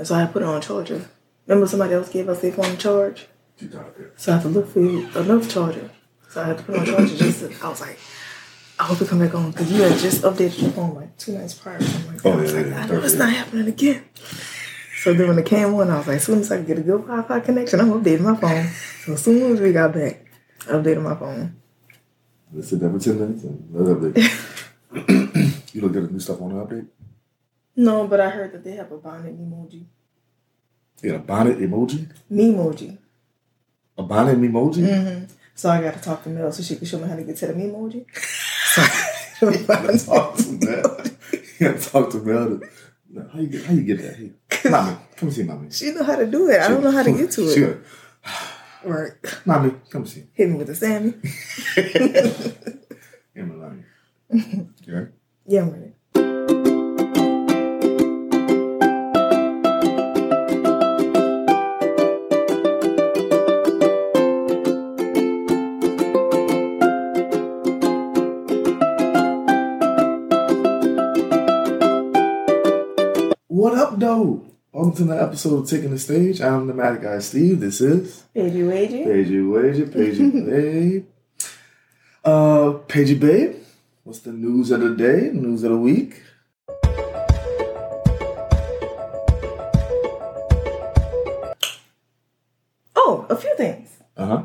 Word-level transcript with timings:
and 0.00 0.06
so 0.08 0.14
I 0.14 0.24
put 0.24 0.40
it 0.40 0.48
on 0.48 0.62
charger. 0.62 1.04
Remember 1.46 1.68
somebody 1.68 1.92
else 1.92 2.08
gave 2.08 2.26
us 2.30 2.40
their 2.40 2.52
phone 2.52 2.78
charge, 2.78 3.26
You 3.58 3.68
got 3.68 3.86
it. 3.98 4.14
so 4.16 4.32
I 4.32 4.36
had 4.36 4.42
to 4.44 4.48
look 4.48 4.68
for 4.72 4.78
another 4.80 5.44
charger. 5.46 5.90
So 6.30 6.40
I 6.42 6.46
had 6.46 6.56
to 6.58 6.64
put 6.64 6.74
it 6.76 6.78
on 6.80 6.86
charger. 6.86 7.16
Just 7.16 7.40
to, 7.40 7.64
I 7.64 7.68
was 7.68 7.80
like, 7.82 7.98
I 8.78 8.84
hope 8.84 9.02
it 9.02 9.08
come 9.08 9.18
back 9.18 9.34
on 9.34 9.50
because 9.50 9.70
you 9.70 9.82
had 9.82 9.98
just 9.98 10.22
updated 10.22 10.62
your 10.62 10.70
phone 10.70 10.94
like 10.94 11.14
two 11.18 11.32
nights 11.32 11.52
prior. 11.52 11.82
So 11.82 11.98
I'm 11.98 12.06
like, 12.06 12.24
Oh, 12.24 12.32
I 12.32 12.36
was 12.36 12.52
yeah, 12.52 12.58
like, 12.60 12.66
yeah, 12.70 12.82
I 12.82 12.86
know 12.86 13.02
it's 13.04 13.14
not 13.14 13.30
happening 13.30 13.68
again. 13.68 14.04
So 15.02 15.12
then 15.12 15.28
when 15.28 15.38
it 15.38 15.46
came 15.46 15.74
on, 15.74 15.90
I 15.90 15.98
was 15.98 16.06
like, 16.06 16.16
as 16.16 16.24
soon 16.24 16.38
as 16.40 16.50
I 16.50 16.56
can 16.58 16.66
get 16.66 16.78
a 16.78 16.82
good 16.82 17.02
Wi-Fi 17.06 17.40
connection, 17.40 17.80
I'm 17.80 17.90
updating 17.90 18.20
my 18.22 18.36
phone. 18.36 18.66
So 19.04 19.12
as 19.12 19.22
soon 19.22 19.52
as 19.52 19.60
we 19.60 19.72
got 19.72 19.92
back, 19.92 20.24
I 20.66 20.72
updated 20.72 21.02
my 21.02 21.14
phone. 21.14 21.56
Let's 22.52 22.68
sit 22.68 22.80
there 22.80 22.90
for 22.90 22.98
10 22.98 23.18
minutes 23.20 23.44
and 23.44 23.68
let 23.70 23.96
update. 23.96 24.14
you 25.74 25.80
looked 25.82 25.96
at 25.96 26.02
the 26.06 26.10
new 26.12 26.20
stuff 26.20 26.40
on 26.42 26.54
the 26.56 26.64
update? 26.64 26.86
No, 27.80 28.06
but 28.06 28.20
I 28.20 28.28
heard 28.28 28.52
that 28.52 28.62
they 28.62 28.72
have 28.72 28.92
a 28.92 28.98
bonnet 28.98 29.34
emoji. 29.40 29.86
Got 31.02 31.14
a 31.14 31.18
bonnet 31.20 31.58
emoji? 31.58 32.12
Memoji. 32.30 32.98
A 33.96 34.02
bonnet 34.02 34.38
emoji? 34.38 34.82
Mm-hmm. 34.86 35.24
So 35.54 35.70
I 35.70 35.80
got 35.80 35.94
to 35.94 36.00
talk 36.00 36.22
to 36.24 36.28
Mel 36.28 36.52
so 36.52 36.62
she 36.62 36.76
can 36.76 36.86
show 36.86 36.98
me 36.98 37.08
how 37.08 37.16
to 37.16 37.22
get 37.24 37.36
to 37.38 37.46
the 37.46 37.54
memoji. 37.54 38.04
You 39.42 39.56
gotta 39.66 39.96
talk 39.98 40.36
to 40.36 40.50
Mel. 40.60 41.00
You 41.32 41.68
gotta 41.72 41.80
talk 41.90 42.10
to 42.10 42.18
Mel. 42.18 42.58
To, 42.60 43.28
how 43.32 43.40
you 43.40 43.46
get 43.46 43.64
how 43.64 43.72
you 43.72 43.82
get 43.84 43.98
that? 44.02 44.70
Mommy, 44.70 44.96
come 45.16 45.30
see 45.30 45.42
mommy. 45.44 45.70
she 45.70 45.92
know 45.92 46.04
how 46.04 46.16
to 46.16 46.26
do 46.26 46.50
it. 46.50 46.60
I 46.60 46.68
don't 46.68 46.84
know 46.84 46.90
how 46.90 47.02
to 47.02 47.10
get 47.10 47.30
to 47.32 47.50
She 47.54 47.60
it. 47.62 47.80
go, 47.82 48.30
Right. 48.84 49.12
mommy, 49.46 49.72
come 49.88 50.04
see. 50.04 50.24
Hit 50.34 50.50
me 50.50 50.56
with 50.56 50.66
the 50.66 50.74
Sammy. 50.74 51.14
Emma, 53.34 53.54
ready? 54.86 55.08
Yeah, 55.46 55.62
I'm 55.62 55.70
ready. 55.70 55.92
Though? 74.00 74.46
Welcome 74.72 74.94
to 74.96 75.04
the 75.04 75.22
episode 75.22 75.58
of 75.62 75.68
Taking 75.68 75.90
the 75.90 75.96
Staige. 75.96 76.40
I'm 76.40 76.66
the 76.66 76.72
Mad 76.72 77.02
Guy 77.02 77.18
Steve. 77.18 77.60
This 77.60 77.82
is 77.82 78.22
Baby 78.32 78.60
Wagey. 78.62 79.04
Paigey 79.04 79.52
Wager, 79.52 79.84
Paigey 79.84 80.46
Babe. 80.46 81.06
Uh, 82.24 82.78
Paigey 82.88 83.20
Babe, 83.20 83.56
what's 84.04 84.20
the 84.20 84.32
news 84.32 84.70
of 84.70 84.80
the 84.80 84.96
day, 84.96 85.30
news 85.34 85.64
of 85.64 85.72
the 85.72 85.76
week? 85.76 86.22
Oh, 92.96 93.26
a 93.28 93.36
few 93.36 93.54
things. 93.56 93.90
Uh 94.16 94.26
huh. 94.26 94.42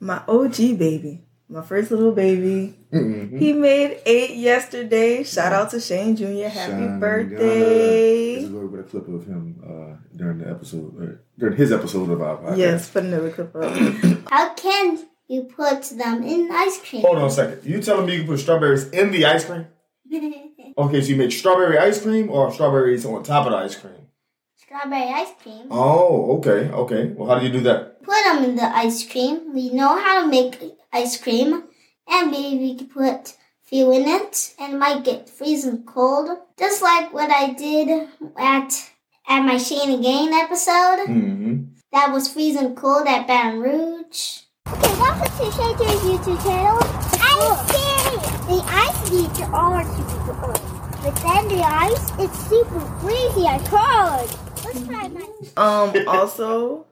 My 0.00 0.22
OG 0.28 0.56
baby. 0.78 1.22
My 1.54 1.62
first 1.62 1.92
little 1.92 2.10
baby. 2.10 2.74
Mm-hmm. 2.92 3.38
He 3.38 3.52
made 3.52 4.00
eight 4.06 4.34
yesterday. 4.34 5.22
Shout 5.22 5.52
out 5.52 5.70
to 5.70 5.78
Shane 5.80 6.16
Jr. 6.16 6.48
Happy 6.48 6.82
This 6.84 6.98
birthday. 6.98 8.34
is 8.42 8.50
where 8.50 8.66
we 8.66 8.76
put 8.76 8.80
a 8.80 8.90
clip 8.90 9.06
of 9.06 9.24
him 9.24 9.62
uh, 9.62 10.16
during 10.16 10.38
the 10.38 10.50
episode, 10.50 11.00
or 11.00 11.22
during 11.38 11.56
his 11.56 11.70
episode 11.70 12.10
of 12.10 12.20
our 12.20 12.38
podcast. 12.38 12.56
Yes, 12.58 12.90
put 12.90 13.04
another 13.04 13.30
clip 13.30 13.54
up. 13.54 13.72
How 14.32 14.52
can 14.54 15.06
you 15.28 15.44
put 15.44 15.82
them 15.90 16.24
in 16.24 16.50
ice 16.50 16.80
cream? 16.84 17.02
Hold 17.02 17.18
on 17.18 17.26
a 17.26 17.30
second. 17.30 17.64
You 17.64 17.80
telling 17.80 18.06
me 18.06 18.14
you 18.14 18.18
can 18.22 18.30
put 18.30 18.40
strawberries 18.40 18.90
in 18.90 19.12
the 19.12 19.24
ice 19.24 19.44
cream? 19.44 19.68
Okay, 20.76 21.02
so 21.02 21.06
you 21.10 21.14
make 21.14 21.30
strawberry 21.30 21.78
ice 21.78 22.02
cream 22.02 22.30
or 22.30 22.52
strawberries 22.52 23.04
on 23.06 23.22
top 23.22 23.46
of 23.46 23.52
the 23.52 23.58
ice 23.58 23.76
cream? 23.76 24.08
Strawberry 24.56 25.08
ice 25.08 25.28
cream. 25.40 25.68
Oh, 25.70 26.38
okay, 26.38 26.68
okay. 26.68 27.12
Well, 27.14 27.28
how 27.28 27.38
do 27.38 27.46
you 27.46 27.52
do 27.52 27.60
that? 27.60 28.02
Put 28.02 28.24
them 28.24 28.42
in 28.42 28.56
the 28.56 28.64
ice 28.64 29.08
cream. 29.08 29.54
We 29.54 29.70
know 29.70 29.96
how 29.96 30.22
to 30.22 30.28
make 30.28 30.58
ice 30.94 31.20
cream. 31.20 31.64
And 32.08 32.30
maybe 32.30 32.58
we 32.58 32.76
could 32.76 32.90
put 32.90 33.36
few 33.62 33.92
in 33.92 34.06
it. 34.06 34.54
And 34.58 34.74
it 34.74 34.78
might 34.78 35.04
get 35.04 35.28
freezing 35.28 35.84
cold. 35.84 36.30
Just 36.58 36.82
like 36.82 37.12
what 37.12 37.30
I 37.30 37.52
did 37.52 38.08
at 38.38 38.90
at 39.26 39.40
my 39.40 39.56
Shane 39.56 39.90
and 39.90 40.02
Gain 40.02 40.32
episode. 40.32 41.06
Mm-hmm. 41.08 41.64
That 41.92 42.12
was 42.12 42.32
freezing 42.32 42.74
cold 42.74 43.06
at 43.06 43.26
Baton 43.26 43.60
Rouge. 43.60 44.40
Okay, 44.68 44.94
welcome 45.00 45.26
to 45.26 45.52
Shane 45.52 45.76
J's 45.78 46.00
YouTube 46.00 46.42
channel. 46.42 46.78
Ice 47.20 47.60
cream! 47.70 48.20
The 48.48 48.62
ice 48.66 49.10
beats 49.10 49.40
are 49.40 49.84
super 49.96 50.34
cold. 50.34 50.60
But 51.02 51.16
then 51.16 51.48
the 51.48 51.62
ice, 51.62 52.12
it's 52.18 52.38
super 52.48 52.80
freezy 53.00 53.46
and 53.46 53.64
cold. 53.66 54.38
Let's 54.64 54.86
try 54.86 55.08
my... 55.08 55.26
Um, 55.56 56.08
also, 56.08 56.86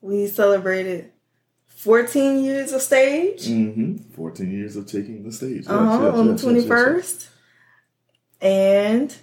we 0.00 0.26
celebrated 0.26 1.12
14 1.86 2.42
years 2.44 2.72
of 2.72 2.80
Staige 2.80 3.46
Mm-hmm. 3.46 4.12
14 4.14 4.50
years 4.50 4.74
of 4.76 4.86
taking 4.86 5.22
the 5.22 5.30
stage. 5.30 5.62
Yes, 5.62 5.68
uh-huh, 5.68 6.02
yes, 6.06 6.14
on 6.18 6.26
yes, 6.30 6.42
the 6.42 6.52
yes, 6.52 6.64
yes, 6.64 6.68
21st. 6.68 7.28
And 8.42 9.16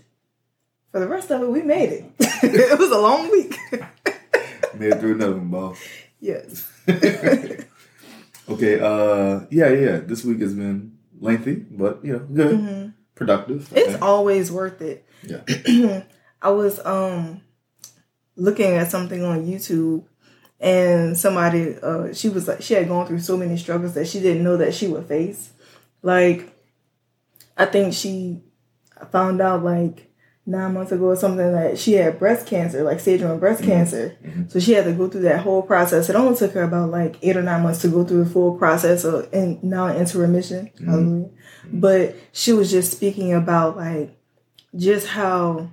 for 0.92 1.00
the 1.02 1.08
rest 1.10 1.30
of 1.30 1.42
it, 1.44 1.50
we 1.50 1.62
made 1.62 1.90
it. 1.92 2.06
it 2.20 2.80
was 2.80 2.90
a 2.92 2.98
long 3.00 3.30
week. 3.30 3.58
Made 4.80 4.94
it 4.94 5.00
through 5.00 5.16
another 5.16 5.36
one, 5.36 5.50
boss. 5.50 5.78
yes. 6.20 6.72
Okay, 8.50 8.78
uh, 8.80 9.46
yeah, 9.52 9.70
yeah. 9.70 9.98
This 10.04 10.26
week 10.26 10.42
has 10.42 10.54
been 10.54 10.98
lengthy, 11.20 11.56
but 11.56 12.04
you 12.04 12.14
know, 12.14 12.20
good, 12.20 12.94
productive. 13.16 13.72
I 13.72 13.76
Mm-hmm. 13.80 13.92
It's 13.94 14.02
always 14.02 14.52
worth 14.52 14.82
it. 14.82 15.06
yeah. 15.24 16.04
I 16.42 16.50
was 16.52 16.80
um 16.86 17.40
looking 18.36 18.72
at 18.76 18.92
something 18.92 19.24
on 19.24 19.46
YouTube 19.46 20.04
and 20.64 21.18
somebody 21.18 21.78
uh 21.84 22.14
she 22.14 22.30
was 22.30 22.48
like 22.48 22.62
she 22.62 22.74
had 22.74 22.88
gone 22.88 23.06
through 23.06 23.20
so 23.20 23.36
many 23.36 23.58
struggles 23.58 23.94
that 23.96 24.08
she 24.08 24.22
didn't 24.22 24.44
know 24.44 24.58
that 24.58 24.74
she 24.74 24.88
would 24.88 25.06
face. 25.06 25.52
Like 26.02 26.58
I 27.58 27.66
think 27.66 27.94
she 27.94 28.42
found 29.12 29.42
out 29.42 29.64
like 29.64 30.10
nine 30.46 30.74
months 30.74 30.92
ago 30.92 31.08
or 31.08 31.16
something 31.18 31.52
that 31.52 31.78
she 31.78 31.94
had 31.94 32.18
breast 32.18 32.48
cancer, 32.48 32.84
like 32.84 33.02
stage 33.02 33.22
one 33.22 33.40
breast 33.40 33.62
mm-hmm. 33.62 33.72
cancer. 33.72 34.18
Mm-hmm. 34.24 34.48
So 34.48 34.60
she 34.60 34.72
had 34.72 34.86
to 34.86 34.94
go 34.94 35.10
through 35.10 35.22
that 35.22 35.42
whole 35.42 35.62
process. 35.62 36.10
It 36.10 36.16
only 36.16 36.38
took 36.38 36.54
her 36.54 36.64
about 36.64 36.92
like 36.92 37.18
eight 37.22 37.36
or 37.36 37.44
nine 37.44 37.62
months 37.62 37.82
to 37.82 37.90
go 37.90 38.06
through 38.06 38.24
the 38.24 38.30
full 38.30 38.58
process 38.58 39.04
of 39.04 39.28
and 39.34 39.62
now 39.64 39.88
into 39.88 40.18
remission. 40.18 40.72
Mm-hmm. 40.76 40.90
Hallelujah. 40.90 41.30
But 41.74 42.16
she 42.32 42.54
was 42.54 42.72
just 42.72 42.94
speaking 42.94 43.34
about 43.34 43.76
like 43.76 44.18
just 44.76 45.08
how 45.08 45.70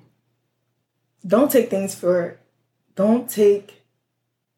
don't 1.25 1.51
take 1.51 1.71
things 1.71 1.95
for 1.95 2.41
don't 2.97 3.31
take 3.31 3.80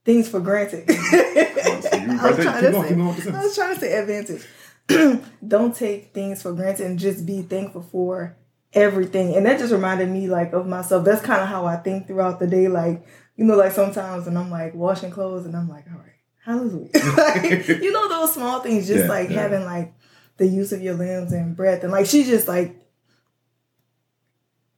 things 0.04 0.28
for 0.28 0.40
granted. 0.40 0.84
I 0.88 2.30
was 2.34 2.36
trying 2.44 2.62
to 2.62 2.72
say- 2.72 2.88
keep 2.88 2.96
going 2.96 3.06
with 3.08 3.24
the 3.24 3.32
I 3.36 3.42
was 3.42 3.54
trying 3.54 3.74
to 3.74 3.80
say 3.80 3.92
advantage. 3.98 4.44
don't 5.46 5.74
take 5.74 6.12
things 6.12 6.42
for 6.42 6.52
granted 6.52 6.86
and 6.86 6.98
just 6.98 7.24
be 7.24 7.42
thankful 7.42 7.82
for 7.82 8.36
everything. 8.72 9.34
And 9.36 9.46
that 9.46 9.58
just 9.58 9.72
reminded 9.72 10.08
me 10.08 10.26
like 10.28 10.52
of 10.52 10.66
myself. 10.66 11.04
That's 11.04 11.22
kind 11.22 11.40
of 11.42 11.48
how 11.48 11.66
I 11.66 11.76
think 11.76 12.06
throughout 12.06 12.40
the 12.40 12.46
day. 12.46 12.68
Like, 12.68 13.06
you 13.36 13.44
know, 13.44 13.56
like 13.56 13.72
sometimes 13.72 14.26
and 14.26 14.36
I'm 14.38 14.50
like 14.50 14.74
washing 14.74 15.10
clothes 15.10 15.46
and 15.46 15.56
I'm 15.56 15.68
like, 15.68 15.84
all 15.90 15.98
right, 15.98 16.12
hallelujah. 16.44 16.90
like, 17.16 17.68
you 17.68 17.92
know, 17.92 18.08
those 18.08 18.34
small 18.34 18.60
things, 18.60 18.86
just 18.88 19.04
Yeah, 19.04 19.08
like 19.08 19.30
yeah. 19.30 19.40
having 19.42 19.64
like 19.64 19.94
the 20.38 20.46
use 20.46 20.72
of 20.72 20.82
your 20.82 20.94
limbs 20.94 21.32
and 21.32 21.56
breath. 21.56 21.84
And 21.84 21.92
like 21.92 22.06
she 22.06 22.24
just 22.24 22.48
like 22.48 22.76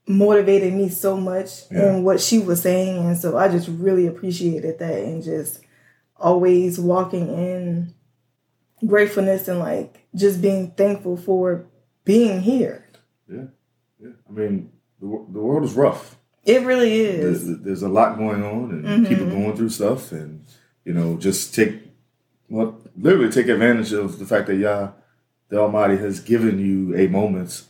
motivated 0.07 0.73
me 0.75 0.89
so 0.89 1.17
much 1.17 1.63
Yeah. 1.71 1.97
in 1.97 2.05
what 2.05 2.21
she 2.21 2.39
was 2.39 2.61
saying. 2.63 2.99
And 3.07 3.17
so 3.17 3.37
I 3.37 3.49
just 3.49 3.69
really 3.69 4.07
appreciated 4.07 4.79
that 4.79 4.99
and 5.03 5.23
just 5.23 5.61
always 6.17 6.79
walking 6.79 7.29
in 7.29 7.95
gratefulness 8.87 9.49
and 9.49 9.59
like 9.59 10.07
just 10.15 10.41
being 10.43 10.71
thankful 10.73 11.17
for 11.17 11.65
being 12.05 12.41
here. 12.43 12.85
Yeah, 13.29 13.45
yeah. 14.01 14.11
I 14.29 14.33
mean, 14.33 14.71
the, 15.01 15.07
the 15.07 15.41
world 15.41 15.65
is 15.65 15.73
rough. 15.75 16.17
It 16.45 16.63
really 16.63 17.01
is. 17.01 17.63
there's 17.63 17.83
a 17.83 17.89
lot 17.89 18.19
going 18.19 18.43
on, 18.43 18.71
and 18.71 19.07
Mhm. 19.07 19.09
people 19.09 19.27
going 19.27 19.57
through 19.57 19.71
stuff, 19.71 20.13
and 20.13 20.45
you 20.85 20.93
know, 20.93 21.17
just 21.17 21.55
take 21.55 21.81
well, 22.51 22.79
literally 22.95 23.33
take 23.33 23.49
advantage 23.49 23.95
of 23.95 24.19
the 24.19 24.27
fact 24.27 24.49
that 24.49 24.57
Yah, 24.57 24.91
the 25.49 25.59
Almighty, 25.59 25.97
has 25.97 26.21
given 26.21 26.59
you 26.59 26.95
a 26.95 27.07
moment 27.07 27.63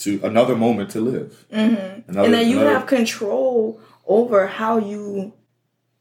to 0.00 0.20
another 0.22 0.56
moment 0.56 0.90
to 0.90 1.00
live. 1.00 1.46
Mhm. 1.52 2.08
Another, 2.08 2.24
and 2.26 2.34
then 2.34 2.48
you 2.48 2.60
another- 2.60 2.78
have 2.78 2.86
control 2.86 3.80
over 4.06 4.46
how 4.46 4.78
you 4.78 5.32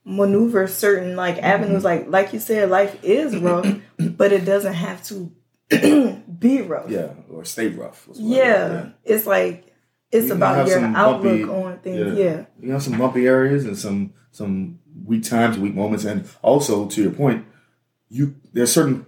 maneuver 0.05 0.67
certain 0.67 1.15
like 1.15 1.35
Mm-hmm. 1.35 1.45
avenues 1.45 1.83
like 1.83 2.07
like 2.09 2.33
you 2.33 2.39
said 2.39 2.69
life 2.69 2.97
is 3.03 3.35
rough 3.37 3.67
but 4.17 4.31
it 4.31 4.43
doesn't 4.45 4.73
have 4.73 5.03
to 5.05 5.31
be 6.39 6.61
rough 6.61 6.89
yeah, 6.89 7.09
or 7.29 7.45
stay 7.45 7.67
rough. 7.67 8.07
It 8.09 8.17
yeah, 8.17 8.89
it's 9.03 9.27
like 9.27 9.65
it's 10.11 10.27
You 10.27 10.33
about 10.33 10.67
your 10.67 10.79
outlook 10.83 11.23
bumpy- 11.23 11.43
on 11.43 11.77
things 11.79 12.17
yeah. 12.17 12.45
You 12.59 12.71
have 12.71 12.81
some 12.81 12.97
bumpy 12.97 13.27
areas 13.27 13.65
and 13.65 13.77
some 13.77 14.13
some 14.31 14.79
weak 15.05 15.23
times, 15.23 15.59
weak 15.59 15.75
moments, 15.75 16.05
and 16.05 16.25
also 16.41 16.87
to 16.87 17.01
your 17.03 17.11
point, 17.11 17.45
you 18.09 18.33
there's 18.53 18.71
certain 18.71 19.05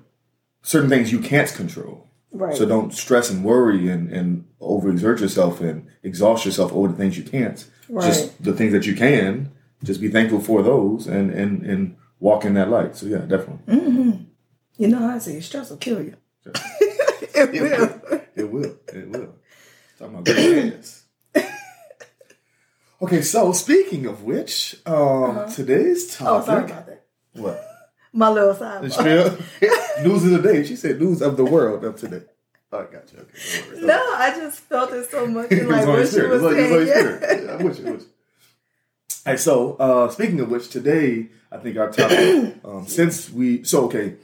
certain 0.62 0.90
things 0.90 1.12
you 1.12 1.20
can't 1.20 1.52
control. 1.52 2.08
Right 2.32 2.56
So 2.56 2.66
don't 2.66 2.94
stress 2.94 3.30
and 3.30 3.44
worry 3.44 3.90
and, 3.90 4.10
and 4.12 4.46
overexert 4.62 5.20
yourself 5.20 5.62
and 5.62 5.88
exhaust 6.04 6.46
yourself 6.46 6.72
over 6.74 6.88
the 6.88 6.96
things 6.96 7.18
you 7.18 7.24
can't. 7.24 7.66
Right. 7.90 8.06
Just 8.06 8.42
the 8.44 8.54
things 8.54 8.72
that 8.74 8.86
you 8.86 8.96
can, 8.96 9.52
just 9.84 10.00
be 10.02 10.10
thankful 10.10 10.40
for 10.40 10.62
those 10.64 11.08
and 11.08 11.32
and 11.32 11.64
and 11.66 11.96
walk 12.20 12.46
in 12.46 12.54
that 12.56 12.70
light. 12.70 12.96
So 12.96 13.06
yeah, 13.08 13.20
definitely. 13.20 13.76
Mm-hmm. 13.76 14.12
You 14.78 14.88
know 14.88 15.00
how 15.00 15.16
I 15.16 15.20
say 15.20 15.40
stress 15.42 15.70
will 15.70 15.78
kill 15.78 16.02
you. 16.02 16.16
it 16.46 17.52
will. 17.52 18.20
It 18.36 18.52
will. 18.52 18.76
It 18.94 19.10
will. 19.10 19.36
Talking 20.00 20.16
about 20.16 20.26
good. 20.26 20.86
Okay, 23.02 23.22
so 23.24 23.52
speaking 23.52 24.06
of 24.06 24.24
which, 24.24 24.76
um, 24.86 24.96
Uh-huh. 24.96 25.46
today's 25.48 26.16
Oh, 26.22 26.26
topic. 26.26 26.46
sorry 26.46 26.64
about 26.66 26.86
that. 26.86 27.06
What? 27.34 27.68
My 28.14 28.30
little 28.30 28.54
side. 28.54 28.82
news 30.04 30.26
of 30.26 30.32
the 30.32 30.42
day. 30.44 30.64
She 30.66 30.76
said 30.76 31.00
news 31.00 31.22
of 31.22 31.38
the 31.38 31.46
world 31.46 31.84
of 31.86 31.96
today. 31.96 32.24
Oh, 32.74 32.80
I 32.80 32.84
got 32.84 33.12
you. 33.12 33.20
Okay, 33.20 33.70
worry. 33.70 33.86
No, 33.86 34.14
I 34.16 34.34
just 34.36 34.60
felt 34.60 34.92
it 34.94 35.10
so 35.10 35.28
much 35.28 35.52
in 35.52 35.60
It 35.62 35.70
like 35.70 35.88
was 35.88 36.14
what 36.14 36.22
she 36.22 36.28
was 36.28 36.42
It 36.42 36.46
was 36.46 36.90
saying. 36.90 37.20
Yeah, 37.22 37.42
you, 37.42 37.50
I'm 37.52 37.64
with 37.64 37.80
you. 37.80 38.06
Hey, 39.26 39.38
so 39.38 39.76
uh, 39.76 40.10
speaking 40.10 40.40
of 40.40 40.50
which, 40.50 40.70
today 40.70 41.28
I 41.52 41.58
think 41.58 41.78
our 41.78 41.92
topic, 41.92 42.56
um, 42.66 42.88
since 42.88 43.30
we 43.30 43.64
so 43.64 43.86
okay, 43.86 44.16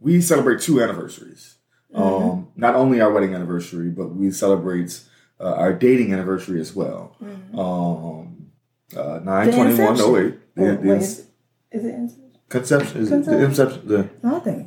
we 0.00 0.20
celebrate 0.20 0.60
two 0.60 0.82
anniversaries. 0.82 1.56
Mm-hmm. 1.94 2.02
Um, 2.02 2.48
not 2.56 2.74
only 2.74 3.00
our 3.00 3.12
wedding 3.12 3.34
anniversary, 3.34 3.90
but 3.90 4.08
we 4.08 4.30
celebrate 4.30 5.00
uh, 5.38 5.54
our 5.54 5.72
dating 5.72 6.12
anniversary 6.12 6.60
as 6.60 6.74
well. 6.74 7.16
Um, 7.56 8.50
uh, 8.96 9.20
nine 9.22 9.52
twenty 9.52 9.80
one 9.80 9.96
oh 10.00 10.16
eight. 10.16 10.34
Wait, 10.56 10.82
the 10.82 10.96
is, 10.96 11.26
is 11.70 11.84
it 11.84 11.94
Inception? 11.94 12.31
Conception 12.56 12.94
is 13.02 13.10
it 13.10 13.24
the 13.24 13.38
inception, 13.48 13.80
the 13.92 14.00
No, 14.22 14.36
I 14.36 14.40
think 14.46 14.60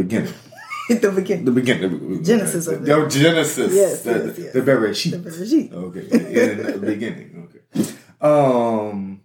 beginning, 0.00 0.32
the 0.88 1.12
beginning. 1.20 1.44
the 1.44 1.52
beginning, 1.60 2.24
Genesis 2.24 2.66
of 2.66 2.74
it. 2.82 2.84
the 2.86 3.08
Genesis, 3.08 3.72
Yes, 3.74 4.02
the, 4.02 4.10
yes, 4.12 4.38
yes. 4.38 4.52
the 4.56 4.60
Bereshit. 4.68 5.10
The 5.12 5.22
Bereshit. 5.30 5.72
Okay, 5.86 6.04
in 6.50 6.80
the 6.80 6.86
beginning. 6.94 7.28
Okay. 7.44 7.60
Um. 8.20 9.20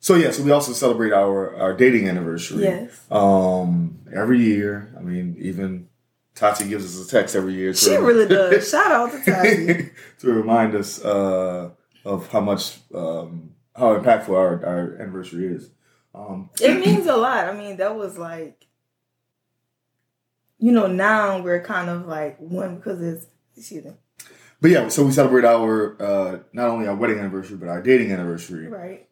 So 0.00 0.16
yeah, 0.16 0.32
so 0.32 0.42
we 0.42 0.50
also 0.50 0.72
celebrate 0.72 1.12
our 1.12 1.38
our 1.62 1.72
dating 1.82 2.08
anniversary. 2.12 2.64
Yes. 2.64 2.90
Um. 3.10 3.98
Every 4.22 4.40
year, 4.40 4.92
I 4.98 5.00
mean, 5.00 5.36
even 5.50 5.88
Tati 6.34 6.68
gives 6.68 6.84
us 6.84 7.06
a 7.06 7.08
text 7.10 7.34
every 7.36 7.54
year. 7.54 7.72
She 7.74 7.94
really 7.96 8.26
does. 8.28 8.68
Shout 8.72 8.90
out 8.98 9.08
to 9.12 9.18
Tati. 9.24 9.90
to 10.20 10.26
remind 10.32 10.74
us 10.74 11.02
uh, 11.04 11.70
of 12.04 12.28
how 12.32 12.40
much 12.40 12.78
um, 12.94 13.52
how 13.76 13.96
impactful 13.98 14.34
our, 14.42 14.64
our 14.66 14.82
anniversary 15.00 15.46
is. 15.56 15.70
Um, 16.14 16.50
It 16.60 16.78
means 16.78 17.06
a 17.06 17.16
lot. 17.16 17.46
I 17.46 17.52
mean, 17.52 17.76
that 17.78 17.96
was 17.96 18.18
like, 18.18 18.66
you 20.58 20.72
know, 20.72 20.86
now 20.86 21.40
we're 21.40 21.62
kind 21.62 21.88
of 21.88 22.06
like 22.06 22.38
one 22.38 22.76
because 22.76 23.00
it's, 23.00 23.26
excuse 23.56 23.84
me, 23.84 23.92
but 24.62 24.70
yeah, 24.70 24.88
so 24.88 25.04
we 25.04 25.10
celebrate 25.10 25.44
our 25.44 26.00
uh, 26.00 26.38
not 26.52 26.68
only 26.68 26.86
our 26.86 26.94
wedding 26.94 27.18
anniversary 27.18 27.56
but 27.56 27.68
our 27.68 27.82
dating 27.82 28.12
anniversary 28.12 28.68
right? 28.68 29.08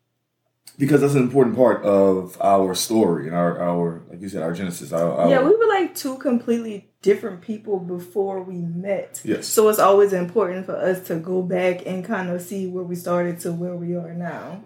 because 0.78 1.00
that's 1.00 1.14
an 1.14 1.22
important 1.22 1.56
part 1.56 1.84
of 1.84 2.40
our 2.40 2.74
story 2.74 3.26
and 3.26 3.34
our 3.34 3.60
our 3.60 4.02
like 4.08 4.20
you 4.20 4.28
said 4.28 4.42
our 4.42 4.52
genesis. 4.52 4.92
Our, 4.92 5.12
our, 5.12 5.28
Yeah, 5.28 5.42
we 5.42 5.54
were 5.54 5.66
like 5.66 5.94
two 5.94 6.16
completely 6.18 6.90
different 7.02 7.42
people 7.42 7.80
before 7.80 8.42
we 8.42 8.56
met. 8.56 9.20
Yes. 9.24 9.48
So 9.48 9.68
it's 9.68 9.80
always 9.80 10.12
important 10.12 10.66
for 10.66 10.76
us 10.76 11.06
to 11.08 11.16
go 11.16 11.42
back 11.42 11.84
and 11.84 12.04
kind 12.04 12.30
of 12.30 12.40
see 12.40 12.68
where 12.68 12.84
we 12.84 12.94
started 12.94 13.40
to 13.40 13.52
where 13.52 13.74
we 13.74 13.96
are 13.96 14.14
now. 14.14 14.64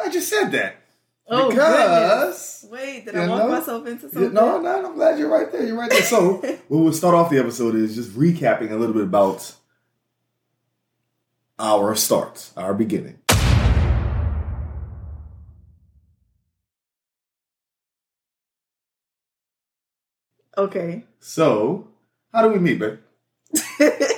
I 0.00 0.08
just 0.10 0.28
said 0.28 0.50
that. 0.52 0.77
Oh, 1.30 1.50
because 1.50 2.20
goodness. 2.20 2.66
Wait, 2.70 3.04
did 3.04 3.14
I 3.16 3.28
walk 3.28 3.38
know, 3.38 3.48
myself 3.48 3.86
into 3.86 4.08
something? 4.08 4.32
no, 4.32 4.60
no, 4.60 4.86
I'm 4.86 4.94
glad 4.94 5.18
you're 5.18 5.28
right 5.28 5.50
there. 5.52 5.66
You're 5.66 5.76
right 5.76 5.90
there. 5.90 6.02
So, 6.02 6.34
what 6.68 6.78
we'll 6.80 6.92
start 6.92 7.14
off 7.14 7.30
the 7.30 7.38
episode 7.38 7.74
is 7.74 7.94
just 7.94 8.10
recapping 8.12 8.70
a 8.70 8.76
little 8.76 8.94
bit 8.94 9.04
about 9.04 9.54
our 11.58 11.94
start, 11.94 12.50
our 12.56 12.72
beginning. 12.72 13.18
Okay. 20.56 21.04
So, 21.20 21.88
how 22.32 22.42
do 22.42 22.48
we 22.48 22.58
meet, 22.58 22.78
babe? 22.78 22.98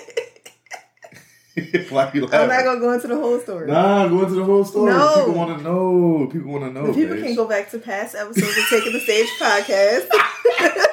Why 1.90 2.10
you 2.14 2.28
I'm 2.32 2.48
not 2.48 2.64
gonna 2.64 2.80
go 2.80 2.92
into 2.92 3.08
the 3.08 3.16
whole 3.16 3.38
story. 3.40 3.66
Nah, 3.66 4.08
go 4.08 4.22
into 4.22 4.34
the 4.34 4.44
whole 4.44 4.64
story. 4.64 4.92
No. 4.92 5.14
People 5.26 5.34
want 5.34 5.58
to 5.58 5.64
know. 5.64 6.28
People 6.32 6.52
want 6.52 6.64
to 6.64 6.72
know. 6.72 6.92
People 6.94 7.16
babe. 7.16 7.24
can 7.24 7.34
go 7.34 7.46
back 7.48 7.70
to 7.70 7.78
past 7.78 8.14
episodes 8.14 8.56
of 8.58 8.64
Taking 8.68 8.92
the 8.92 8.98
Staige 9.00 9.28
podcast. 9.38 10.08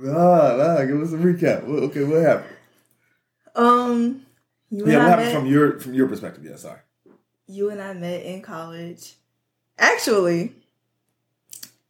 Nah, 0.00 0.56
nah. 0.56 0.84
Give 0.84 1.00
us 1.02 1.12
a 1.12 1.16
recap. 1.16 1.64
Okay, 1.64 2.04
what 2.04 2.22
happened? 2.22 2.56
um, 3.56 4.22
you 4.70 4.84
and 4.84 4.92
Yeah, 4.92 4.98
what 4.98 5.06
I 5.06 5.10
happened 5.10 5.26
met. 5.26 5.34
from 5.34 5.46
your 5.46 5.80
from 5.80 5.94
your 5.94 6.06
perspective? 6.08 6.44
Yeah, 6.44 6.54
sorry. 6.56 6.78
you 7.48 7.70
and 7.70 7.82
I 7.82 7.94
met 7.94 8.22
in 8.24 8.40
college. 8.42 9.14
Actually, 9.76 10.52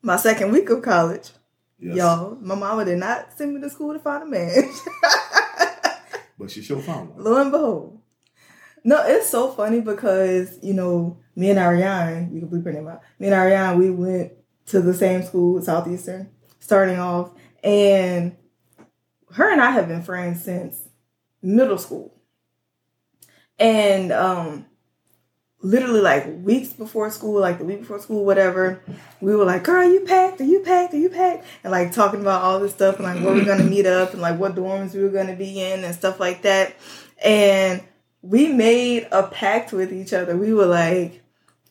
my 0.00 0.16
second 0.16 0.52
week 0.52 0.70
of 0.70 0.80
college, 0.82 1.30
Yes. 1.78 1.96
y'all. 1.96 2.36
My 2.40 2.54
mama 2.54 2.84
did 2.86 2.96
not 2.98 3.36
send 3.36 3.54
me 3.54 3.60
to 3.60 3.69
school 3.69 3.92
to 3.92 3.98
find 3.98 4.22
a 4.22 4.26
man. 4.26 4.54
But 6.38 6.50
she 6.50 6.62
sure 6.62 6.81
found 6.81 7.11
one. 7.11 7.25
Lo 7.25 7.40
and 7.40 7.50
behold. 7.50 8.00
No, 8.85 9.05
it's 9.05 9.29
so 9.29 9.50
funny 9.50 9.81
because, 9.81 10.58
you 10.62 10.73
know, 10.73 11.19
me 11.35 11.50
and 11.50 11.58
Ariane, 11.58 12.31
you 12.32 12.40
can 12.40 12.49
bleep 12.49 12.64
her 12.64 12.73
name 12.73 12.88
out. 12.88 13.02
Me 13.19 13.26
and 13.26 13.35
Ariane, 13.35 13.79
we 13.79 13.90
went 13.90 14.32
to 14.67 14.81
the 14.81 14.94
same 14.94 15.23
school, 15.23 15.61
Southeastern, 15.61 16.31
starting 16.61 16.99
off. 16.99 17.32
And 17.64 18.37
her 19.32 19.50
and 19.50 19.61
I 19.61 19.70
have 19.73 19.88
been 19.88 20.02
friends 20.02 20.44
since 20.44 20.88
middle 21.43 21.79
school. 21.79 22.14
And 23.58 24.12
um 24.12 24.67
literally 25.60 26.00
like 26.00 26.25
weeks 26.43 26.72
before 26.72 27.10
school, 27.10 27.40
like 27.40 27.58
the 27.58 27.64
week 27.64 27.81
before 27.81 27.99
school, 27.99 28.25
whatever, 28.25 28.81
we 29.20 29.34
were 29.34 29.44
like, 29.44 29.64
girl, 29.64 29.90
you 29.90 30.00
packed? 30.00 30.40
Are 30.40 30.44
you 30.44 30.60
packed? 30.60 30.94
Are 30.94 30.99
you 30.99 31.10
packed? 31.10 31.44
And 31.64 31.72
like 31.72 31.93
talking 31.93 32.20
about 32.20 32.43
all 32.43 32.60
this 32.60 32.72
stuff 32.72 32.96
and 32.96 33.05
like 33.05 33.22
where 33.22 33.34
we're 33.34 33.44
gonna 33.44 33.64
meet 33.64 33.87
up 33.87 34.12
and 34.12 34.22
like 34.22 34.38
what 34.38 34.55
dorms 34.55 34.94
we 34.94 35.02
were 35.02 35.08
gonna 35.08 35.37
be 35.37 35.60
in 35.60 35.84
and 35.84 35.94
stuff 35.94 36.20
like 36.20 36.43
that. 36.43 36.76
And 37.22 37.82
we 38.22 38.52
made 38.52 39.08
a 39.10 39.25
pact 39.25 39.72
with 39.72 39.93
each 39.93 40.12
other. 40.12 40.37
We 40.37 40.52
were 40.52 40.66
like, 40.66 41.22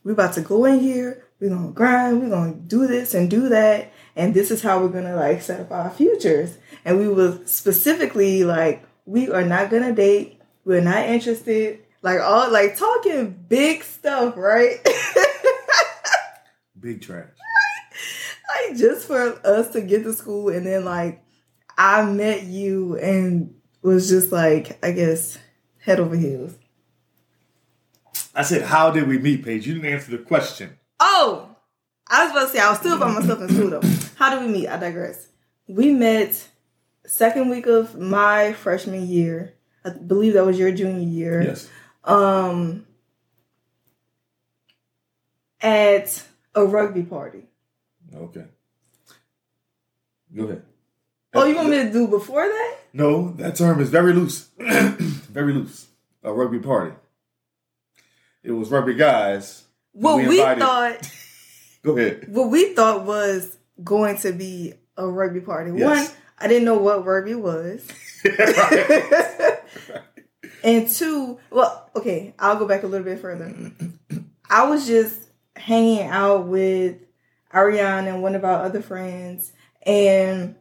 we're 0.03 0.13
about 0.13 0.33
to 0.33 0.41
go 0.41 0.65
in 0.65 0.79
here, 0.79 1.25
we're 1.39 1.49
gonna 1.49 1.71
grind, 1.71 2.21
we're 2.21 2.29
gonna 2.29 2.53
do 2.53 2.87
this 2.87 3.13
and 3.13 3.29
do 3.29 3.49
that, 3.49 3.91
and 4.15 4.33
this 4.33 4.51
is 4.51 4.61
how 4.61 4.79
we're 4.81 4.87
gonna 4.89 5.15
like 5.15 5.41
set 5.41 5.61
up 5.61 5.71
our 5.71 5.89
futures. 5.89 6.57
And 6.83 6.97
we 6.97 7.07
were 7.07 7.39
specifically 7.45 8.43
like, 8.43 8.85
we 9.05 9.29
are 9.29 9.43
not 9.43 9.69
gonna 9.69 9.93
date, 9.93 10.41
we're 10.65 10.81
not 10.81 11.05
interested, 11.05 11.79
like 12.01 12.19
all 12.21 12.51
like 12.51 12.77
talking 12.77 13.31
big 13.47 13.83
stuff, 13.83 14.35
right? 14.37 14.77
Big 16.79 17.01
trash. 17.01 17.25
like 18.67 18.77
just 18.77 19.07
for 19.07 19.39
us 19.45 19.71
to 19.71 19.81
get 19.81 20.03
to 20.03 20.13
school 20.13 20.49
and 20.49 20.65
then 20.65 20.85
like 20.85 21.23
I 21.75 22.03
met 22.05 22.43
you 22.43 22.97
and 22.97 23.55
was 23.81 24.09
just 24.09 24.31
like, 24.31 24.77
I 24.85 24.91
guess, 24.91 25.37
head 25.79 25.99
over 25.99 26.15
heels. 26.15 26.53
I 28.35 28.43
said, 28.43 28.61
how 28.61 28.91
did 28.91 29.07
we 29.07 29.17
meet, 29.17 29.43
Paige? 29.43 29.65
You 29.65 29.75
didn't 29.75 29.91
answer 29.91 30.11
the 30.11 30.19
question. 30.19 30.77
Oh, 30.99 31.55
I 32.07 32.23
was 32.25 32.31
about 32.31 32.45
to 32.45 32.49
say 32.49 32.59
I 32.59 32.69
was 32.69 32.79
still 32.79 32.99
by 32.99 33.11
myself 33.11 33.41
in 33.41 33.49
school 33.49 33.69
though. 33.69 33.81
How 34.15 34.29
did 34.29 34.45
we 34.45 34.51
meet? 34.51 34.67
I 34.67 34.77
digress. 34.77 35.27
We 35.67 35.91
met 35.91 36.47
second 37.05 37.49
week 37.49 37.65
of 37.65 37.97
my 37.97 38.53
freshman 38.53 39.07
year. 39.07 39.53
I 39.83 39.89
believe 39.89 40.33
that 40.33 40.45
was 40.45 40.59
your 40.59 40.71
junior 40.71 41.07
year. 41.07 41.41
Yes. 41.41 41.69
Um, 42.07 42.85
at 45.61 46.23
a 46.55 46.65
rugby 46.65 47.03
party. 47.03 47.43
Okay. 48.15 48.45
Go 50.35 50.43
ahead. 50.45 50.63
Oh, 51.33 51.45
you 51.45 51.55
want 51.55 51.69
me 51.69 51.83
to 51.83 51.91
do 51.91 52.07
before 52.07 52.47
that? 52.47 52.77
No, 52.93 53.31
that 53.33 53.55
term 53.55 53.79
is 53.79 53.89
very 53.89 54.13
loose. 54.13 54.49
very 54.57 55.53
loose. 55.53 55.87
A 56.23 56.33
rugby 56.33 56.59
party. 56.59 56.95
It 58.43 58.51
was 58.51 58.69
rugby 58.69 58.93
guys. 58.95 59.63
What 59.91 60.17
We 60.17 60.27
we, 60.29 60.37
thought, 60.37 61.11
Go 61.83 61.97
ahead. 61.97 62.25
what 62.29 62.49
we 62.49 62.73
thought 62.73 63.05
was 63.05 63.57
going 63.83 64.17
to 64.19 64.31
be 64.31 64.73
a 64.95 65.07
rugby 65.07 65.41
party. 65.41 65.71
Yes. 65.75 66.09
One, 66.09 66.17
I 66.39 66.47
didn't 66.47 66.65
know 66.65 66.77
what 66.77 67.05
rugby 67.05 67.35
was. 67.35 67.85
And 70.63 70.89
two, 70.89 71.39
well, 71.51 71.89
okay, 71.95 72.33
I'll 72.39 72.57
go 72.57 72.67
back 72.67 72.83
a 72.83 72.87
little 72.87 73.05
bit 73.05 73.19
further. 73.19 73.53
I 74.49 74.67
was 74.67 74.87
just 74.87 75.19
hanging 75.55 76.01
out 76.07 76.47
with 76.47 76.95
Ariane 77.53 78.07
and 78.07 78.21
one 78.23 78.35
of 78.35 78.43
our 78.43 78.63
other 78.63 78.81
friends, 78.81 79.51
and 79.85 80.55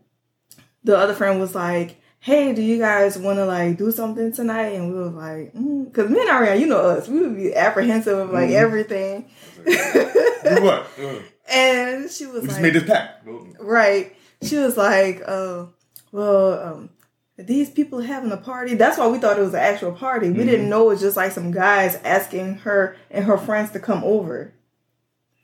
the 0.84 0.96
other 0.96 1.14
friend 1.14 1.40
was 1.40 1.54
like, 1.54 1.96
"Hey, 2.20 2.52
do 2.54 2.62
you 2.62 2.78
guys 2.78 3.18
want 3.18 3.38
to 3.38 3.46
like 3.46 3.76
do 3.78 3.90
something 3.90 4.32
tonight?" 4.32 4.74
And 4.74 4.92
we 4.92 4.98
were 4.98 5.06
like, 5.10 5.52
"Because 5.52 6.10
me 6.10 6.20
and 6.20 6.28
Ariane, 6.30 6.60
you 6.60 6.66
know 6.66 6.80
us, 6.80 7.08
we 7.08 7.20
would 7.20 7.36
be 7.36 7.54
apprehensive 7.54 8.18
of 8.18 8.30
like 8.30 8.50
Mhm. 8.50 8.54
everything." 8.54 9.28
Do 9.64 10.62
what? 10.62 10.86
Uh, 10.98 11.18
and 11.50 12.10
she 12.10 12.26
was 12.26 12.42
we 12.42 12.48
just 12.48 12.60
made 12.60 12.74
this 12.74 12.84
pact. 12.84 13.26
Right. 13.60 14.14
She 14.42 14.56
was 14.58 14.76
like, 14.76 15.22
uh, 15.26 15.66
well, 16.12 16.52
um, 16.62 16.90
these 17.38 17.68
people 17.70 18.00
having 18.00 18.32
a 18.32 18.36
party. 18.36 18.74
That's 18.74 18.96
why 18.98 19.06
we 19.08 19.18
thought 19.18 19.38
it 19.38 19.42
was 19.42 19.54
an 19.54 19.60
actual 19.60 19.92
party. 19.92 20.28
We 20.30 20.38
Mm-hmm. 20.38 20.46
didn't 20.46 20.68
know 20.70 20.84
it 20.86 20.88
was 20.94 21.00
just 21.00 21.16
like 21.16 21.32
some 21.32 21.50
guys 21.50 21.96
asking 22.04 22.56
her 22.58 22.96
and 23.10 23.24
her 23.26 23.36
friends 23.36 23.70
to 23.72 23.80
come 23.80 24.02
over. 24.04 24.52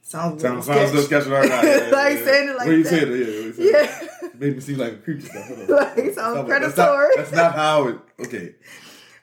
Sounds 0.04 0.42
Sounds, 0.42 0.68
really 0.68 0.86
sounds 0.86 0.90
sketch. 0.90 1.08
good, 1.10 1.24
sketch 1.24 1.26
right 1.26 1.48
now. 1.48 1.62
Yeah, 1.62 1.76
yeah, 1.86 1.90
Like 1.90 2.18
yeah. 2.18 2.24
saying 2.24 2.48
it 2.48 2.56
like 2.56 2.68
you 2.68 2.82
that. 2.84 3.02
it, 3.08 3.54
yeah. 3.58 4.08
it. 4.28 4.40
Made 4.40 4.54
me 4.54 4.60
seem 4.60 4.78
like 4.78 4.92
a 4.94 4.96
creepy 4.96 5.20
stuff. 5.22 5.48
Like, 5.68 5.96
sounds 5.96 6.14
Stop 6.14 6.36
it. 6.44 6.48
predatory. 6.48 7.08
That's 7.16 7.16
not, 7.16 7.16
that's 7.16 7.32
not 7.32 7.54
how 7.54 7.88
it. 7.88 7.98
Okay. 8.20 8.54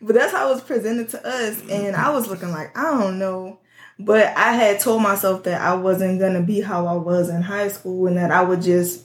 But 0.01 0.15
that's 0.15 0.31
how 0.31 0.49
it 0.49 0.53
was 0.53 0.61
presented 0.63 1.09
to 1.09 1.27
us. 1.27 1.61
And 1.69 1.95
I 1.95 2.11
was 2.11 2.27
looking 2.27 2.51
like, 2.51 2.75
I 2.77 2.83
don't 2.97 3.19
know. 3.19 3.59
But 3.99 4.27
I 4.37 4.53
had 4.53 4.79
told 4.79 5.01
myself 5.03 5.43
that 5.43 5.59
I 5.61 5.73
wasn't 5.75 6.19
to 6.21 6.41
be 6.41 6.61
how 6.61 6.87
I 6.87 6.93
was 6.93 7.27
in 7.29 7.41
high 7.41 7.67
school 7.67 8.07
and 8.07 8.15
that 8.15 8.31
I 8.31 8.41
would 8.41 8.61
just 8.61 9.03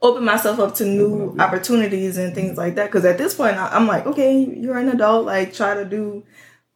open 0.00 0.24
myself 0.24 0.58
up 0.58 0.74
to 0.76 0.84
new 0.84 1.34
opportunities 1.38 2.16
and 2.18 2.34
things 2.34 2.56
like 2.56 2.76
that. 2.76 2.86
Because 2.86 3.04
at 3.04 3.18
this 3.18 3.34
point, 3.34 3.56
I'm 3.56 3.86
like, 3.86 4.06
okay, 4.06 4.38
you're 4.56 4.78
an 4.78 4.88
adult. 4.88 5.26
Like, 5.26 5.52
try 5.52 5.74
to 5.74 5.84
do 5.84 6.24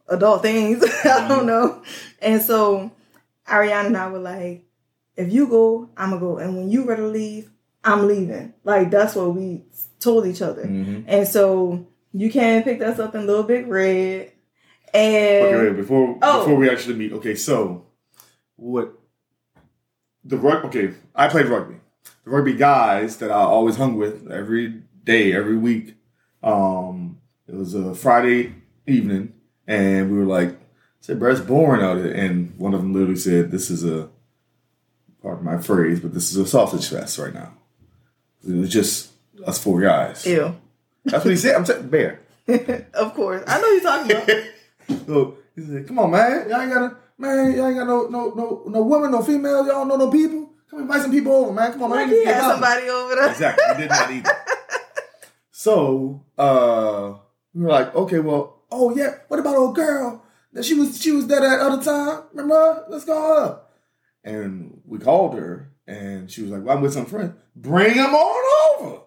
adult 0.09 0.43
things. 0.43 0.83
I 1.05 1.29
don't 1.29 1.47
know. 1.47 1.83
And 2.21 2.43
so 2.43 2.91
Ariana 3.49 3.87
and 3.87 3.97
I 3.97 4.09
were 4.09 4.19
like, 4.19 4.65
if 5.17 5.33
you 5.33 5.47
go, 5.47 5.89
I'm 5.97 6.11
going 6.11 6.21
to 6.21 6.27
go. 6.27 6.39
And 6.39 6.57
when 6.57 6.71
you 6.71 6.85
ready 6.85 7.03
to 7.03 7.09
leave, 7.09 7.51
I'm 7.85 8.07
leaving. 8.09 8.55
Like, 8.65 8.91
that's 8.91 9.15
what 9.15 9.35
we 9.35 9.63
told 10.01 10.27
each 10.27 10.43
other. 10.43 10.65
Mm-hmm. 10.65 11.03
And 11.07 11.29
so 11.29 11.87
you 12.13 12.31
can 12.31 12.63
pick 12.63 12.81
us 12.83 12.99
up 12.99 13.15
in 13.15 13.27
Little 13.27 13.43
Big 13.45 13.67
Red. 13.67 14.33
And 14.95 15.47
Okay, 15.47 15.65
wait, 15.69 15.77
before 15.77 16.19
Oh. 16.23 16.41
before 16.41 16.57
we 16.57 16.69
actually 16.71 16.97
meet. 16.97 17.13
Okay, 17.13 17.35
so 17.35 17.87
what 18.57 18.93
the 20.25 20.37
rug? 20.37 20.67
Okay, 20.67 20.93
I 21.15 21.29
played 21.29 21.47
rugby. 21.47 21.77
The 22.25 22.31
rugby 22.31 22.55
guys 22.55 23.17
that 23.19 23.31
I 23.31 23.41
always 23.41 23.77
hung 23.77 23.97
with 23.97 24.31
every 24.31 24.83
day, 25.05 25.33
every 25.33 25.57
week. 25.57 25.97
Um, 26.43 27.19
it 27.49 27.55
was 27.55 27.75
a 27.75 27.95
Friday 27.95 28.55
evening, 28.87 29.35
and 29.67 30.11
we 30.11 30.19
were 30.19 30.25
like, 30.25 30.57
"said, 31.01 31.19
bro, 31.19 31.33
it's 31.33 31.41
boring 31.41 31.83
out 31.83 31.99
here." 31.99 32.13
And 32.13 32.57
one 32.59 32.75
of 32.75 32.81
them 32.81 32.93
literally 32.93 33.17
said, 33.17 33.51
"This 33.51 33.71
is 33.71 33.85
a 33.85 34.09
pardon 35.23 35.45
my 35.45 35.59
phrase, 35.59 36.01
but 36.01 36.15
this 36.15 36.31
is 36.31 36.37
a 36.37 36.47
sausage 36.47 36.89
fest 36.89 37.19
right 37.19 37.35
now." 37.35 37.53
It 38.49 38.57
was 38.57 38.71
just 38.71 39.11
us 39.47 39.59
four 39.59 39.81
guys. 39.81 40.27
ew. 40.27 40.57
That's 41.05 41.25
what 41.25 41.31
he 41.31 41.37
said. 41.37 41.57
I'm 41.57 41.67
saying, 41.67 41.89
bear. 41.89 42.21
of 42.95 43.15
course. 43.15 43.43
I 43.47 43.61
know 43.61 43.69
you're 43.69 43.83
talking 43.83 44.17
about. 44.17 44.47
so 45.07 45.39
he 45.57 45.63
said, 45.63 45.87
"Come 45.87 45.99
on, 45.99 46.11
man, 46.11 46.49
y'all 46.49 46.61
ain't 46.61 46.73
got 46.73 46.93
a 46.93 46.97
man, 47.19 47.57
y'all 47.57 47.67
ain't 47.67 47.77
got 47.79 47.87
no 47.87 48.07
no 48.07 48.31
no 48.31 48.63
no 48.67 48.83
women, 48.83 49.11
no 49.13 49.23
females, 49.23 49.67
y'all 49.67 49.87
don't 49.87 49.89
know 49.89 49.97
no 49.97 50.11
people. 50.11 50.51
Come 50.73 50.81
invite 50.81 51.03
some 51.03 51.11
people 51.11 51.33
over, 51.33 51.53
man. 51.53 51.71
Come 51.73 51.83
on, 51.83 51.91
like 51.91 52.07
man. 52.07 52.17
he 52.17 52.25
had 52.25 52.41
somebody 52.41 52.89
over 52.89 53.15
there. 53.15 53.31
Exactly, 53.31 53.65
we 53.73 53.83
did 53.83 53.91
not 53.91 54.11
either. 54.11 54.31
So 55.55 56.25
uh, 56.37 57.13
we 57.55 57.63
were 57.63 57.71
like, 57.71 57.95
okay, 57.95 58.19
well, 58.19 58.63
oh 58.73 58.97
yeah, 58.97 59.19
what 59.29 59.39
about 59.39 59.55
old 59.55 59.77
girl? 59.77 60.25
That 60.53 60.65
she 60.65 60.75
was 60.75 61.01
she 61.01 61.13
was 61.13 61.29
there 61.29 61.41
that 61.41 61.61
other 61.61 61.81
time. 61.81 62.25
Remember? 62.33 62.55
her? 62.55 62.85
Let's 62.89 63.05
call 63.05 63.35
her. 63.37 63.61
And 64.25 64.81
we 64.85 64.99
called 64.99 65.35
her, 65.35 65.71
and 65.87 66.29
she 66.29 66.43
was 66.43 66.51
like, 66.51 66.65
well, 66.65 66.77
I'm 66.77 66.83
with 66.83 66.95
some 66.95 67.07
friends. 67.07 67.35
Bring 67.55 67.97
them 67.97 68.13
on 68.13 68.81
over. 68.81 69.03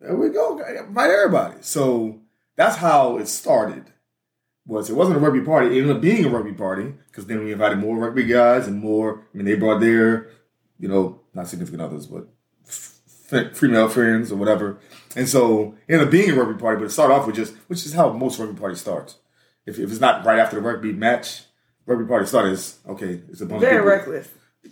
There 0.00 0.16
we 0.16 0.28
go. 0.28 0.58
Invite 0.58 1.10
everybody. 1.10 1.56
So 1.62 2.20
that's 2.56 2.76
how 2.76 3.16
it 3.16 3.28
started. 3.28 3.86
Was 4.66 4.90
it 4.90 4.96
wasn't 4.96 5.16
a 5.16 5.20
rugby 5.20 5.40
party? 5.40 5.68
It 5.68 5.80
ended 5.80 5.96
up 5.96 6.02
being 6.02 6.26
a 6.26 6.28
rugby 6.28 6.52
party 6.52 6.92
because 7.06 7.24
then 7.24 7.42
we 7.42 7.52
invited 7.52 7.78
more 7.78 7.96
rugby 7.96 8.24
guys 8.24 8.66
and 8.66 8.80
more. 8.80 9.22
I 9.32 9.36
mean, 9.36 9.46
they 9.46 9.54
brought 9.54 9.80
their, 9.80 10.28
you 10.78 10.88
know, 10.88 11.20
not 11.34 11.48
significant 11.48 11.82
others, 11.82 12.06
but 12.06 12.28
f- 12.66 13.56
female 13.56 13.88
friends 13.88 14.30
or 14.32 14.36
whatever. 14.36 14.78
And 15.14 15.28
so 15.28 15.74
it 15.88 15.94
ended 15.94 16.08
up 16.08 16.12
being 16.12 16.30
a 16.30 16.34
rugby 16.34 16.60
party, 16.60 16.78
but 16.78 16.86
it 16.86 16.90
started 16.90 17.14
off 17.14 17.26
with 17.26 17.36
just, 17.36 17.54
which 17.68 17.84
is 17.86 17.92
how 17.94 18.12
most 18.12 18.38
rugby 18.38 18.58
parties 18.58 18.80
starts. 18.80 19.16
If, 19.64 19.78
if 19.78 19.90
it's 19.90 20.00
not 20.00 20.24
right 20.24 20.38
after 20.38 20.56
the 20.56 20.62
rugby 20.62 20.92
match, 20.92 21.42
rugby 21.86 22.04
party 22.06 22.26
started 22.26 22.52
as 22.52 22.78
okay. 22.88 23.20
It's 23.28 23.40
a 23.40 23.46
bunch 23.46 23.60
Very 23.62 23.84
reckless. 23.84 24.28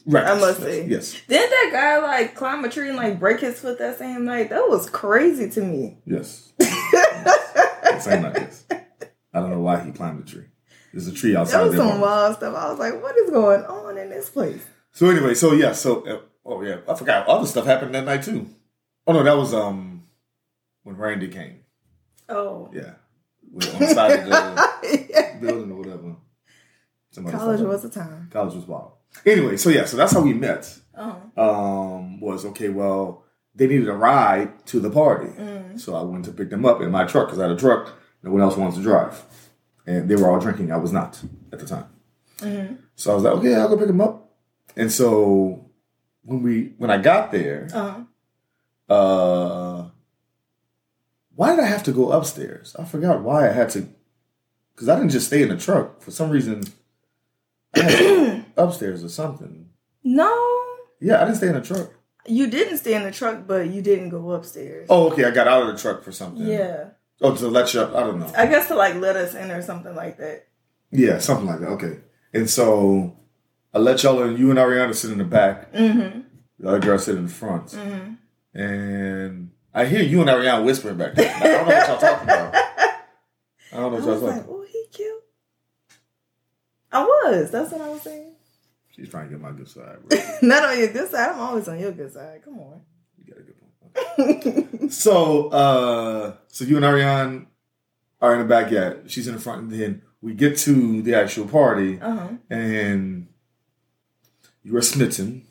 Reckless, 0.07 0.33
I 0.33 0.41
must 0.41 0.61
yes, 0.61 0.69
say. 0.69 0.87
yes, 0.89 1.13
Didn't 1.29 1.51
that 1.51 1.71
guy 1.73 1.99
like 1.99 2.35
climb 2.35 2.65
a 2.65 2.69
tree 2.69 2.89
and 2.89 2.97
like 2.97 3.19
break 3.21 3.41
his 3.41 3.61
foot 3.61 3.79
that 3.79 3.99
same 3.99 4.25
night? 4.25 4.51
That 4.51 4.69
was 4.69 4.91
crazy 4.91 5.49
to 5.51 5.61
me. 5.63 5.99
yes. 6.05 6.53
yes. 6.61 8.05
Same 8.05 8.23
like 8.25 8.35
this. 8.35 8.65
I 9.33 9.41
don't 9.41 9.51
know 9.51 9.61
why 9.61 9.81
he 9.81 9.93
climbed 9.93 10.25
the 10.25 10.31
tree. 10.31 10.45
There's 10.93 11.07
a 11.09 11.13
tree 11.13 11.35
outside. 11.37 11.59
That 11.61 11.67
was 11.69 11.77
some 11.77 12.01
wild 12.01 12.37
stuff. 12.37 12.55
I 12.55 12.71
was 12.71 12.79
like, 12.79 13.01
what 13.03 13.17
is 13.19 13.31
going 13.31 13.65
on 13.65 13.99
in 13.99 14.11
this 14.11 14.31
place? 14.31 14.65
So 14.95 15.11
anyway, 15.11 15.35
so 15.35 15.53
yeah, 15.53 15.73
so 15.73 16.07
uh, 16.07 16.21
oh 16.47 16.63
yeah, 16.63 16.79
I 16.89 16.95
forgot 16.95 17.27
other 17.27 17.47
stuff 17.47 17.67
happened 17.67 17.95
that 17.95 18.05
night 18.05 18.23
too. 18.23 18.49
Oh 19.07 19.13
no, 19.13 19.23
that 19.23 19.37
was 19.37 19.53
um 19.53 20.05
when 20.85 20.97
Randy 20.97 21.29
came. 21.29 21.61
Oh. 22.29 22.71
Yeah, 22.73 22.93
we 23.53 23.69
on 23.71 23.79
the 23.81 23.87
side 23.89 24.21
of 24.21 24.27
the 24.27 25.07
Yeah. 25.11 25.37
building 25.39 25.73
or 25.73 25.79
whatever. 25.79 26.17
Somebody 27.11 27.37
College 27.37 27.61
was 27.61 27.83
the 27.83 27.91
time. 27.91 28.29
college 28.33 28.55
was 28.55 28.67
wild. 28.67 28.93
Anyway, 29.27 29.57
so 29.57 29.69
yeah, 29.71 29.85
so 29.85 29.97
that's 29.97 30.13
how 30.13 30.21
we 30.23 30.33
met. 30.33 30.79
Oh. 30.97 31.21
Um, 31.37 32.21
was 32.21 32.45
okay. 32.47 32.69
Well, 32.69 33.25
they 33.55 33.67
needed 33.67 33.89
a 33.89 33.93
ride 33.95 34.65
to 34.67 34.81
the 34.81 34.91
party, 34.91 35.29
Mm. 35.29 35.79
so 35.81 35.95
I 35.95 36.03
went 36.03 36.25
to 36.27 36.33
pick 36.33 36.51
them 36.51 36.65
up 36.65 36.81
in 36.81 36.91
my 36.91 37.05
truck 37.05 37.27
because 37.29 37.39
I 37.41 37.43
had 37.49 37.53
a 37.53 37.57
truck. 37.59 37.93
No 38.23 38.31
one 38.31 38.41
else 38.43 38.57
wanted 38.57 38.77
to 38.77 38.83
drive, 38.83 39.23
and 39.87 40.09
they 40.09 40.17
were 40.17 40.31
all 40.31 40.41
drinking. 40.41 40.73
I 40.73 40.77
was 40.77 40.93
not 40.93 41.21
at 41.53 41.59
the 41.59 41.67
time. 41.67 41.87
Mhm. 42.39 42.79
So 42.97 43.13
I 43.13 43.15
was 43.15 43.25
like, 43.25 43.35
okay, 43.35 43.55
I'll 43.55 43.69
go 43.69 43.77
pick 43.77 43.87
them 43.89 44.01
up. 44.01 44.24
And 44.77 44.91
so 44.91 45.71
when 46.23 46.43
we 46.43 46.75
when 46.79 46.91
I 46.91 46.99
got 46.99 47.31
there, 47.33 47.69
Uh-huh. 47.73 48.95
uh, 48.95 49.89
why 51.35 51.51
did 51.55 51.65
I 51.65 51.67
have 51.69 51.83
to 51.85 51.93
go 51.93 52.13
upstairs? 52.13 52.75
I 52.79 52.85
forgot 52.85 53.23
why 53.23 53.49
I 53.49 53.53
had 53.53 53.71
to, 53.71 53.89
because 54.75 54.89
I 54.89 54.97
didn't 54.97 55.11
just 55.11 55.27
stay 55.27 55.43
in 55.43 55.49
the 55.49 55.57
truck. 55.57 56.01
For 56.01 56.11
some 56.11 56.31
reason, 56.31 56.63
I 57.75 57.81
had 57.81 57.99
to 57.99 58.05
go 58.07 58.45
upstairs 58.65 59.03
or 59.05 59.09
something. 59.09 59.69
No. 60.03 60.33
Yeah, 61.01 61.21
I 61.21 61.25
didn't 61.25 61.37
stay 61.39 61.49
in 61.49 61.55
the 61.55 61.61
truck. 61.61 61.91
You 62.27 62.47
didn't 62.47 62.79
stay 62.79 62.95
in 62.95 63.03
the 63.03 63.11
truck, 63.11 63.47
but 63.47 63.69
you 63.69 63.83
didn't 63.83 64.09
go 64.09 64.31
upstairs. 64.33 64.87
Oh, 64.89 65.11
okay, 65.13 65.25
I 65.25 65.31
got 65.31 65.47
out 65.49 65.63
of 65.63 65.69
the 65.75 65.81
truck 65.81 66.03
for 66.03 66.13
something. 66.13 66.47
Yeah. 66.47 66.91
Oh, 67.21 67.35
to 67.35 67.49
let 67.49 67.75
you 67.75 67.81
up. 67.81 67.95
I 67.95 68.01
don't 68.01 68.19
know. 68.19 68.33
I 68.37 68.47
guess 68.47 68.69
to 68.69 68.75
like 68.75 68.95
let 68.97 69.17
us 69.17 69.35
in 69.35 69.51
or 69.51 69.61
something 69.63 69.95
like 69.95 70.17
that. 70.19 70.47
Yeah, 70.91 71.19
something 71.19 71.47
like 71.47 71.61
that. 71.61 71.69
Okay. 71.71 71.99
And 72.33 72.49
so 72.49 73.17
I 73.75 73.79
let 73.79 74.03
y'all 74.03 74.23
in. 74.23 74.37
You 74.37 74.51
and 74.51 74.59
Ariana 74.59 74.95
sit 74.95 75.11
in 75.11 75.19
the 75.19 75.25
back. 75.25 75.73
Mm-hmm. 75.73 76.21
The 76.61 76.69
other 76.69 76.79
girl 76.79 76.99
sit 76.99 77.17
in 77.17 77.27
the 77.27 77.33
front. 77.33 77.67
Mm-hmm. 77.67 78.61
And 78.61 79.51
I 79.75 79.87
hear 79.87 80.03
you 80.03 80.21
and 80.21 80.31
Ariana 80.31 80.65
whispering 80.65 80.97
back 80.97 81.15
there. 81.15 81.35
I 81.35 81.41
don't 81.41 81.69
know 81.69 81.75
what 81.75 81.89
y'all 81.89 81.99
talking 81.99 82.29
about. 82.29 82.55
I 82.55 83.77
don't 83.77 83.83
know 83.83 83.89
what 83.89 84.05
y'all 84.05 84.13
was 84.15 84.23
like, 84.23 84.37
talking 84.37 84.51
oh, 84.55 84.65
he 84.71 84.87
cute. 84.93 85.25
I 86.93 87.03
was. 87.03 87.51
That's 87.51 87.73
what 87.73 87.81
I 87.81 87.89
was 87.89 88.03
saying. 88.03 88.35
She's 88.95 89.09
trying 89.09 89.25
to 89.25 89.31
get 89.31 89.41
my 89.41 89.51
good 89.51 89.69
side, 89.69 89.97
bro. 90.05 90.19
Not 90.43 90.65
on 90.65 90.79
your 90.79 90.93
good 90.93 91.11
side. 91.11 91.31
I'm 91.31 91.41
always 91.41 91.67
on 91.67 91.81
your 91.81 91.91
good 91.91 92.13
side. 92.13 92.43
Come 92.45 92.61
on. 92.61 92.81
You 93.19 93.35
got 93.35 93.41
a 93.41 93.43
good 93.43 93.57
point. 93.59 94.93
So, 94.93 95.49
uh, 95.49 96.37
so 96.49 96.65
you 96.65 96.77
and 96.77 96.85
Ariane 96.85 97.49
are 98.21 98.35
in 98.35 98.39
the 98.39 98.45
back. 98.45 98.71
Yeah, 98.71 98.95
she's 99.07 99.27
in 99.27 99.35
the 99.35 99.41
front, 99.41 99.63
and 99.63 99.73
then 99.73 100.03
we 100.21 100.35
get 100.35 100.57
to 100.59 101.03
the 101.03 101.15
actual 101.15 101.49
party, 101.49 102.01
uh-huh. 102.01 102.29
and 102.51 103.27
you 104.65 104.73
were 104.73 104.83
smitten 104.83 105.47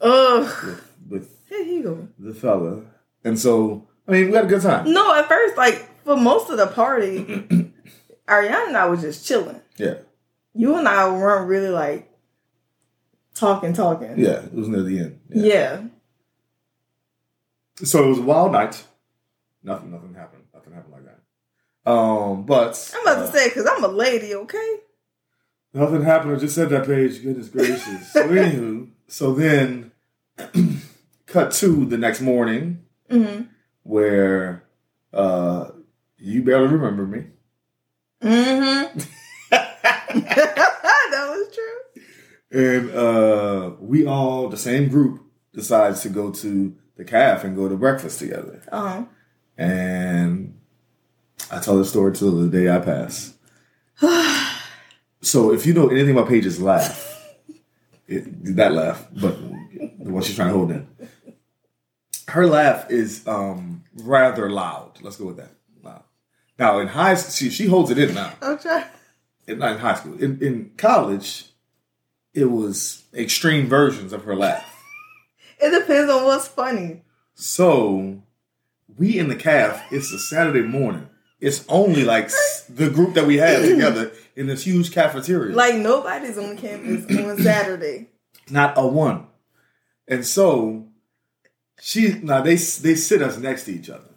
Ugh. 0.00 0.44
with, 0.64 0.92
with 1.08 1.38
Here 1.48 1.64
he 1.64 1.80
go. 1.80 2.08
the 2.18 2.34
fella, 2.34 2.82
and 3.24 3.38
so 3.38 3.86
I 4.06 4.12
mean, 4.12 4.28
we 4.30 4.36
had 4.36 4.44
a 4.44 4.48
good 4.48 4.62
time. 4.62 4.92
No, 4.92 5.14
at 5.14 5.26
first, 5.28 5.56
like 5.56 5.88
for 6.04 6.16
most 6.16 6.50
of 6.50 6.58
the 6.58 6.66
party, 6.66 7.18
Ariana 8.28 8.68
and 8.68 8.76
I 8.76 8.86
was 8.86 9.00
just 9.00 9.26
chilling. 9.26 9.60
Yeah, 9.78 9.94
You 10.54 10.76
and 10.76 10.86
I 10.88 11.08
weren't 11.10 11.48
really 11.48 11.68
like 11.70 12.10
talking, 13.34 13.72
talking. 13.72 14.18
yeah, 14.18 14.44
it 14.44 14.52
was 14.54 14.68
near 14.68 14.82
the 14.82 14.98
end. 14.98 15.20
Yeah. 15.30 15.42
Yeah. 15.44 15.82
So 17.84 18.04
it 18.04 18.08
was 18.08 18.18
a 18.18 18.22
wild 18.22 18.52
night. 18.52 18.84
Nothing, 19.62 19.90
nothing 19.90 20.14
happened. 20.14 20.44
Nothing 20.54 20.72
happened 20.72 20.94
like 20.94 21.04
that. 21.04 21.90
Um, 21.90 22.44
but 22.46 22.92
I'm 22.96 23.02
about 23.02 23.18
uh, 23.18 23.26
to 23.26 23.32
say 23.36 23.48
because 23.48 23.66
I'm 23.66 23.84
a 23.84 23.88
lady, 23.88 24.34
okay? 24.34 24.76
Nothing 25.76 26.02
happened. 26.04 26.34
I 26.34 26.38
just 26.38 26.54
said 26.54 26.70
that 26.70 26.86
page. 26.86 27.22
Goodness 27.22 27.50
gracious. 27.50 28.10
so 28.10 28.26
anywho, 28.28 28.88
so 29.08 29.34
then 29.34 29.92
cut 31.26 31.52
to 31.52 31.84
the 31.84 31.98
next 31.98 32.20
morning 32.22 32.82
Mm-hmm. 33.10 33.42
where 33.84 34.64
uh 35.12 35.68
you 36.18 36.42
barely 36.42 36.66
remember 36.68 37.06
me. 37.06 37.26
Mm-hmm. 38.22 38.98
that 39.50 41.12
was 41.12 41.54
true. 41.54 42.02
And 42.50 42.90
uh 42.90 43.72
we 43.78 44.06
all, 44.06 44.48
the 44.48 44.56
same 44.56 44.88
group, 44.88 45.20
decides 45.52 46.00
to 46.02 46.08
go 46.08 46.32
to 46.32 46.74
the 46.96 47.04
calf 47.04 47.44
and 47.44 47.54
go 47.54 47.68
to 47.68 47.76
breakfast 47.76 48.18
together. 48.18 48.62
Uh-huh. 48.72 49.04
And 49.58 50.58
I 51.50 51.60
tell 51.60 51.76
the 51.76 51.84
story 51.84 52.14
till 52.14 52.32
the 52.32 52.48
day 52.48 52.70
I 52.74 52.78
pass. 52.78 53.34
so 55.26 55.52
if 55.52 55.66
you 55.66 55.74
know 55.74 55.88
anything 55.88 56.12
about 56.12 56.28
Paige's 56.28 56.60
laugh, 56.60 57.34
it, 58.06 58.56
that 58.56 58.72
laugh, 58.72 59.06
but 59.12 59.36
the 59.98 60.12
one 60.12 60.22
she's 60.22 60.36
trying 60.36 60.48
to 60.48 60.54
hold 60.54 60.70
in. 60.70 60.86
her 62.28 62.46
laugh 62.46 62.90
is 62.90 63.26
um 63.26 63.82
rather 63.96 64.48
loud. 64.48 64.98
Let's 65.02 65.16
go 65.16 65.26
with 65.26 65.38
that. 65.38 65.50
Loud. 65.82 66.04
Now 66.58 66.78
in 66.78 66.88
high 66.88 67.14
school, 67.14 67.32
she 67.32 67.50
she 67.50 67.66
holds 67.66 67.90
it 67.90 67.98
in 67.98 68.14
now. 68.14 68.32
I'm. 68.40 68.58
In, 69.48 69.58
not 69.58 69.72
in 69.72 69.78
high 69.78 69.94
school. 69.94 70.14
In 70.14 70.40
in 70.40 70.70
college, 70.76 71.46
it 72.32 72.50
was 72.50 73.04
extreme 73.12 73.68
versions 73.68 74.12
of 74.12 74.24
her 74.24 74.36
laugh. 74.36 74.72
It 75.58 75.70
depends 75.70 76.10
on 76.10 76.24
what's 76.24 76.48
funny. 76.48 77.02
So 77.34 78.22
we 78.96 79.18
in 79.18 79.28
the 79.28 79.36
calf. 79.36 79.82
It's 79.90 80.12
a 80.12 80.18
Saturday 80.18 80.62
morning. 80.62 81.08
It's 81.40 81.64
only 81.68 82.04
like 82.04 82.30
the 82.68 82.90
group 82.90 83.14
that 83.14 83.26
we 83.26 83.36
had 83.36 83.62
together 83.62 84.12
in 84.36 84.46
this 84.46 84.64
huge 84.64 84.92
cafeteria. 84.92 85.54
Like 85.56 85.76
nobody's 85.76 86.38
on 86.38 86.56
campus 86.56 87.04
on 87.16 87.38
Saturday. 87.42 88.08
not 88.50 88.76
a 88.76 88.86
one. 88.86 89.26
And 90.06 90.24
so 90.24 90.86
she 91.80 92.12
now 92.22 92.40
they 92.42 92.54
they 92.56 92.94
sit 92.94 93.22
us 93.22 93.38
next 93.38 93.64
to 93.64 93.72
each 93.72 93.90
other, 93.90 94.10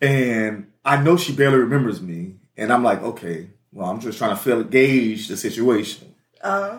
and 0.00 0.70
I 0.84 1.02
know 1.02 1.16
she 1.16 1.32
barely 1.34 1.58
remembers 1.58 2.00
me, 2.00 2.36
and 2.56 2.72
I'm 2.72 2.82
like, 2.84 3.02
okay, 3.02 3.50
well, 3.72 3.90
I'm 3.90 4.00
just 4.00 4.18
trying 4.18 4.36
to 4.36 4.42
feel 4.42 4.62
gauge 4.62 5.28
the 5.28 5.36
situation. 5.36 6.14
Uh, 6.42 6.78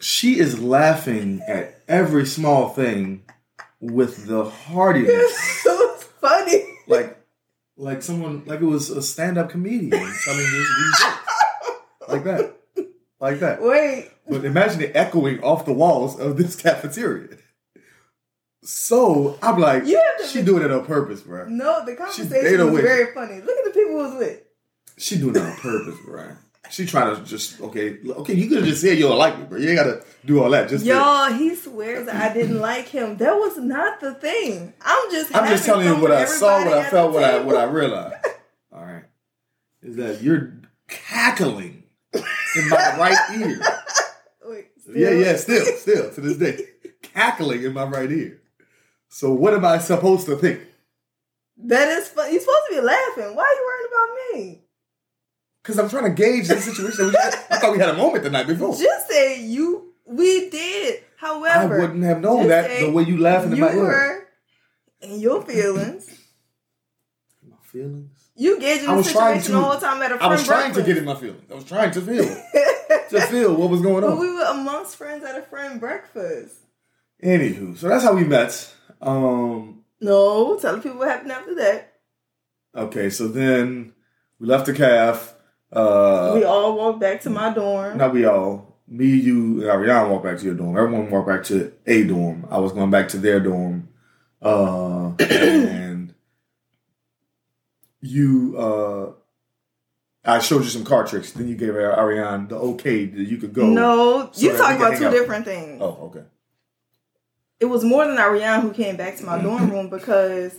She 0.00 0.38
is 0.38 0.60
laughing 0.60 1.42
at 1.46 1.80
every 1.88 2.26
small 2.26 2.70
thing 2.70 3.22
with 3.80 4.26
the 4.26 4.44
heartiness, 4.44 5.36
so 5.62 5.94
funny. 6.20 6.64
like 6.86 7.21
like 7.76 8.02
someone 8.02 8.44
like 8.46 8.60
it 8.60 8.64
was 8.66 8.90
a 8.90 9.02
stand 9.02 9.38
up 9.38 9.50
comedian 9.50 9.90
telling 9.90 10.38
these 10.38 10.68
jokes. 11.00 11.16
like 12.08 12.24
that, 12.24 12.56
like 13.20 13.40
that. 13.40 13.62
Wait, 13.62 14.10
But 14.28 14.44
imagine 14.44 14.80
it 14.82 14.92
echoing 14.94 15.42
off 15.42 15.64
the 15.64 15.72
walls 15.72 16.18
of 16.20 16.36
this 16.36 16.54
cafeteria. 16.56 17.38
So 18.64 19.38
I'm 19.42 19.58
like, 19.58 19.86
You 19.86 19.96
have 19.96 20.18
to 20.26 20.26
she 20.32 20.40
be- 20.40 20.46
doing 20.46 20.62
it 20.64 20.70
on 20.70 20.84
purpose, 20.86 21.20
bro. 21.22 21.46
no, 21.48 21.84
the 21.84 21.96
conversation 21.96 22.72
was 22.72 22.80
very 22.82 23.12
funny. 23.12 23.40
Look 23.40 23.56
at 23.58 23.64
the 23.64 23.70
people 23.72 23.92
who 23.92 23.96
was 23.96 24.14
with. 24.18 24.40
She 24.98 25.18
doing 25.18 25.34
it 25.34 25.42
on 25.42 25.56
purpose, 25.56 25.96
bro. 26.04 26.28
She 26.72 26.86
trying 26.86 27.14
to 27.14 27.22
just 27.24 27.60
okay, 27.60 27.98
okay. 28.02 28.32
You 28.32 28.48
could 28.48 28.58
have 28.58 28.66
just 28.66 28.80
said 28.80 28.96
you 28.96 29.06
don't 29.06 29.18
like 29.18 29.38
me, 29.38 29.44
bro. 29.44 29.58
You 29.58 29.68
ain't 29.68 29.76
gotta 29.76 30.02
do 30.24 30.42
all 30.42 30.48
that. 30.52 30.70
Just 30.70 30.86
Y'all, 30.86 31.30
he 31.30 31.54
swears 31.54 32.08
I 32.08 32.32
didn't 32.32 32.60
like 32.60 32.88
him. 32.88 33.18
That 33.18 33.34
was 33.34 33.58
not 33.58 34.00
the 34.00 34.14
thing. 34.14 34.72
I'm 34.80 35.10
just. 35.10 35.36
I'm 35.36 35.46
just 35.50 35.66
telling 35.66 35.86
you 35.86 36.00
what 36.00 36.10
I 36.10 36.24
saw, 36.24 36.64
what 36.64 36.72
I 36.72 36.88
felt, 36.88 37.12
what 37.12 37.24
I 37.24 37.40
what 37.40 37.56
I 37.56 37.64
realized. 37.64 38.24
All 38.72 38.80
right, 38.80 39.04
is 39.82 39.96
that 39.96 40.22
you're 40.22 40.54
cackling 40.88 41.82
in 42.14 42.68
my 42.70 42.76
right 42.98 43.38
ear. 43.38 43.60
Wait, 44.46 44.68
Yeah, 44.94 45.10
yeah, 45.10 45.36
still, 45.36 45.66
still 45.76 46.10
to 46.10 46.20
this 46.22 46.38
day, 46.38 46.64
cackling 47.02 47.64
in 47.64 47.74
my 47.74 47.84
right 47.84 48.10
ear. 48.10 48.40
So 49.10 49.30
what 49.30 49.52
am 49.52 49.66
I 49.66 49.76
supposed 49.76 50.24
to 50.24 50.36
think? 50.36 50.60
That 51.58 51.88
is 51.88 52.08
fun. 52.08 52.32
You're 52.32 52.40
supposed 52.40 52.62
to 52.70 52.76
be 52.76 52.80
laughing. 52.80 53.36
Why 53.36 53.44
are 53.44 53.52
you 53.52 53.66
worrying 53.66 53.88
about 53.90 54.38
me? 54.40 54.62
Because 55.62 55.78
I'm 55.78 55.88
trying 55.88 56.04
to 56.04 56.10
gauge 56.10 56.48
the 56.48 56.60
situation. 56.60 57.10
Had- 57.14 57.34
I 57.50 57.58
thought 57.58 57.72
we 57.72 57.78
had 57.78 57.90
a 57.90 57.96
moment 57.96 58.24
the 58.24 58.30
night 58.30 58.46
before. 58.46 58.76
Just 58.76 59.08
say 59.08 59.40
you. 59.42 59.92
We 60.04 60.50
did. 60.50 61.02
However, 61.16 61.76
I 61.76 61.80
wouldn't 61.80 62.02
have 62.02 62.20
known 62.20 62.48
that 62.48 62.80
the 62.80 62.90
way 62.90 63.04
you 63.04 63.16
laughing 63.18 63.52
in 63.52 63.58
you 63.58 63.62
my 63.64 63.72
ear. 63.72 63.82
were 63.82 64.28
in 65.02 65.20
your 65.20 65.40
feelings. 65.42 66.10
My 67.48 67.56
feelings. 67.62 68.10
You 68.34 68.58
gauging 68.58 68.88
I 68.88 68.96
the 68.96 69.04
situation 69.04 69.42
to- 69.44 69.52
the 69.52 69.60
whole 69.60 69.78
time 69.78 70.02
at 70.02 70.10
a 70.10 70.14
I 70.16 70.18
friend 70.18 70.32
was 70.32 70.44
trying 70.44 70.72
to 70.74 70.82
get 70.82 70.98
in 70.98 71.04
my 71.04 71.14
feelings. 71.14 71.42
I 71.50 71.54
was 71.54 71.64
trying 71.64 71.90
to 71.92 72.00
feel, 72.00 72.24
to 73.10 73.20
feel 73.28 73.54
what 73.54 73.70
was 73.70 73.80
going 73.82 74.02
on. 74.02 74.10
But 74.10 74.18
we 74.18 74.32
were 74.34 74.42
amongst 74.44 74.96
friends 74.96 75.24
at 75.24 75.38
a 75.38 75.42
friend 75.42 75.78
breakfast. 75.78 76.56
Anywho, 77.22 77.76
so 77.78 77.88
that's 77.88 78.02
how 78.02 78.14
we 78.14 78.24
met. 78.24 78.68
Um, 79.00 79.84
No, 80.00 80.58
tell 80.58 80.74
the 80.76 80.82
people 80.82 80.98
what 80.98 81.08
happened 81.08 81.30
after 81.30 81.54
that. 81.54 81.92
okay, 82.74 83.10
so 83.10 83.28
then 83.28 83.92
we 84.40 84.48
left 84.48 84.66
the 84.66 84.72
calf. 84.72 85.34
Uh, 85.72 86.32
we 86.34 86.44
all 86.44 86.76
walked 86.76 87.00
back 87.00 87.20
to 87.22 87.30
my 87.30 87.52
dorm. 87.52 87.96
not 87.96 88.12
we 88.12 88.24
all. 88.24 88.76
Me, 88.86 89.06
you, 89.06 89.62
and 89.62 89.70
Ariane 89.70 90.10
walked 90.10 90.24
back 90.24 90.36
to 90.38 90.44
your 90.44 90.54
dorm. 90.54 90.76
Everyone 90.76 91.10
walked 91.10 91.28
back 91.28 91.44
to 91.44 91.72
a 91.86 92.04
dorm. 92.04 92.46
I 92.50 92.58
was 92.58 92.72
going 92.72 92.90
back 92.90 93.08
to 93.10 93.16
their 93.18 93.40
dorm. 93.40 93.88
Uh, 94.42 95.12
and 95.20 96.12
you, 98.02 98.56
uh, 98.58 99.12
I 100.24 100.40
showed 100.40 100.62
you 100.64 100.68
some 100.68 100.84
card 100.84 101.06
tricks. 101.06 101.32
Then 101.32 101.48
you 101.48 101.54
gave 101.54 101.74
Ariane 101.74 102.48
the 102.48 102.56
okay 102.56 103.06
that 103.06 103.22
you 103.24 103.38
could 103.38 103.54
go. 103.54 103.66
No, 103.66 104.28
So 104.32 104.42
you 104.46 104.56
talking 104.58 104.76
about 104.76 104.98
two 104.98 105.06
out. 105.06 105.12
different 105.12 105.44
things. 105.46 105.80
Oh, 105.80 106.10
okay. 106.10 106.24
It 107.60 107.66
was 107.66 107.84
more 107.84 108.04
than 108.06 108.18
Ariane 108.18 108.60
who 108.60 108.72
came 108.72 108.96
back 108.96 109.16
to 109.18 109.24
my 109.24 109.40
dorm 109.40 109.70
room 109.72 109.88
because 109.88 110.54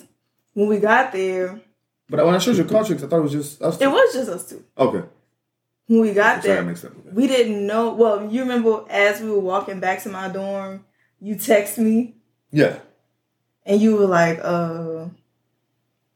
when 0.54 0.68
we 0.70 0.80
got 0.80 1.12
there, 1.12 1.62
But 2.10 2.26
when 2.26 2.36
I 2.36 2.38
showed 2.38 2.58
you 2.58 2.66
card 2.66 2.86
tricks, 2.86 3.04
I 3.04 3.08
thought 3.08 3.20
it 3.20 3.24
was 3.24 3.32
just 3.32 3.62
us. 3.62 3.78
Two. 3.78 3.86
it 3.86 3.88
was 3.92 4.14
just 4.14 4.30
us 4.30 4.50
two. 4.50 4.64
okay. 4.78 5.08
When 5.88 6.02
we 6.02 6.14
got 6.14 6.42
there, 6.44 6.64
mixed 6.64 6.86
up. 6.86 6.92
Okay. 6.92 7.10
we 7.12 7.28
didn't 7.28 7.66
know. 7.68 7.94
Well, 7.94 8.30
you 8.32 8.42
remember 8.42 8.86
as 8.90 9.20
we 9.22 9.30
were 9.30 9.40
walking 9.40 9.80
back 9.80 10.02
to 10.04 10.10
my 10.10 10.30
dorm, 10.30 10.86
you 11.20 11.36
text 11.36 11.78
me 11.78 12.16
Yeah. 12.52 12.80
and 13.66 13.82
you 13.82 13.96
were 13.98 14.06
like, 14.06 14.40
uh, 14.42 15.06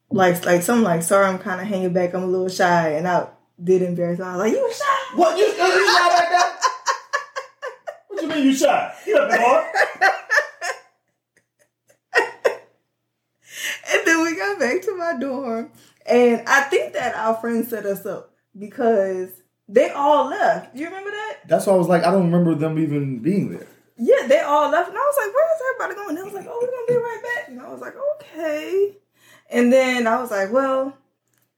like, 0.09 0.45
like 0.45 0.61
something 0.63 0.83
like, 0.85 1.03
sorry, 1.03 1.25
I'm 1.27 1.37
kind 1.39 1.59
of 1.61 1.67
hanging 1.67 1.91
back. 1.93 2.13
I'm 2.13 2.23
a 2.23 2.27
little 2.27 2.47
shy, 2.49 2.91
and 2.91 3.07
I 3.07 3.27
did 3.61 3.81
embarrass. 3.81 4.19
I 4.21 4.31
was 4.35 4.39
like, 4.39 4.53
you 4.53 4.61
were 4.63 4.71
shy. 4.73 5.15
What? 5.15 5.37
You, 5.37 5.45
you 5.45 5.53
shy 5.53 6.07
like 6.09 6.29
that? 6.29 6.61
What 8.07 8.21
you 8.23 8.27
mean 8.29 8.43
you 8.45 8.53
shy? 8.55 8.93
You 9.05 9.17
up 9.17 9.31
hard? 9.39 9.65
And 13.89 14.05
back 14.59 14.81
to 14.83 14.95
my 14.95 15.17
dorm, 15.19 15.71
and 16.05 16.43
I 16.47 16.61
think 16.63 16.93
that 16.93 17.15
our 17.15 17.35
friends 17.35 17.69
set 17.69 17.85
us 17.85 18.05
up 18.05 18.33
because 18.57 19.29
they 19.67 19.89
all 19.89 20.29
left. 20.29 20.75
You 20.75 20.85
remember 20.85 21.11
that? 21.11 21.37
That's 21.47 21.65
why 21.65 21.73
I 21.73 21.77
was 21.77 21.87
like, 21.87 22.03
I 22.03 22.11
don't 22.11 22.31
remember 22.31 22.55
them 22.55 22.79
even 22.79 23.19
being 23.19 23.49
there. 23.51 23.67
Yeah, 23.97 24.27
they 24.27 24.39
all 24.39 24.69
left, 24.69 24.89
and 24.89 24.97
I 24.97 25.01
was 25.01 25.15
like, 25.17 25.33
"Where's 25.33 25.61
everybody 25.69 25.95
going?" 25.95 26.09
And 26.09 26.17
they 26.17 26.23
was 26.23 26.33
like, 26.33 26.47
"Oh, 26.47 26.59
we're 26.61 26.69
gonna 26.69 26.87
be 26.87 27.03
right 27.03 27.23
back." 27.35 27.49
And 27.49 27.61
I 27.61 27.69
was 27.69 27.81
like, 27.81 27.95
"Okay." 28.15 28.97
And 29.49 29.73
then 29.73 30.05
I 30.05 30.21
was 30.21 30.29
like, 30.29 30.51
"Well, 30.51 30.95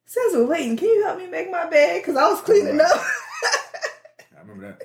since 0.10 0.34
we're 0.34 0.48
waiting, 0.48 0.76
can 0.76 0.88
you 0.88 1.04
help 1.04 1.20
me 1.20 1.28
make 1.28 1.52
my 1.52 1.70
bed? 1.70 2.02
Because 2.02 2.16
I 2.16 2.28
was 2.30 2.42
cleaning 2.42 2.82
up. 2.82 2.88
I 4.36 4.42
remember 4.42 4.68
that. 4.68 4.82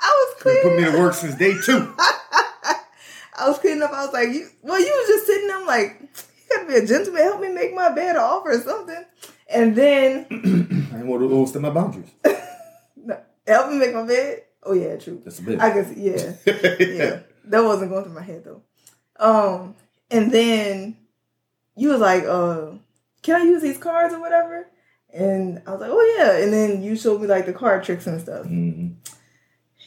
I 0.00 0.26
was 0.26 0.42
cleaning. 0.42 0.62
putting 0.62 0.84
me 0.84 0.90
to 0.90 0.98
work 0.98 1.14
since 1.14 1.36
day 1.36 1.54
two. 1.64 1.94
I 1.98 3.48
was 3.48 3.58
cleaning 3.60 3.82
up. 3.82 3.92
I 3.92 4.04
was 4.04 4.12
like, 4.12 4.30
you, 4.30 4.48
well, 4.62 4.80
you 4.80 4.86
was 4.86 5.06
just 5.06 5.26
sitting 5.26 5.46
there. 5.46 5.58
I'm 5.58 5.66
like, 5.66 6.02
gotta 6.56 6.68
be 6.68 6.74
a 6.76 6.86
gentleman. 6.86 7.22
Help 7.22 7.40
me 7.40 7.48
make 7.52 7.74
my 7.74 7.90
bed 7.92 8.16
or 8.16 8.20
offer 8.20 8.50
or 8.52 8.60
something. 8.60 9.04
And 9.48 9.76
then 9.76 10.26
I 10.30 10.36
didn't 10.96 11.06
want 11.08 11.22
to 11.22 11.32
overstep 11.32 11.62
my 11.62 11.70
boundaries. 11.70 12.10
no, 12.96 13.18
help 13.46 13.70
me 13.70 13.78
make 13.78 13.94
my 13.94 14.06
bed. 14.06 14.42
Oh 14.62 14.72
yeah, 14.72 14.96
true. 14.96 15.20
That's 15.24 15.38
a 15.38 15.42
bit. 15.42 15.60
I 15.60 15.74
guess 15.74 15.92
yeah, 15.96 16.32
yeah. 16.80 17.20
That 17.44 17.64
wasn't 17.64 17.90
going 17.90 18.04
through 18.04 18.14
my 18.14 18.22
head 18.22 18.44
though. 18.44 18.62
Um, 19.18 19.74
and 20.10 20.32
then 20.32 20.96
you 21.76 21.90
was 21.90 22.00
like, 22.00 22.24
uh, 22.24 22.70
can 23.22 23.40
I 23.40 23.44
use 23.44 23.62
these 23.62 23.78
cards 23.78 24.14
or 24.14 24.20
whatever? 24.20 24.66
And 25.12 25.62
I 25.66 25.72
was 25.72 25.80
like, 25.80 25.90
oh 25.92 26.16
yeah. 26.18 26.42
And 26.42 26.52
then 26.52 26.82
you 26.82 26.96
showed 26.96 27.20
me 27.20 27.26
like 27.26 27.46
the 27.46 27.52
card 27.52 27.84
tricks 27.84 28.06
and 28.06 28.20
stuff. 28.20 28.46
Mhm. 28.46 28.94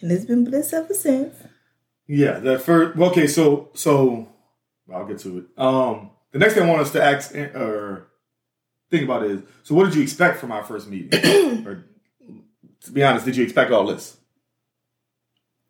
And 0.01 0.11
it's 0.11 0.25
been 0.25 0.45
bliss 0.45 0.73
ever 0.73 0.93
since. 0.93 1.35
Yeah, 2.05 2.39
that 2.39 2.61
first. 2.61 2.97
Okay, 2.97 3.27
so 3.27 3.69
so 3.73 4.27
I'll 4.93 5.05
get 5.05 5.19
to 5.19 5.39
it. 5.39 5.45
Um, 5.61 6.11
the 6.37 6.45
next 6.45 6.53
thing 6.53 6.63
I 6.63 6.67
want 6.67 6.81
us 6.81 6.91
to 6.91 7.03
ask 7.03 7.33
eh, 7.33 7.45
or 7.45 8.07
think 8.91 9.05
about 9.05 9.23
is 9.23 9.41
so 9.63 9.73
what 9.73 9.85
did 9.85 9.95
you 9.95 10.03
expect 10.03 10.39
from 10.39 10.51
our 10.51 10.63
first 10.63 10.87
meeting? 10.87 11.09
or 11.67 11.85
to 12.81 12.91
be 12.91 13.03
honest, 13.03 13.25
did 13.25 13.35
you 13.35 13.43
expect 13.43 13.71
all 13.71 13.87
this? 13.87 14.17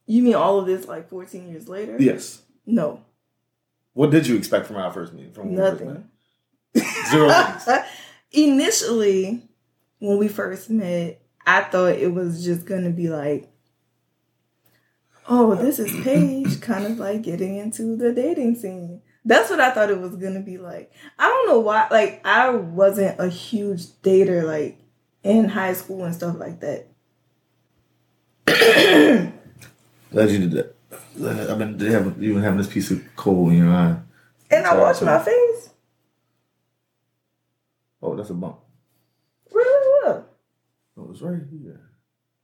You 0.06 0.24
mean 0.24 0.36
all 0.36 0.60
of 0.60 0.66
this 0.66 0.86
like 0.88 1.10
14 1.10 1.50
years 1.50 1.70
later? 1.70 1.96
Yes. 2.00 2.42
No, 2.66 3.02
What 3.94 4.12
did 4.12 4.28
you 4.28 4.36
expect 4.36 4.68
from 4.68 4.76
our 4.76 4.92
first 4.92 5.14
meeting? 5.14 5.32
From 5.32 5.56
nothing. 5.56 6.10
Zero. 7.10 7.32
Initially, 8.34 9.42
when 10.00 10.18
we 10.18 10.28
first 10.28 10.70
met, 10.70 11.22
I 11.46 11.62
thought 11.64 11.94
it 11.94 12.14
was 12.14 12.44
just 12.44 12.66
gonna 12.66 12.90
be 12.90 13.08
like, 13.08 13.50
oh, 15.30 15.56
this 15.56 15.80
is 15.80 16.04
Paige, 16.04 16.60
kind 16.60 16.86
of 16.86 17.00
like 17.00 17.22
getting 17.22 17.56
into 17.56 17.96
the 17.96 18.12
dating 18.12 18.56
scene. 18.56 19.02
That's 19.28 19.50
what 19.50 19.60
I 19.60 19.72
thought 19.72 19.90
it 19.90 20.00
was 20.00 20.16
gonna 20.16 20.40
be 20.40 20.58
like. 20.58 20.90
I 21.20 21.28
don't 21.28 21.48
know 21.50 21.60
why. 21.60 21.90
Like, 21.92 22.26
I 22.26 22.50
wasn't 22.50 23.20
a 23.20 23.28
huge 23.28 23.88
dater 24.02 24.44
like 24.44 24.80
in 25.22 25.50
high 25.50 25.74
school 25.74 26.06
and 26.06 26.16
stuff 26.16 26.38
like 26.38 26.62
that. 26.62 26.88
Glad 30.12 30.30
you 30.30 30.48
did 30.48 30.52
that. 30.52 30.76
I've 31.52 31.58
been 31.58 31.78
they 31.78 31.92
have, 31.92 32.24
even 32.24 32.42
having 32.42 32.58
this 32.58 32.72
piece 32.72 32.90
of 32.90 33.04
coal 33.18 33.50
in 33.50 33.58
your 33.58 33.70
eye. 33.70 33.98
And 34.50 34.66
I 34.66 34.78
washed 34.78 35.02
my 35.02 35.20
face. 35.20 35.72
Oh, 38.02 38.16
that's 38.16 38.30
a 38.30 38.34
bump. 38.34 38.60
Really 39.52 40.08
What? 40.08 40.34
Oh, 40.98 41.10
it's 41.12 41.22
right 41.22 41.42
here. 41.52 41.82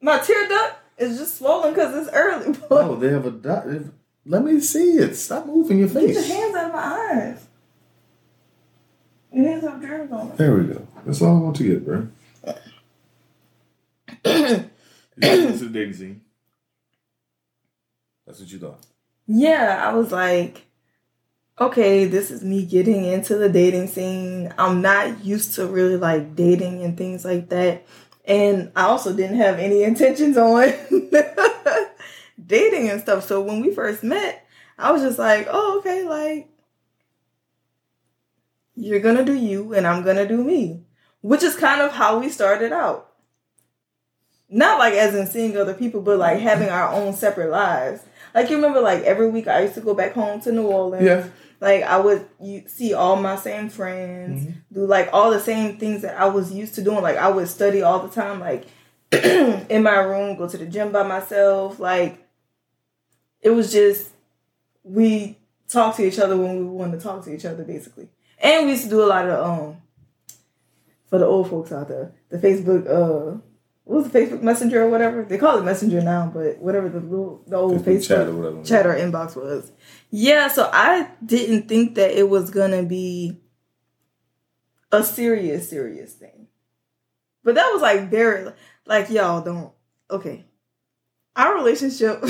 My 0.01 0.19
tear 0.19 0.49
duct 0.49 0.75
is 0.97 1.17
just 1.17 1.37
swollen 1.37 1.73
because 1.73 1.95
it's 1.95 2.13
early. 2.13 2.51
Boy. 2.67 2.67
Oh, 2.71 2.95
they 2.97 3.07
have 3.07 3.25
a 3.25 3.31
dot. 3.31 3.67
Let 4.25 4.43
me 4.43 4.59
see 4.59 4.97
it. 4.97 5.15
Stop 5.15 5.45
moving 5.47 5.79
your 5.79 5.89
face. 5.89 6.15
Get 6.15 6.27
your 6.27 6.37
hands 6.37 6.55
out 6.55 6.65
of 6.67 6.73
my 6.73 6.81
eyes. 6.81 7.47
It 9.33 9.45
has 9.45 9.63
have 9.63 9.81
germs 9.81 10.11
on 10.11 10.27
it. 10.29 10.37
There 10.37 10.55
we 10.55 10.65
go. 10.65 10.87
That's 11.05 11.21
all 11.21 11.37
I 11.37 11.41
want 11.41 11.55
to 11.57 11.63
get, 11.63 11.85
bro. 11.85 12.07
this 14.23 14.69
is 15.17 15.59
the 15.61 15.69
dating 15.69 15.93
scene. 15.93 16.21
That's 18.25 18.39
what 18.39 18.51
you 18.51 18.59
thought. 18.59 18.79
Yeah, 19.27 19.83
I 19.85 19.93
was 19.93 20.11
like, 20.11 20.65
okay, 21.59 22.05
this 22.05 22.31
is 22.31 22.43
me 22.43 22.65
getting 22.65 23.05
into 23.05 23.35
the 23.37 23.49
dating 23.49 23.87
scene. 23.87 24.53
I'm 24.57 24.81
not 24.81 25.25
used 25.25 25.55
to 25.55 25.67
really 25.67 25.97
like 25.97 26.35
dating 26.35 26.83
and 26.83 26.97
things 26.97 27.25
like 27.25 27.49
that. 27.49 27.85
And 28.25 28.71
I 28.75 28.83
also 28.83 29.13
didn't 29.13 29.37
have 29.37 29.59
any 29.59 29.83
intentions 29.83 30.37
on 30.37 30.71
dating 32.45 32.89
and 32.89 33.01
stuff. 33.01 33.25
So 33.25 33.41
when 33.41 33.61
we 33.61 33.73
first 33.73 34.03
met, 34.03 34.45
I 34.77 34.91
was 34.91 35.01
just 35.01 35.19
like, 35.19 35.47
oh, 35.49 35.79
okay, 35.79 36.03
like, 36.03 36.49
you're 38.75 38.99
gonna 38.99 39.25
do 39.25 39.33
you 39.33 39.73
and 39.73 39.85
I'm 39.85 40.03
gonna 40.03 40.27
do 40.27 40.43
me, 40.43 40.83
which 41.21 41.43
is 41.43 41.55
kind 41.55 41.81
of 41.81 41.91
how 41.91 42.19
we 42.19 42.29
started 42.29 42.71
out. 42.71 43.11
Not 44.49 44.79
like 44.79 44.93
as 44.93 45.15
in 45.15 45.27
seeing 45.27 45.57
other 45.57 45.73
people, 45.73 46.01
but 46.01 46.19
like 46.19 46.39
having 46.39 46.69
our 46.69 46.89
own 46.89 47.13
separate 47.13 47.49
lives. 47.49 48.03
Like 48.33 48.49
you 48.49 48.55
remember, 48.55 48.81
like 48.81 49.03
every 49.03 49.29
week 49.29 49.47
I 49.47 49.61
used 49.61 49.75
to 49.75 49.81
go 49.81 49.93
back 49.93 50.13
home 50.13 50.41
to 50.41 50.51
New 50.51 50.67
Orleans. 50.67 51.05
Yeah. 51.05 51.27
Like 51.59 51.83
I 51.83 51.97
would 51.97 52.27
you 52.41 52.63
see 52.67 52.93
all 52.93 53.15
my 53.15 53.35
same 53.35 53.69
friends, 53.69 54.43
mm-hmm. 54.43 54.73
do 54.73 54.85
like 54.85 55.09
all 55.13 55.31
the 55.31 55.39
same 55.39 55.77
things 55.77 56.01
that 56.01 56.19
I 56.19 56.25
was 56.25 56.51
used 56.51 56.75
to 56.75 56.83
doing. 56.83 57.01
Like 57.01 57.17
I 57.17 57.29
would 57.29 57.47
study 57.47 57.81
all 57.81 57.99
the 57.99 58.13
time, 58.13 58.39
like 58.39 58.65
in 59.11 59.83
my 59.83 59.97
room, 59.97 60.35
go 60.35 60.47
to 60.47 60.57
the 60.57 60.65
gym 60.65 60.91
by 60.91 61.03
myself. 61.03 61.79
Like 61.79 62.22
it 63.43 63.51
was 63.51 63.71
just 63.71 64.09
we 64.83 65.37
talked 65.67 65.97
to 65.97 66.05
each 66.05 66.19
other 66.19 66.37
when 66.37 66.57
we 66.57 66.63
wanted 66.63 66.97
to 66.97 67.03
talk 67.03 67.23
to 67.25 67.33
each 67.33 67.45
other, 67.45 67.63
basically. 67.63 68.07
And 68.39 68.65
we 68.65 68.71
used 68.71 68.85
to 68.85 68.89
do 68.89 69.03
a 69.03 69.05
lot 69.05 69.27
of 69.27 69.45
um 69.45 69.77
for 71.09 71.19
the 71.19 71.25
old 71.25 71.49
folks 71.49 71.71
out 71.71 71.89
there, 71.89 72.13
the 72.29 72.37
Facebook 72.37 72.87
uh 72.87 73.37
what 73.85 74.03
was 74.03 74.09
the 74.09 74.17
Facebook 74.17 74.41
Messenger 74.41 74.83
or 74.83 74.89
whatever? 74.89 75.23
They 75.23 75.37
call 75.37 75.57
it 75.59 75.65
Messenger 75.65 76.01
now, 76.01 76.31
but 76.33 76.59
whatever 76.59 76.87
the 76.87 77.01
little 77.01 77.43
the 77.45 77.57
old 77.57 77.83
Facebook 77.83 78.07
chat 78.07 78.27
or 78.27 78.35
whatever. 78.35 78.63
chat 78.63 78.87
or 78.87 78.95
inbox 78.95 79.35
was. 79.35 79.71
Yeah, 80.09 80.47
so 80.47 80.69
I 80.71 81.09
didn't 81.25 81.67
think 81.67 81.95
that 81.95 82.17
it 82.17 82.29
was 82.29 82.49
gonna 82.49 82.83
be 82.83 83.41
a 84.91 85.03
serious, 85.03 85.69
serious 85.69 86.13
thing. 86.13 86.47
But 87.43 87.55
that 87.55 87.69
was 87.73 87.81
like 87.81 88.09
very 88.09 88.51
like 88.85 89.09
y'all 89.09 89.41
don't 89.41 89.73
okay. 90.09 90.45
Our 91.35 91.55
relationship 91.55 92.21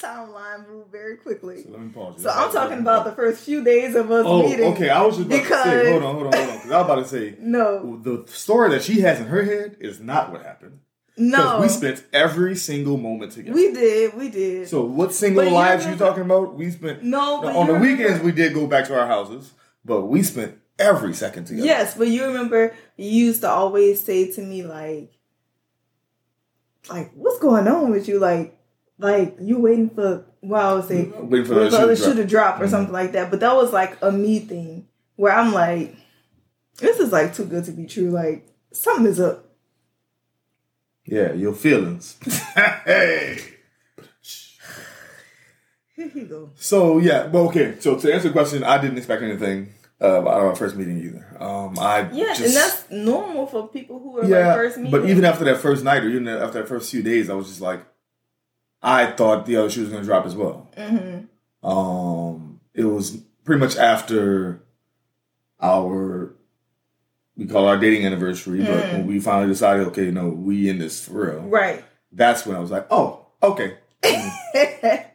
timeline 0.00 0.68
moved 0.68 0.90
very 0.92 1.16
quickly. 1.16 1.62
So 1.62 1.70
let 1.70 1.80
me 1.80 1.88
pause. 1.90 2.14
you. 2.18 2.22
So 2.24 2.30
I'm 2.30 2.52
talking 2.52 2.78
about 2.78 3.04
the 3.04 3.12
first 3.12 3.42
few 3.44 3.64
days 3.64 3.94
of 3.94 4.10
us 4.10 4.24
Oh, 4.26 4.48
meeting. 4.48 4.72
okay. 4.74 4.90
I 4.90 5.02
was 5.02 5.16
just 5.16 5.26
about 5.26 5.36
to 5.38 5.44
say. 5.44 5.48
because- 5.48 5.88
Hold 5.88 6.02
on, 6.02 6.14
hold 6.14 6.26
on, 6.28 6.32
hold 6.32 6.48
on. 6.50 6.56
Because 6.56 6.70
I 6.70 6.76
was 6.78 6.84
about 6.84 6.94
to 6.96 7.08
say 7.08 7.36
No, 7.40 7.96
the 8.02 8.24
story 8.30 8.70
that 8.70 8.82
she 8.82 9.00
has 9.00 9.20
in 9.20 9.26
her 9.26 9.42
head 9.44 9.76
is 9.80 10.00
not 10.00 10.30
what 10.32 10.42
happened. 10.42 10.80
No, 11.16 11.60
we 11.60 11.68
spent 11.68 12.04
every 12.12 12.56
single 12.56 12.96
moment 12.96 13.32
together. 13.32 13.54
we 13.54 13.72
did, 13.72 14.14
we 14.14 14.28
did. 14.30 14.68
so 14.68 14.84
what 14.84 15.14
single 15.14 15.44
But 15.44 15.50
you 15.50 15.54
lives 15.56 15.84
you 15.84 15.92
remember- 15.92 16.04
talking 16.06 16.24
about? 16.24 16.54
We 16.56 16.70
spent 16.72 17.04
no, 17.04 17.36
on 17.36 17.44
you 17.46 17.52
the 17.52 17.72
remember- 17.74 17.80
weekends 17.80 18.20
we 18.24 18.32
did 18.32 18.52
go 18.52 18.66
back 18.66 18.86
to 18.86 18.98
our 18.98 19.06
houses, 19.06 19.52
but 19.84 20.02
we 20.06 20.24
spent 20.24 20.58
every 20.76 21.14
second 21.14 21.44
together. 21.44 21.66
Yes, 21.66 21.96
but 21.96 22.08
you 22.08 22.26
remember 22.26 22.74
you 22.96 23.08
used 23.26 23.42
to 23.42 23.48
always 23.48 24.02
say 24.02 24.32
to 24.32 24.42
me 24.42 24.64
like, 24.64 25.12
like 26.88 27.12
what's 27.14 27.38
going 27.38 27.66
on 27.68 27.90
with 27.90 28.08
you? 28.08 28.18
Like, 28.18 28.56
like 28.98 29.36
you 29.40 29.58
waiting 29.58 29.90
for 29.90 30.24
well, 30.42 30.72
I 30.72 30.74
would 30.74 30.84
say 30.88 31.04
Waiting 31.06 31.46
for 31.46 31.54
the 31.54 31.76
other 31.78 31.96
shoe 31.96 32.14
to 32.14 32.26
drop 32.26 32.60
or 32.60 32.66
Mhm. 32.66 32.70
something 32.70 32.92
like 32.92 33.12
that. 33.12 33.30
But 33.30 33.40
that 33.40 33.54
was 33.56 33.72
like 33.72 33.96
a 34.02 34.12
me 34.12 34.40
thing 34.40 34.86
where 35.16 35.32
I'm 35.32 35.52
like, 35.52 35.94
this 36.78 36.98
is 36.98 37.12
like 37.12 37.34
too 37.34 37.44
good 37.46 37.64
to 37.64 37.72
be 37.72 37.86
true. 37.86 38.10
Like 38.10 38.46
something 38.72 39.06
is 39.06 39.20
up. 39.20 39.46
Yeah, 41.06 41.32
your 41.32 41.54
feelings. 41.54 42.16
hey. 42.84 43.38
Here 45.96 46.10
you 46.12 46.24
go. 46.26 46.50
So 46.56 46.98
yeah, 46.98 47.26
but 47.28 47.38
okay. 47.48 47.76
So 47.78 47.96
to 47.96 48.12
answer 48.12 48.28
the 48.28 48.32
question, 48.32 48.64
I 48.64 48.78
didn't 48.80 48.98
expect 48.98 49.22
anything 49.22 49.72
uh, 50.04 50.22
our 50.28 50.54
first 50.54 50.76
meeting 50.76 50.98
either. 50.98 51.24
Um, 51.42 51.78
I 51.78 52.08
Yeah, 52.12 52.34
just, 52.34 52.40
and 52.42 52.54
that's 52.54 52.90
normal 52.90 53.46
for 53.46 53.68
people 53.68 53.98
who 54.00 54.18
are 54.18 54.24
yeah. 54.24 54.48
like 54.48 54.56
first 54.56 54.76
meeting. 54.78 54.90
but 54.92 55.08
even 55.08 55.24
after 55.24 55.44
that 55.46 55.58
first 55.58 55.82
night, 55.84 56.02
or 56.04 56.08
even 56.08 56.28
after 56.28 56.60
that 56.60 56.68
first 56.68 56.90
few 56.90 57.02
days, 57.02 57.30
I 57.30 57.34
was 57.34 57.48
just 57.48 57.60
like, 57.60 57.80
I 58.82 59.06
thought 59.06 59.46
the 59.46 59.56
other 59.56 59.70
shoe 59.70 59.80
was 59.80 59.90
going 59.90 60.02
to 60.02 60.06
drop 60.06 60.26
as 60.26 60.36
well. 60.36 60.70
hmm 60.76 61.20
Um, 61.66 62.60
it 62.74 62.84
was 62.84 63.16
pretty 63.44 63.60
much 63.60 63.76
after 63.76 64.60
our 65.62 66.34
we 67.36 67.46
call 67.46 67.66
our 67.66 67.76
dating 67.78 68.06
anniversary, 68.06 68.60
but 68.62 68.84
Mm. 68.84 68.92
when 68.92 69.06
we 69.06 69.18
finally 69.18 69.48
decided, 69.48 69.86
okay, 69.88 70.10
no, 70.12 70.28
we 70.28 70.68
in 70.68 70.78
this 70.78 71.04
for 71.04 71.26
real. 71.32 71.40
right. 71.42 71.82
That's 72.12 72.46
when 72.46 72.56
I 72.56 72.60
was 72.60 72.70
like, 72.70 72.86
oh, 72.92 73.26
okay. 73.42 73.74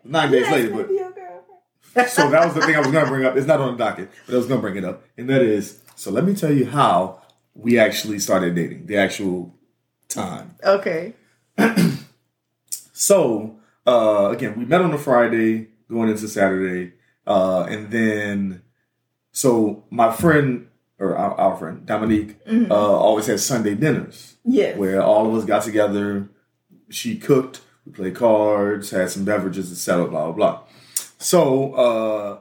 Nine 0.04 0.32
days 0.32 0.50
later, 0.52 0.70
but 0.72 0.88
maybe 0.90 0.96
your 0.96 1.09
girlfriend. 1.09 1.09
So 2.08 2.30
that 2.30 2.46
was 2.46 2.54
the 2.54 2.62
thing 2.62 2.76
I 2.76 2.80
was 2.80 2.92
going 2.92 3.06
to 3.06 3.12
bring 3.12 3.26
up. 3.26 3.36
It's 3.38 3.48
not 3.48 3.60
on 3.60 3.78
the 3.78 3.84
docket, 3.84 4.10
but 4.26 4.34
I 4.36 4.38
was 4.38 4.46
going 4.48 4.60
to 4.60 4.62
bring 4.62 4.76
it 4.78 4.86
up, 4.86 5.04
and 5.18 5.30
that 5.30 5.42
is 5.42 5.82
so. 5.96 6.12
Let 6.12 6.26
me 6.26 6.34
tell 6.36 6.52
you 6.52 6.66
how 6.66 7.22
we 7.54 7.78
actually 7.80 8.20
started 8.20 8.56
dating. 8.56 8.86
The 8.88 8.98
actual 8.98 9.54
time. 10.08 10.56
Okay. 10.64 11.14
So 12.94 13.58
uh, 13.88 14.30
again, 14.32 14.58
we 14.60 14.66
met 14.66 14.82
on 14.82 14.94
a 14.94 14.98
Friday, 14.98 15.68
going 15.90 16.10
into 16.10 16.28
Saturday, 16.28 16.94
uh, 17.26 17.64
and 17.64 17.90
then 17.92 18.62
so 19.32 19.86
my 19.90 20.12
friend 20.12 20.68
or 21.00 21.16
our, 21.16 21.34
our 21.36 21.56
friend 21.58 21.86
Dominique 21.86 22.44
Mhm. 22.46 22.70
uh, 22.70 22.74
always 22.76 23.28
had 23.28 23.40
Sunday 23.40 23.74
dinners 23.76 24.36
Yes. 24.44 24.78
where 24.78 25.02
all 25.02 25.28
of 25.28 25.34
us 25.36 25.46
got 25.46 25.64
together. 25.64 26.28
She 26.90 27.18
cooked, 27.18 27.62
we 27.86 27.94
played 27.94 28.16
cards, 28.16 28.90
had 28.90 29.10
some 29.10 29.24
beverages, 29.24 29.72
etc. 29.72 30.08
Blah 30.10 30.26
blah 30.26 30.32
blah. 30.34 30.60
So 31.20 31.74
uh, 31.74 32.40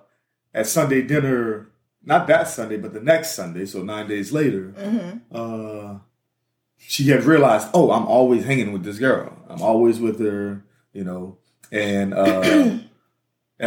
at 0.55 0.67
Sunday 0.67 1.03
dinner, 1.03 1.69
not 2.05 2.27
that 2.29 2.49
Sunday, 2.49 2.77
but 2.77 2.93
the 2.95 3.01
next 3.01 3.35
Sunday, 3.35 3.67
so 3.67 3.83
nine 3.83 4.09
days 4.09 4.33
later, 4.33 4.69
hmm 4.79 5.19
uh, 5.35 5.99
she 6.81 7.09
had 7.09 7.25
realized, 7.25 7.69
oh, 7.75 7.91
I'm 7.91 8.07
always 8.07 8.45
hanging 8.45 8.73
with 8.73 8.85
this 8.85 8.99
girl. 9.01 9.33
I'm 9.49 9.61
always 9.61 9.99
with 9.99 10.21
her, 10.21 10.65
you 10.93 11.03
know, 11.03 11.39
and 11.73 12.15
uh, 12.15 12.41
and 12.45 12.89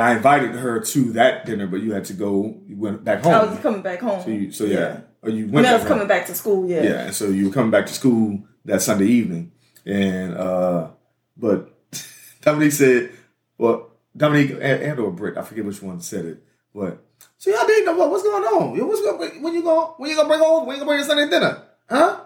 I 0.01 0.13
invited 0.15 0.51
her 0.51 0.79
to 0.79 1.11
that 1.13 1.45
dinner, 1.45 1.67
but 1.67 1.81
you 1.81 1.91
had 1.91 2.05
to 2.05 2.13
go. 2.13 2.57
You 2.65 2.77
went 2.77 3.03
back 3.03 3.21
home. 3.21 3.33
I 3.33 3.43
was 3.43 3.59
coming 3.59 3.81
back 3.81 3.99
home. 3.99 4.21
so, 4.23 4.29
you, 4.29 4.51
so 4.53 4.63
yeah, 4.63 5.01
or 5.21 5.29
you 5.29 5.43
When 5.45 5.55
went 5.55 5.67
I 5.67 5.71
back 5.71 5.79
was 5.79 5.81
home. 5.83 5.89
coming 5.97 6.07
back 6.07 6.25
to 6.27 6.35
school, 6.35 6.69
yeah. 6.69 6.83
Yeah, 6.83 6.99
and 7.07 7.13
so 7.15 7.27
you 7.27 7.47
were 7.49 7.53
coming 7.53 7.69
back 7.71 7.85
to 7.87 7.93
school 7.93 8.39
that 8.63 8.81
Sunday 8.81 9.07
evening, 9.07 9.51
and 9.85 10.33
uh, 10.35 10.87
but 11.35 11.69
Dominique 12.41 12.71
said, 12.71 13.11
well, 13.57 13.90
Dominique 14.15 14.57
and, 14.61 14.99
or 14.99 15.11
Britt, 15.11 15.37
I 15.37 15.41
forget 15.41 15.65
which 15.65 15.81
one 15.81 16.01
said 16.01 16.25
it, 16.25 16.43
but 16.73 17.03
so 17.37 17.49
y'all 17.49 17.61
or 17.61 17.97
what? 17.97 18.11
What's 18.11 18.23
going 18.23 18.43
on? 18.43 18.75
Yo, 18.77 18.85
What's 18.85 19.01
going? 19.01 19.41
When 19.41 19.53
you 19.53 19.63
going? 19.63 19.93
When 19.97 20.09
you 20.09 20.15
gonna 20.15 20.27
bring 20.27 20.39
home? 20.39 20.65
When 20.65 20.75
you 20.75 20.81
gonna 20.81 20.89
bring 20.89 20.99
your 20.99 21.07
Sunday 21.07 21.29
dinner? 21.29 21.63
Huh? 21.89 22.21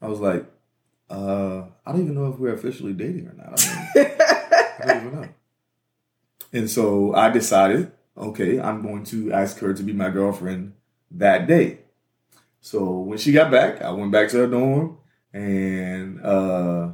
I 0.00 0.08
was 0.08 0.20
like, 0.20 0.46
uh, 1.10 1.62
I 1.84 1.92
don't 1.92 2.02
even 2.02 2.14
know 2.14 2.32
if 2.32 2.38
we're 2.38 2.54
officially 2.54 2.92
dating 2.92 3.28
or 3.28 3.34
not. 3.34 3.66
I, 3.66 3.98
mean, 3.98 4.06
I 4.16 4.86
don't 4.86 4.96
even 5.06 5.20
know. 5.20 5.28
And 6.52 6.70
so 6.70 7.14
I 7.14 7.30
decided, 7.30 7.92
okay, 8.16 8.60
I'm 8.60 8.82
going 8.82 9.04
to 9.04 9.32
ask 9.32 9.58
her 9.58 9.74
to 9.74 9.82
be 9.82 9.92
my 9.92 10.10
girlfriend 10.10 10.74
that 11.10 11.46
day. 11.46 11.80
So 12.60 13.00
when 13.00 13.18
she 13.18 13.32
got 13.32 13.50
back, 13.50 13.82
I 13.82 13.90
went 13.90 14.12
back 14.12 14.28
to 14.30 14.38
her 14.38 14.46
dorm 14.46 14.98
and 15.32 16.24
uh, 16.24 16.90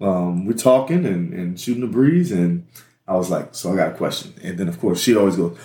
um, 0.00 0.44
we're 0.44 0.52
talking 0.52 1.06
and, 1.06 1.32
and 1.32 1.58
shooting 1.58 1.80
the 1.80 1.86
breeze. 1.86 2.30
And 2.30 2.66
I 3.06 3.16
was 3.16 3.30
like, 3.30 3.54
so 3.54 3.72
I 3.72 3.76
got 3.76 3.92
a 3.92 3.96
question. 3.96 4.34
And 4.42 4.58
then, 4.58 4.68
of 4.68 4.80
course, 4.80 5.00
she 5.00 5.16
always 5.16 5.36
goes, 5.36 5.58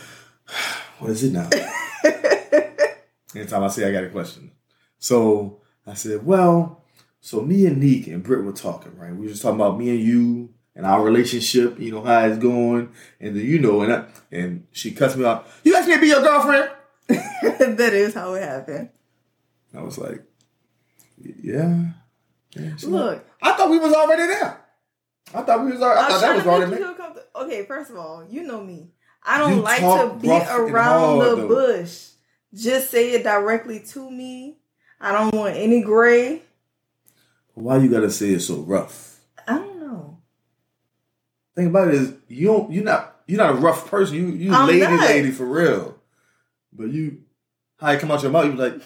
what 1.00 1.12
is 1.12 1.24
it 1.24 1.34
now? 1.34 1.50
Anytime 3.36 3.64
I 3.64 3.68
say 3.68 3.88
I 3.88 3.92
got 3.92 4.04
a 4.04 4.10
question. 4.10 4.52
So 4.98 5.62
I 5.86 5.94
said, 5.94 6.26
well, 6.26 6.84
so 7.22 7.42
me 7.42 7.66
and 7.66 7.78
Neek 7.78 8.08
and 8.08 8.24
Britt 8.24 8.44
were 8.44 8.52
talking, 8.52 8.98
right? 8.98 9.14
We 9.14 9.26
were 9.26 9.32
just 9.32 9.42
talking 9.42 9.60
about 9.60 9.78
me 9.78 9.90
and 9.90 10.00
you 10.00 10.50
and 10.76 10.86
our 10.86 11.04
relationship, 11.04 11.80
you 11.80 11.92
know, 11.92 12.02
how 12.02 12.26
it's 12.26 12.38
going. 12.38 12.92
And 13.20 13.36
then, 13.36 13.46
you 13.46 13.60
know, 13.60 13.82
and 13.82 13.94
I, 13.94 14.06
and 14.32 14.68
she 14.72 14.92
cuts 14.92 15.16
me 15.16 15.26
off. 15.26 15.62
You 15.64 15.76
asked 15.76 15.88
me 15.88 15.96
to 15.96 16.02
be 16.02 16.08
your 16.08 16.22
girlfriend? 16.22 16.72
that 17.08 17.94
is 17.94 18.14
how 18.14 18.34
it 18.34 18.44
happened. 18.44 18.90
I 19.76 19.82
was 19.82 19.98
like, 19.98 20.24
yeah. 21.18 21.92
yeah 22.56 22.76
She's 22.76 22.86
like, 22.86 23.04
Look, 23.04 23.26
I 23.42 23.54
thought 23.54 23.70
we 23.70 23.80
was 23.80 23.94
already 23.94 24.28
there. 24.28 24.66
I 25.34 25.42
thought 25.44 25.64
we 25.64 25.72
was 25.72 25.82
already, 25.82 26.00
I, 26.00 26.06
I 26.06 26.10
thought 26.10 26.22
that 26.22 26.36
was 26.36 26.48
already 26.48 26.99
make 27.48 27.58
you 27.58 27.66
there. 27.66 27.66
feel 27.66 27.66
comfortable. 27.66 27.66
Okay, 27.66 27.66
first 27.66 27.90
of 27.92 27.98
all, 27.98 28.26
you 28.30 28.44
know 28.44 28.64
me. 28.64 28.92
I 29.24 29.38
don't 29.38 29.58
You 29.58 29.62
like 29.62 29.78
to 29.78 29.82
talk 29.82 30.22
beat 30.22 30.30
rough 30.30 30.50
and 30.50 30.72
around 30.72 31.18
hard, 31.18 31.30
the 31.32 31.36
though. 31.36 31.48
bush. 31.48 32.06
Just 32.54 32.90
say 32.90 33.12
it 33.12 33.24
directly 33.24 33.80
to 33.82 34.10
me. 34.10 34.58
I 35.00 35.12
don't 35.12 35.34
want 35.36 35.56
any 35.56 35.82
gray. 35.82 36.42
Why 37.54 37.78
you 37.78 37.90
gotta 37.90 38.10
say 38.10 38.30
it 38.32 38.40
so 38.42 38.62
rough? 38.62 39.20
I 39.48 39.54
don't 39.58 39.80
know. 39.80 40.20
thing 41.56 41.68
about 41.68 41.90
it 41.90 41.96
is 41.96 42.14
you 42.28 42.48
don't 42.48 42.72
you're 42.72 42.84
not 42.84 43.22
you're 43.28 43.38
not 43.38 43.52
a 43.52 43.58
rough 43.58 43.90
person. 43.90 44.16
You 44.16 44.28
you 44.30 44.54
I'm 44.54 44.68
lady 44.68 44.82
not. 44.82 45.02
lady 45.10 45.32
for 45.32 45.46
real. 45.46 45.96
But 46.74 46.90
you 46.90 47.24
how 47.80 47.92
it 47.92 48.00
come 48.00 48.12
out 48.12 48.22
your 48.24 48.32
mouth, 48.32 48.46
you 48.46 48.52
be 48.54 48.58
like, 48.58 48.82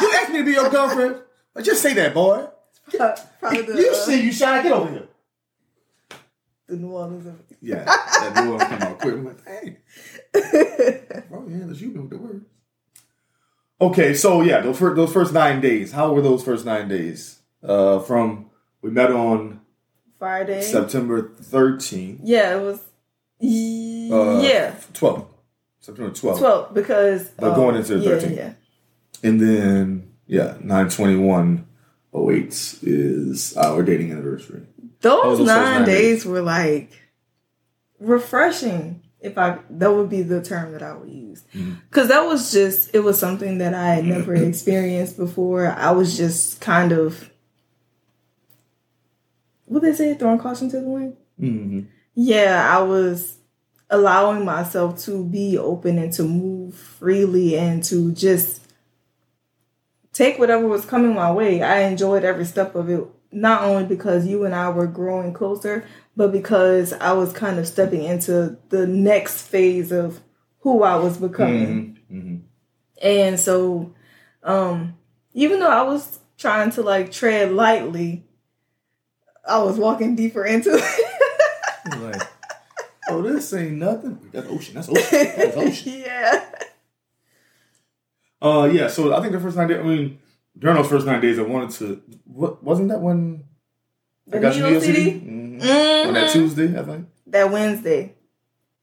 you 0.00 0.12
asked 0.14 0.30
me 0.30 0.38
to 0.38 0.44
be 0.44 0.52
your 0.52 0.70
girlfriend. 0.70 1.16
But 1.54 1.64
just 1.64 1.82
say 1.82 1.94
that, 1.94 2.14
boy. 2.14 2.46
Probably 3.40 3.62
the, 3.62 3.74
you 3.74 3.94
see 3.94 4.22
you 4.22 4.32
shy, 4.32 4.62
get 4.62 4.72
over 4.72 4.90
here. 4.90 5.08
The 6.72 6.78
New 6.78 6.90
Orleans. 6.92 7.26
of- 7.26 7.40
Yeah, 7.60 7.84
that 7.84 8.44
new 8.44 8.52
one 8.52 8.60
come 8.60 8.82
out 8.82 8.98
quick. 8.98 9.14
I'm 9.14 9.24
like, 9.26 9.44
hey, 9.46 9.76
bro, 11.28 11.46
yeah, 11.48 11.66
you 11.72 11.88
know 11.92 12.06
the 12.06 12.18
words. 12.18 12.44
Okay, 13.80 14.14
so 14.14 14.42
yeah, 14.42 14.60
those 14.60 14.78
first, 14.78 14.96
those 14.96 15.12
first 15.12 15.32
nine 15.32 15.60
days. 15.60 15.92
How 15.92 16.12
were 16.12 16.22
those 16.22 16.42
first 16.44 16.64
nine 16.64 16.88
days? 16.88 17.40
Uh, 17.62 17.98
from 18.00 18.50
we 18.80 18.90
met 18.90 19.10
on 19.10 19.60
Friday. 20.18 20.62
September 20.62 21.22
13th. 21.22 22.20
Yeah, 22.22 22.56
it 22.56 22.62
was. 22.62 22.78
Uh, 23.42 24.40
yeah, 24.40 24.74
12th. 24.92 25.26
September 25.80 26.10
12th. 26.12 26.38
twelve 26.38 26.74
because. 26.74 27.28
But 27.30 27.50
um, 27.50 27.54
going 27.56 27.76
into 27.76 27.98
the 27.98 28.04
yeah, 28.08 28.16
13th. 28.16 28.36
Yeah, 28.36 28.52
And 29.24 29.40
then, 29.40 30.12
yeah, 30.26 30.56
921 30.60 31.66
08 32.14 32.78
is 32.82 33.56
our 33.56 33.82
dating 33.82 34.12
anniversary. 34.12 34.62
Those, 35.02 35.38
nine 35.40 35.46
nine 35.46 35.84
days 35.84 36.18
days. 36.22 36.26
were 36.26 36.42
like 36.42 36.90
refreshing. 38.00 39.00
If 39.20 39.38
I 39.38 39.58
that 39.70 39.92
would 39.92 40.10
be 40.10 40.22
the 40.22 40.42
term 40.42 40.72
that 40.72 40.82
I 40.82 40.94
would 40.94 41.08
use, 41.08 41.44
Mm-hmm. 41.54 41.74
because 41.88 42.08
that 42.08 42.22
was 42.26 42.50
just 42.50 42.92
it 42.94 43.00
was 43.00 43.18
something 43.18 43.58
that 43.58 43.72
I 43.74 43.94
had 43.94 44.04
never 44.04 44.34
experienced 44.48 45.16
before. 45.16 45.68
I 45.68 45.92
was 45.92 46.16
just 46.16 46.60
kind 46.60 46.90
of 46.92 47.30
what 49.66 49.82
they 49.82 49.92
say, 49.92 50.14
throwing 50.14 50.38
caution 50.38 50.68
to 50.70 50.80
the 50.80 50.88
wind. 50.88 51.16
Mm-hmm. 51.40 51.80
yeah, 52.14 52.68
I 52.76 52.82
was 52.82 53.36
allowing 53.90 54.44
myself 54.44 54.98
to 55.04 55.24
be 55.24 55.56
open 55.58 55.98
and 55.98 56.12
to 56.14 56.22
move 56.24 56.74
freely 56.74 57.56
and 57.56 57.82
to 57.84 58.12
just 58.12 58.60
take 60.12 60.38
whatever 60.38 60.66
was 60.66 60.84
coming 60.84 61.14
my 61.14 61.30
way. 61.32 61.62
I 61.62 61.82
enjoyed 61.82 62.24
every 62.24 62.44
step 62.44 62.74
of 62.74 62.90
it, 62.90 63.04
not 63.32 63.62
only 63.62 63.84
because 63.84 64.26
you 64.26 64.44
and 64.44 64.54
I 64.54 64.68
were 64.70 64.86
growing 64.86 65.32
closer, 65.32 65.84
but 66.16 66.32
because 66.32 66.92
I 66.92 67.12
was 67.12 67.32
kind 67.32 67.58
of 67.58 67.66
stepping 67.66 68.02
into 68.02 68.58
the 68.68 68.86
next 68.86 69.42
phase 69.42 69.90
of 69.90 70.20
who 70.60 70.82
I 70.82 70.96
was 70.96 71.16
becoming. 71.16 71.98
Mm-hmm. 72.10 72.18
Mm-hmm. 72.18 72.36
And 73.02 73.40
so, 73.40 73.94
um, 74.42 74.96
even 75.32 75.60
though 75.60 75.70
I 75.70 75.82
was 75.82 76.20
trying 76.38 76.70
to 76.72 76.82
like 76.82 77.10
tread 77.10 77.52
lightly, 77.52 78.24
I 79.48 79.58
was 79.62 79.78
walking 79.78 80.14
deeper 80.14 80.44
into 80.44 80.74
it. 80.74 82.00
Like, 82.00 82.22
oh, 83.08 83.22
this 83.22 83.52
ain't 83.54 83.72
nothing. 83.72 84.18
That's 84.30 84.48
ocean. 84.48 84.74
That's 84.74 84.88
ocean. 84.88 85.06
That's 85.10 85.56
ocean. 85.56 86.02
yeah. 86.06 86.44
Uh, 88.40 88.70
yeah. 88.72 88.88
So 88.88 89.14
I 89.14 89.20
think 89.20 89.32
the 89.32 89.40
first 89.40 89.56
nine 89.56 89.68
days. 89.68 89.80
I 89.80 89.82
mean, 89.82 90.18
during 90.58 90.76
those 90.76 90.88
first 90.88 91.06
nine 91.06 91.20
days, 91.20 91.38
I 91.38 91.42
wanted 91.42 91.70
to. 91.78 92.02
What 92.24 92.62
wasn't 92.62 92.88
that 92.90 93.00
when 93.00 93.44
I 94.28 94.30
The 94.36 94.40
got 94.40 94.56
you 94.56 94.62
Neo 94.62 94.74
to 94.74 94.80
City? 94.80 95.10
Mhm. 95.20 95.60
Mhm. 95.60 96.06
On 96.08 96.14
that 96.14 96.30
Tuesday, 96.32 96.78
I 96.78 96.82
think 96.82 97.06
That 97.26 97.50
Wednesday. 97.50 98.00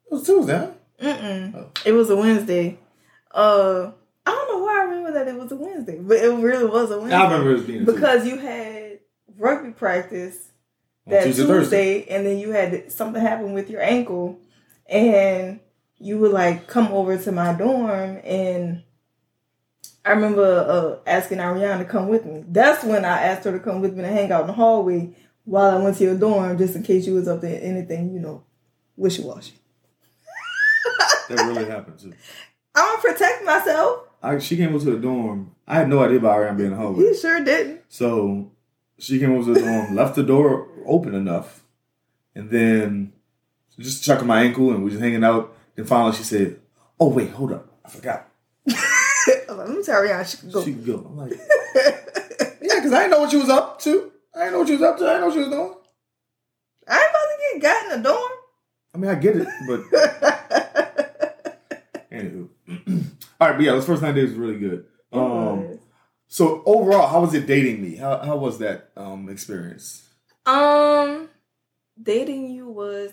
it 0.06 0.12
was 0.12 0.26
Tuesday. 0.26 0.54
Huh? 0.58 0.68
Mm-mm. 1.02 1.56
Oh. 1.56 1.68
It 1.86 1.92
was 1.94 2.10
a 2.10 2.16
Wednesday. 2.16 2.78
Uh, 3.34 3.92
I 4.26 4.32
don't 4.32 4.48
know 4.60 4.66
why 4.66 4.80
I 4.82 4.84
remember 4.84 5.12
that 5.14 5.28
it 5.28 5.36
was 5.40 5.52
a 5.52 5.56
Wednesday, 5.56 5.98
but 6.00 6.18
it 6.18 6.28
really 6.30 6.66
was 6.66 6.92
a 6.92 6.98
Wednesday. 6.98 7.16
I 7.16 7.24
remember 7.32 7.54
it 7.56 7.68
being 7.68 7.86
because 7.86 8.26
you 8.28 8.38
had 8.38 9.00
rugby 9.38 9.72
practice 9.72 10.50
that 11.08 11.24
Tuesday, 11.24 11.44
Tuesday, 11.44 11.54
Thursday. 12.02 12.06
and 12.10 12.26
then 12.26 12.38
you 12.40 12.52
had 12.52 12.92
something 12.92 13.22
happen 13.22 13.54
with 13.54 13.70
your 13.70 13.82
ankle, 13.82 14.40
and 14.88 15.60
you 16.00 16.18
would 16.18 16.32
like 16.32 16.68
come 16.68 16.88
over 16.92 17.18
to 17.18 17.32
my 17.32 17.54
dorm, 17.54 18.20
and 18.24 18.84
I 20.10 20.14
remember 20.14 20.44
uh, 21.06 21.08
asking 21.08 21.38
Ariana 21.38 21.78
to 21.78 21.86
come 21.86 22.08
with 22.08 22.26
me. 22.26 22.44
That's 22.48 22.84
when 22.84 23.06
I 23.06 23.22
asked 23.22 23.44
her 23.44 23.52
to 23.52 23.60
come 23.60 23.80
with 23.80 23.96
me 23.96 24.02
to 24.02 24.08
hang 24.08 24.32
out 24.32 24.42
in 24.42 24.48
the 24.48 24.54
hallway 24.54 25.16
while 25.44 25.78
I 25.78 25.84
went 25.84 25.98
to 25.98 26.04
your 26.04 26.18
dorm, 26.18 26.58
just 26.58 26.76
in 26.76 26.82
case 26.82 27.06
you 27.06 27.14
was 27.14 27.28
up 27.28 27.42
there 27.42 27.60
anything 27.62 28.12
you 28.12 28.20
know 28.20 28.44
wishy 28.98 29.22
washy. 29.22 29.54
That 31.28 31.46
really 31.46 31.66
happened 31.66 32.00
too. 32.00 32.14
I'm 32.76 32.98
gonna 32.98 33.14
protect 33.14 33.46
myself. 33.46 34.08
I, 34.24 34.40
she 34.40 34.58
came 34.58 34.74
over 34.74 34.84
to 34.84 34.92
the 34.94 34.98
dorm. 34.98 35.54
I 35.68 35.76
had 35.76 35.88
no 35.88 36.04
idea 36.04 36.18
about 36.18 36.38
Ariana 36.38 36.58
being 36.58 36.72
in 36.72 36.76
the 36.76 36.82
hallway. 36.82 37.04
You 37.04 37.16
sure 37.16 37.44
didn't. 37.44 37.82
So 37.90 38.52
she 38.98 39.20
came 39.20 39.34
over 39.34 39.54
to 39.54 39.60
the 39.60 39.64
dorm, 39.64 39.96
left 39.96 40.16
the 40.16 40.24
door 40.24 40.70
open 40.88 41.14
enough, 41.14 41.64
and 42.34 42.50
then 42.50 43.14
just 43.78 44.04
checking 44.04 44.26
my 44.26 44.42
ankle, 44.42 44.72
and 44.72 44.84
we 44.84 44.90
just 44.90 45.04
hanging 45.04 45.24
out. 45.24 45.56
Then 45.76 45.86
finally 45.86 46.16
she 46.16 46.24
said, 46.24 46.60
"Oh 47.00 47.10
wait, 47.10 47.30
hold 47.30 47.54
up, 47.54 47.72
I 47.86 47.90
forgot. 47.90 48.29
I 49.50 49.54
was 49.54 49.58
like, 49.60 49.68
Let 49.68 49.78
me 49.78 49.84
tell 49.84 50.02
Rihanna 50.02 50.32
she 50.32 50.38
can 50.38 50.52
go. 50.52 50.64
She 50.64 50.74
can 50.74 50.84
go." 50.86 51.06
I'm 51.10 51.18
like, 51.18 51.32
"Yeah, 52.62 52.76
because 52.76 52.94
I 52.94 53.00
didn't 53.00 53.12
know 53.12 53.20
what 53.22 53.32
she 53.32 53.38
was 53.38 53.50
up 53.50 53.80
to. 53.82 54.12
I 54.36 54.40
didn't 54.40 54.54
know 54.54 54.60
what 54.60 54.68
she 54.68 54.74
was 54.76 54.82
up 54.84 54.98
to. 55.00 55.04
I 55.06 55.08
didn't 55.08 55.22
know 55.22 55.28
what 55.28 55.34
she 55.34 55.40
was 55.40 55.50
doing. 55.50 55.74
I 56.88 56.94
ain't 56.96 57.10
about 57.10 57.28
to 57.30 57.38
get 57.54 57.62
got 57.62 57.84
in 57.94 58.02
the 58.02 58.10
dorm. 58.10 58.32
I 58.94 58.98
mean, 58.98 59.12
I 59.12 59.16
get 59.16 59.36
it, 59.38 59.48
but 59.68 59.82
anywho, 62.12 62.50
all 63.40 63.48
right. 63.48 63.56
But 63.58 63.62
yeah, 63.62 63.72
those 63.72 63.86
first 63.86 64.02
nine 64.02 64.16
days 64.16 64.30
was 64.30 64.38
really 64.38 64.58
good. 64.60 64.86
Um, 65.14 65.80
so 66.28 66.64
overall, 66.66 67.08
how 67.08 67.22
was 67.22 67.34
it 67.34 67.46
dating 67.48 67.82
me? 67.82 67.96
How 67.96 68.20
how 68.20 68.38
was 68.38 68.60
that 68.60 68.90
um 68.98 69.30
experience? 69.30 70.06
um, 70.46 71.30
dating 72.02 72.50
you 72.50 72.68
was 72.68 73.12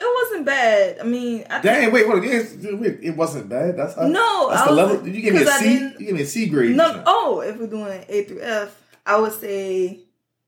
it 0.00 0.24
wasn't 0.24 0.46
bad. 0.46 1.00
I 1.00 1.02
mean, 1.04 1.44
I 1.50 1.60
Dang, 1.60 1.92
wait, 1.92 2.06
it, 2.06 2.80
wait, 2.80 2.98
it 3.02 3.16
wasn't 3.16 3.48
bad. 3.48 3.76
That's 3.76 3.94
how, 3.94 4.06
no, 4.06 4.48
that's 4.50 4.62
I 4.62 4.66
the 4.66 4.72
level. 4.72 5.08
You 5.08 5.20
give 5.20 5.34
me 5.34 5.42
a 5.42 5.46
C. 5.46 5.78
You 5.78 5.98
give 5.98 6.14
me 6.14 6.22
a 6.22 6.26
C 6.26 6.48
grade. 6.48 6.76
No, 6.76 7.02
oh, 7.06 7.40
if 7.40 7.56
we're 7.56 7.66
doing 7.66 8.04
A 8.08 8.24
through 8.24 8.40
F, 8.40 8.80
I 9.04 9.18
would 9.18 9.32
say 9.32 10.00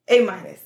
A 0.09 0.21
minus. 0.25 0.61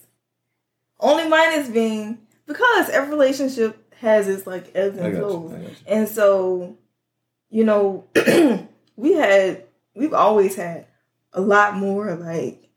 Only 1.00 1.28
minus 1.28 1.68
being 1.68 2.18
because 2.46 2.90
every 2.90 3.10
relationship 3.10 3.92
has 4.00 4.28
its 4.28 4.46
like 4.46 4.70
ebbs 4.74 4.98
and 4.98 5.16
flows. 5.16 5.52
I 5.52 5.56
got 5.56 5.62
you. 5.62 5.76
And 5.86 6.08
so, 6.08 6.76
you 7.50 7.64
know, 7.64 8.04
we 8.96 9.14
had 9.14 9.64
we've 9.94 10.14
always 10.14 10.56
had 10.56 10.86
a 11.32 11.40
lot 11.40 11.76
more 11.76 12.14
like 12.14 12.68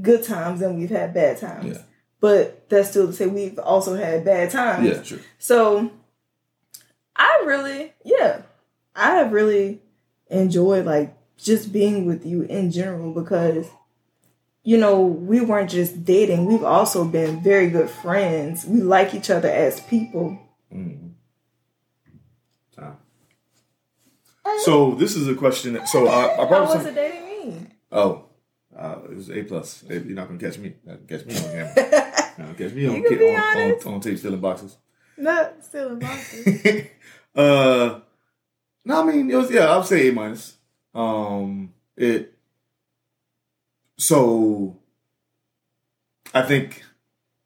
good 0.00 0.22
times 0.22 0.60
than 0.60 0.78
we've 0.78 0.90
had 0.90 1.14
bad 1.14 1.38
times. 1.38 1.76
Yeah. 1.76 1.82
But 2.20 2.68
that's 2.68 2.90
still 2.90 3.06
to 3.06 3.12
say 3.12 3.26
we've 3.26 3.58
also 3.58 3.96
had 3.96 4.24
bad 4.24 4.50
times. 4.50 4.86
Yeah, 4.86 5.02
sure. 5.02 5.18
So 5.38 5.90
I 7.16 7.42
really, 7.46 7.94
yeah, 8.04 8.42
I 8.94 9.12
have 9.16 9.32
really 9.32 9.80
enjoyed 10.28 10.84
like 10.84 11.16
just 11.38 11.72
being 11.72 12.04
with 12.04 12.26
you 12.26 12.42
in 12.42 12.70
general 12.70 13.14
because 13.14 13.66
you 14.62 14.76
know, 14.76 15.00
we 15.00 15.40
weren't 15.40 15.70
just 15.70 16.04
dating, 16.04 16.46
we've 16.46 16.64
also 16.64 17.04
been 17.04 17.42
very 17.42 17.70
good 17.70 17.88
friends. 17.88 18.66
We 18.66 18.80
like 18.80 19.14
each 19.14 19.30
other 19.30 19.48
as 19.48 19.80
people. 19.80 20.38
Mm. 20.72 21.12
Time. 22.76 22.96
So 24.58 24.94
this 24.94 25.16
is 25.16 25.28
a 25.28 25.34
question. 25.34 25.74
That, 25.74 25.88
so 25.88 26.06
I, 26.06 26.34
I 26.34 26.36
How 26.36 26.46
brought 26.48 26.76
was 26.76 26.86
it 26.86 26.94
dating 26.94 27.24
me? 27.24 27.66
Oh, 27.90 28.26
uh, 28.76 28.98
it 29.10 29.16
was 29.16 29.30
A 29.30 29.42
plus. 29.42 29.82
You're 29.88 30.00
not 30.00 30.28
gonna 30.28 30.38
catch 30.38 30.58
me. 30.58 30.74
Catch 31.08 31.24
me 31.24 31.36
on 31.36 31.42
camera. 31.42 32.06
Not 32.40 32.56
gonna 32.56 32.68
catch 32.68 32.74
me 32.74 32.86
on, 32.88 32.96
You 32.96 33.02
can 33.08 33.18
be 33.18 33.34
on, 33.36 33.94
on, 33.94 34.00
tape 34.00 34.18
stealing 34.18 34.40
boxes. 34.40 34.76
Not 35.16 35.62
stealing 35.62 35.98
boxes. 35.98 36.86
uh, 37.34 38.00
no, 38.84 39.00
I 39.02 39.04
mean 39.04 39.30
it 39.30 39.36
was 39.36 39.50
yeah. 39.50 39.66
I'll 39.66 39.82
say 39.84 40.08
A 40.08 40.12
minus. 40.12 40.56
Um, 40.94 41.72
it. 41.96 42.34
So, 43.98 44.78
I 46.32 46.40
think, 46.42 46.82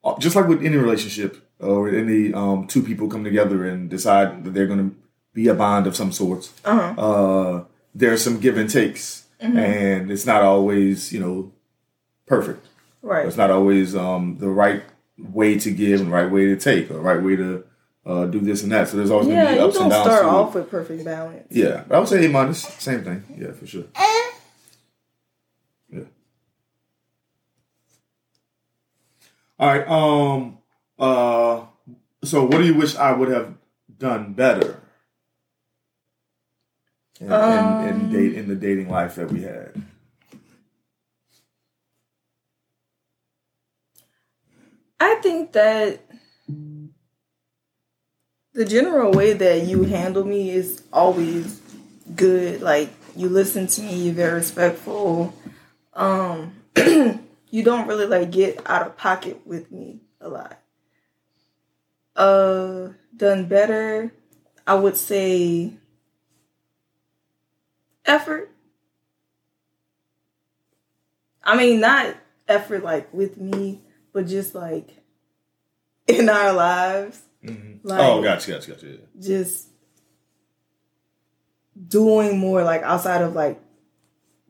uh, 0.04 0.16
just 0.20 0.36
like 0.36 0.46
with 0.46 0.62
any 0.62 0.76
relationship 0.76 1.36
or 1.58 1.88
any 1.88 2.32
um 2.32 2.66
two 2.68 2.82
people 2.82 3.08
come 3.08 3.24
together 3.24 3.64
and 3.64 3.90
decide 3.90 4.44
that 4.44 4.54
they're 4.54 4.66
going 4.68 4.90
to 4.90 4.96
be 5.32 5.48
a 5.48 5.54
bond 5.54 5.88
of 5.88 5.96
some 5.96 6.12
sorts, 6.12 6.52
Uh-huh. 6.64 6.94
uh, 7.00 7.64
there's 7.94 8.22
some 8.22 8.38
give 8.38 8.56
and 8.56 8.70
takes, 8.70 9.26
and 9.40 10.10
it's 10.12 10.24
not 10.26 10.42
always 10.42 11.12
you 11.12 11.18
know 11.18 11.52
perfect. 12.26 12.64
Right. 13.04 13.26
It's 13.26 13.36
not 13.36 13.50
always 13.50 13.94
um, 13.94 14.38
the 14.38 14.48
right 14.48 14.82
way 15.18 15.58
to 15.58 15.70
give 15.70 16.00
and 16.00 16.08
the 16.08 16.14
right 16.14 16.30
way 16.30 16.46
to 16.46 16.56
take 16.56 16.90
or 16.90 16.94
the 16.94 17.00
right 17.00 17.22
way 17.22 17.36
to 17.36 17.64
uh, 18.06 18.24
do 18.26 18.40
this 18.40 18.62
and 18.62 18.72
that. 18.72 18.88
So 18.88 18.96
there's 18.96 19.10
always 19.10 19.28
going 19.28 19.46
to 19.46 19.52
be 19.52 19.58
ups 19.58 19.76
and 19.76 19.90
downs. 19.90 20.04
start 20.06 20.24
it. 20.24 20.28
off 20.28 20.54
with 20.54 20.70
perfect 20.70 21.04
balance. 21.04 21.46
Yeah, 21.50 21.84
but 21.86 21.96
I 21.96 21.98
would 21.98 22.08
say 22.08 22.24
A 22.24 22.28
minus, 22.30 22.62
same 22.62 23.04
thing. 23.04 23.22
Yeah, 23.38 23.52
for 23.52 23.66
sure. 23.66 23.84
Yeah. 25.92 26.04
All 29.58 29.68
right. 29.68 29.86
Um. 29.86 30.58
Uh. 30.98 31.66
So, 32.24 32.44
what 32.44 32.52
do 32.52 32.64
you 32.64 32.74
wish 32.74 32.96
I 32.96 33.12
would 33.12 33.28
have 33.28 33.52
done 33.98 34.32
better 34.32 34.80
in, 37.20 37.26
in, 37.26 37.32
in 37.32 37.94
Um, 38.00 38.10
date 38.10 38.32
in 38.32 38.48
the 38.48 38.54
dating 38.56 38.88
life 38.88 39.16
that 39.16 39.30
we 39.30 39.42
had? 39.42 39.74
I 45.04 45.16
think 45.16 45.52
that 45.52 46.00
the 48.54 48.64
general 48.64 49.12
way 49.12 49.34
that 49.34 49.64
you 49.64 49.82
handle 49.82 50.24
me 50.24 50.48
is 50.48 50.82
always 50.90 51.60
good. 52.16 52.62
Like 52.62 52.88
you 53.14 53.28
listen 53.28 53.66
to 53.66 53.82
me, 53.82 53.96
you're 53.96 54.14
very 54.14 54.32
respectful. 54.32 55.34
Um, 55.92 56.54
you 56.76 57.62
don't 57.62 57.86
really 57.86 58.06
like 58.06 58.30
get 58.30 58.62
out 58.64 58.86
of 58.86 58.96
pocket 58.96 59.46
with 59.46 59.70
me 59.70 60.00
a 60.22 60.28
lot. 60.30 60.58
Uh, 62.16 62.88
done 63.14 63.44
better. 63.44 64.10
I 64.66 64.74
would 64.74 64.96
say 64.96 65.74
effort. 68.06 68.50
I 71.42 71.58
mean, 71.58 71.80
not 71.80 72.16
effort 72.48 72.82
like 72.82 73.12
with 73.12 73.36
me, 73.36 73.82
but 74.14 74.26
just 74.26 74.54
like 74.54 74.88
in 76.06 76.30
our 76.30 76.54
lives. 76.54 77.20
Mm-hmm. 77.44 77.86
Like, 77.86 78.00
oh, 78.00 78.22
gotcha, 78.22 78.52
gotcha, 78.52 78.70
gotcha. 78.70 78.86
Yeah. 78.86 78.96
Just 79.20 79.68
doing 81.86 82.38
more 82.38 82.64
like 82.64 82.82
outside 82.82 83.20
of 83.20 83.34
like 83.34 83.60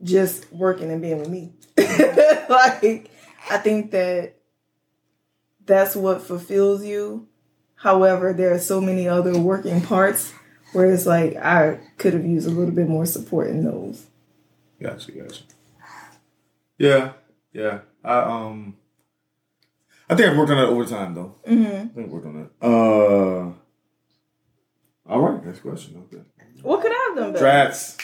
just 0.01 0.49
working 0.53 0.91
and 0.91 1.01
being 1.01 1.19
with 1.19 1.29
me. 1.29 1.51
like 1.77 3.09
I 3.49 3.57
think 3.57 3.91
that 3.91 4.35
that's 5.65 5.95
what 5.95 6.21
fulfills 6.21 6.85
you. 6.85 7.27
However, 7.75 8.31
there 8.31 8.53
are 8.53 8.59
so 8.59 8.79
many 8.79 9.09
other 9.09 9.37
working 9.37 9.81
parts 9.81 10.31
where 10.71 10.91
it's 10.91 11.05
like 11.05 11.35
I 11.35 11.79
could 11.97 12.13
have 12.13 12.25
used 12.25 12.47
a 12.47 12.51
little 12.51 12.73
bit 12.73 12.87
more 12.87 13.05
support 13.05 13.49
in 13.49 13.65
those. 13.65 14.05
Gotcha, 14.81 15.11
gotcha. 15.11 15.43
Yeah, 16.77 17.13
yeah. 17.51 17.79
I 18.03 18.19
um, 18.19 18.77
I 20.09 20.15
think 20.15 20.29
I've 20.29 20.37
worked 20.37 20.51
on 20.51 20.57
that 20.57 20.67
over 20.67 20.85
time 20.85 21.15
though. 21.15 21.35
Mm-hmm. 21.47 21.65
I 21.65 21.87
think 21.87 22.05
I've 22.05 22.11
worked 22.11 22.25
on 22.27 22.49
that. 22.61 22.65
Uh, 22.67 23.53
all 25.11 25.21
right. 25.21 25.43
Next 25.45 25.59
question. 25.59 26.03
Okay. 26.05 26.23
What 26.61 26.81
could 26.81 26.91
I 26.91 27.05
have 27.09 27.17
done 27.17 27.33
better? 27.33 27.45
Drats. 27.45 27.99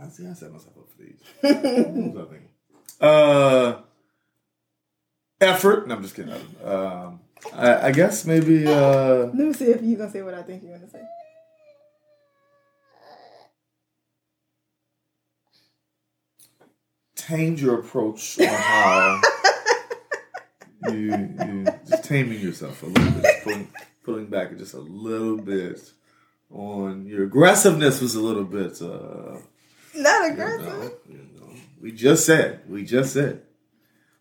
I 0.00 0.08
see. 0.08 0.26
I 0.26 0.32
set 0.34 0.52
myself 0.52 0.76
up 0.78 0.88
for 0.90 1.02
these. 1.02 1.20
What 1.42 2.14
was 2.14 2.16
I 2.16 2.30
thinking? 2.30 2.48
Uh, 3.00 3.80
effort. 5.40 5.88
No, 5.88 5.96
I'm 5.96 6.02
just 6.02 6.14
kidding. 6.14 6.34
Um, 6.64 7.20
I, 7.54 7.88
I 7.88 7.92
guess 7.92 8.24
maybe. 8.24 8.66
Uh, 8.66 8.72
Let 9.26 9.34
me 9.34 9.52
see 9.52 9.66
if 9.66 9.82
you're 9.82 9.98
gonna 9.98 10.10
say 10.10 10.22
what 10.22 10.34
I 10.34 10.42
think 10.42 10.62
you're 10.62 10.76
gonna 10.76 10.90
say. 10.90 11.02
tamed 17.14 17.60
your 17.60 17.78
approach 17.78 18.38
on 18.40 18.46
how 18.46 19.20
you, 20.90 21.34
you 21.46 21.64
just 21.88 22.04
taming 22.04 22.40
yourself 22.40 22.82
a 22.82 22.86
little 22.86 23.20
bit, 23.22 23.42
pulling, 23.44 23.68
pulling 24.04 24.26
back 24.26 24.56
just 24.56 24.74
a 24.74 24.80
little 24.80 25.36
bit 25.36 25.80
on 26.50 27.06
your 27.06 27.24
aggressiveness 27.24 28.00
was 28.00 28.14
a 28.14 28.20
little 28.20 28.44
bit. 28.44 28.80
Uh, 28.82 29.38
Not 29.94 30.26
you 30.26 30.32
aggressive. 30.32 30.66
know, 30.68 30.90
you 31.08 31.16
know, 31.40 31.54
we 31.80 31.92
just 31.92 32.26
said, 32.26 32.60
we 32.68 32.84
just 32.84 33.12
said, 33.12 33.42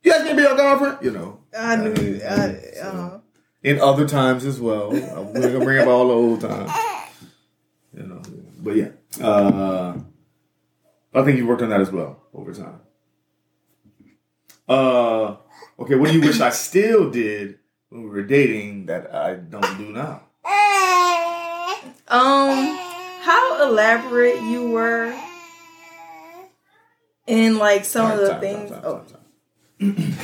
you 0.03 0.11
guys 0.11 0.23
can 0.23 0.35
be 0.35 0.41
your 0.43 0.55
girlfriend, 0.55 0.97
you 1.01 1.11
know. 1.11 1.39
I 1.57 1.75
knew. 1.75 2.21
Uh, 2.23 2.27
I, 2.33 2.61
so- 2.75 2.81
uh, 2.81 3.19
in 3.63 3.79
other 3.79 4.07
times 4.07 4.43
as 4.45 4.59
well. 4.59 4.89
I'm 4.91 5.33
gonna 5.33 5.59
bring 5.59 5.79
up 5.79 5.87
all 5.87 6.07
the 6.07 6.13
old 6.15 6.41
times. 6.41 6.71
You 7.95 8.03
know, 8.03 8.21
but 8.59 8.75
yeah. 8.75 8.87
Uh, 9.23 9.99
I 11.13 11.23
think 11.23 11.37
you 11.37 11.45
worked 11.45 11.61
on 11.61 11.69
that 11.69 11.81
as 11.81 11.91
well 11.91 12.23
over 12.33 12.53
time. 12.53 12.79
Uh, 14.67 15.37
okay, 15.79 15.95
what 15.95 16.09
do 16.09 16.15
you 16.15 16.21
wish 16.21 16.39
I 16.39 16.49
still 16.49 17.09
did 17.09 17.59
when 17.89 18.03
we 18.03 18.09
were 18.09 18.23
dating 18.23 18.85
that 18.87 19.13
I 19.13 19.35
don't 19.35 19.77
do 19.77 19.91
now? 19.91 20.23
Um, 22.07 22.77
how 23.21 23.63
elaborate 23.63 24.41
you 24.43 24.69
were 24.71 25.13
in 27.27 27.57
like 27.57 27.85
some 27.85 28.11
of 28.11 28.17
the 28.19 28.27
Time, 28.29 28.41
time, 28.41 28.41
things. 28.41 28.71
time, 28.71 28.81
oh, 28.83 29.03
time, 29.79 29.95
time. 29.95 30.17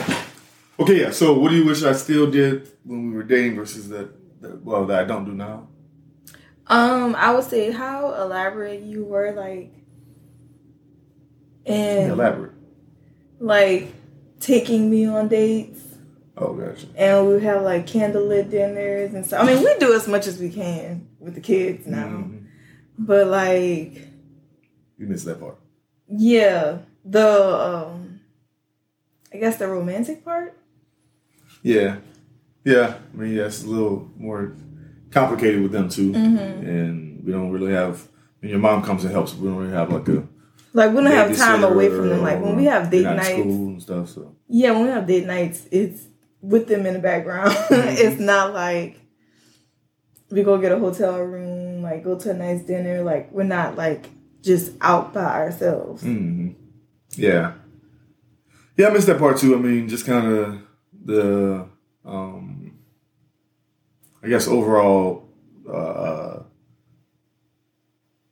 okay, 0.81 0.99
yeah. 1.01 1.11
So, 1.11 1.37
what 1.39 1.49
do 1.51 1.55
you 1.57 1.65
wish 1.65 1.83
I 1.83 1.93
still 1.93 2.29
did 2.29 2.69
when 2.83 3.09
we 3.11 3.15
were 3.15 3.23
dating 3.23 3.55
versus 3.55 3.87
that? 3.89 4.09
that 4.41 4.63
well, 4.63 4.85
that 4.87 4.99
I 4.99 5.03
don't 5.05 5.23
do 5.25 5.31
now. 5.33 5.67
um, 6.67 7.15
I 7.15 7.31
would 7.33 7.45
say 7.45 7.71
how 7.71 8.13
elaborate 8.13 8.81
you 8.81 9.03
were, 9.05 9.31
like, 9.31 9.73
and 11.65 12.11
Elaborate. 12.11 12.51
like 13.39 13.93
taking 14.39 14.89
me 14.89 15.05
on 15.05 15.27
dates, 15.27 15.81
Oh, 16.37 16.53
gotcha. 16.53 16.87
and 16.95 17.27
we 17.27 17.41
have 17.43 17.63
like 17.63 17.87
candlelit 17.87 18.49
dinners 18.51 19.13
and 19.13 19.25
stuff. 19.25 19.43
I 19.43 19.45
mean, 19.53 19.63
we 19.63 19.75
do 19.79 19.93
as 19.93 20.07
much 20.07 20.27
as 20.27 20.39
we 20.39 20.49
can 20.49 21.07
with 21.19 21.35
the 21.35 21.41
kids 21.41 21.87
now, 21.87 22.07
Mhm. 22.07 22.43
but 22.99 23.27
like, 23.27 24.07
You 24.97 25.07
missed 25.07 25.25
that 25.25 25.39
part. 25.39 25.57
yeah, 26.07 26.79
the 27.05 27.27
um, 27.87 28.19
I 29.33 29.37
guess 29.37 29.57
the 29.57 29.67
romantic 29.67 30.23
part. 30.23 30.57
Yeah, 31.63 31.97
yeah. 32.63 32.95
I 33.13 33.17
mean, 33.17 33.33
yeah, 33.35 33.45
it's 33.45 33.63
a 33.63 33.67
little 33.67 34.09
more 34.17 34.53
complicated 35.11 35.61
with 35.61 35.71
them 35.71 35.89
too, 35.89 36.11
Mm-hmm. 36.11 36.67
and 36.67 37.23
we 37.25 37.31
don't 37.31 37.51
really 37.51 37.73
have. 37.73 38.07
When 38.39 38.51
your 38.51 38.59
mom 38.59 38.83
comes 38.83 39.03
and 39.03 39.11
helps, 39.11 39.33
we 39.35 39.47
don't 39.47 39.57
really 39.57 39.73
have 39.73 39.91
like 39.91 40.07
a. 40.09 40.23
Like 40.77 40.91
we 40.91 40.97
don't 41.01 41.07
have 41.07 41.35
time 41.35 41.63
away 41.63 41.89
from 41.89 42.09
them. 42.09 42.21
Like 42.21 42.39
when 42.39 42.55
we 42.55 42.65
have 42.65 42.91
date 42.91 43.01
they're 43.01 43.15
not 43.15 43.25
in 43.25 43.37
nights, 43.37 43.41
school 43.41 43.67
and 43.67 43.81
stuff. 43.81 44.09
So 44.09 44.35
yeah, 44.47 44.71
when 44.73 44.83
we 44.83 44.89
have 44.89 45.07
date 45.07 45.25
nights, 45.25 45.67
it's 45.71 46.03
with 46.39 46.67
them 46.67 46.85
in 46.85 46.93
the 46.93 46.99
background. 46.99 47.49
Mm-hmm. 47.67 47.95
it's 47.97 48.19
not 48.21 48.53
like 48.53 48.99
we 50.29 50.43
go 50.43 50.59
get 50.59 50.71
a 50.71 50.77
hotel 50.77 51.19
room, 51.19 51.81
like 51.81 52.03
go 52.03 52.15
to 52.19 52.29
a 52.29 52.33
nice 52.35 52.61
dinner. 52.61 53.01
Like 53.01 53.31
we're 53.31 53.41
not 53.41 53.75
like 53.75 54.07
just 54.43 54.73
out 54.79 55.15
by 55.15 55.23
ourselves. 55.25 56.03
hmm 56.03 56.49
yeah, 57.15 57.53
yeah. 58.77 58.87
I 58.87 58.91
missed 58.91 59.07
that 59.07 59.17
part 59.17 59.37
too. 59.37 59.55
I 59.55 59.57
mean, 59.59 59.89
just 59.89 60.05
kind 60.05 60.27
of 60.27 60.61
the, 61.05 61.67
um 62.05 62.77
I 64.23 64.27
guess 64.27 64.47
overall, 64.47 65.27
uh 65.67 66.43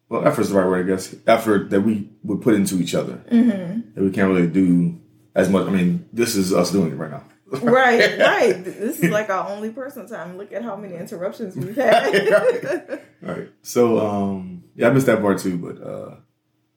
well, 0.10 0.28
effort's 0.28 0.50
the 0.50 0.56
right 0.60 0.68
word. 0.68 0.86
I 0.86 0.88
guess 0.88 1.16
effort 1.26 1.72
that 1.72 1.82
we 1.82 2.12
would 2.26 2.42
put 2.42 2.54
into 2.56 2.76
each 2.80 2.94
other 2.96 3.14
Mm-hmm. 3.32 3.94
that 3.96 4.04
we 4.04 4.12
can't 4.12 4.28
really 4.30 4.48
do 4.48 5.00
as 5.36 5.50
much. 5.50 5.68
I 5.68 5.70
mean, 5.72 6.08
this 6.14 6.36
is 6.36 6.54
us 6.54 6.72
doing 6.72 6.92
it 6.92 6.96
right 6.96 7.12
now. 7.12 7.24
Right, 7.62 8.18
right. 8.20 8.64
This 8.66 9.00
is 9.00 9.12
like 9.12 9.30
our 9.30 9.48
only 9.50 9.70
personal 9.70 10.08
time. 10.08 10.38
Look 10.38 10.52
at 10.52 10.64
how 10.64 10.76
many 10.76 10.96
interruptions 10.96 11.56
we've 11.56 11.76
had. 11.76 13.02
Right. 13.22 13.50
So, 13.64 14.00
um, 14.00 14.64
yeah, 14.76 14.88
I 14.90 14.92
missed 14.92 15.06
that 15.08 15.20
part 15.22 15.40
too, 15.40 15.58
but, 15.58 15.82
uh, 15.82 16.16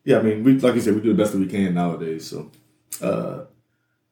yeah, 0.04 0.18
I 0.18 0.22
mean, 0.22 0.44
we, 0.44 0.58
like 0.58 0.74
you 0.74 0.80
said, 0.80 0.94
we 0.94 1.00
do 1.02 1.12
the 1.14 1.22
best 1.22 1.32
that 1.32 1.38
we 1.38 1.46
can 1.46 1.74
nowadays. 1.74 2.26
So, 2.28 2.50
uh, 3.02 3.44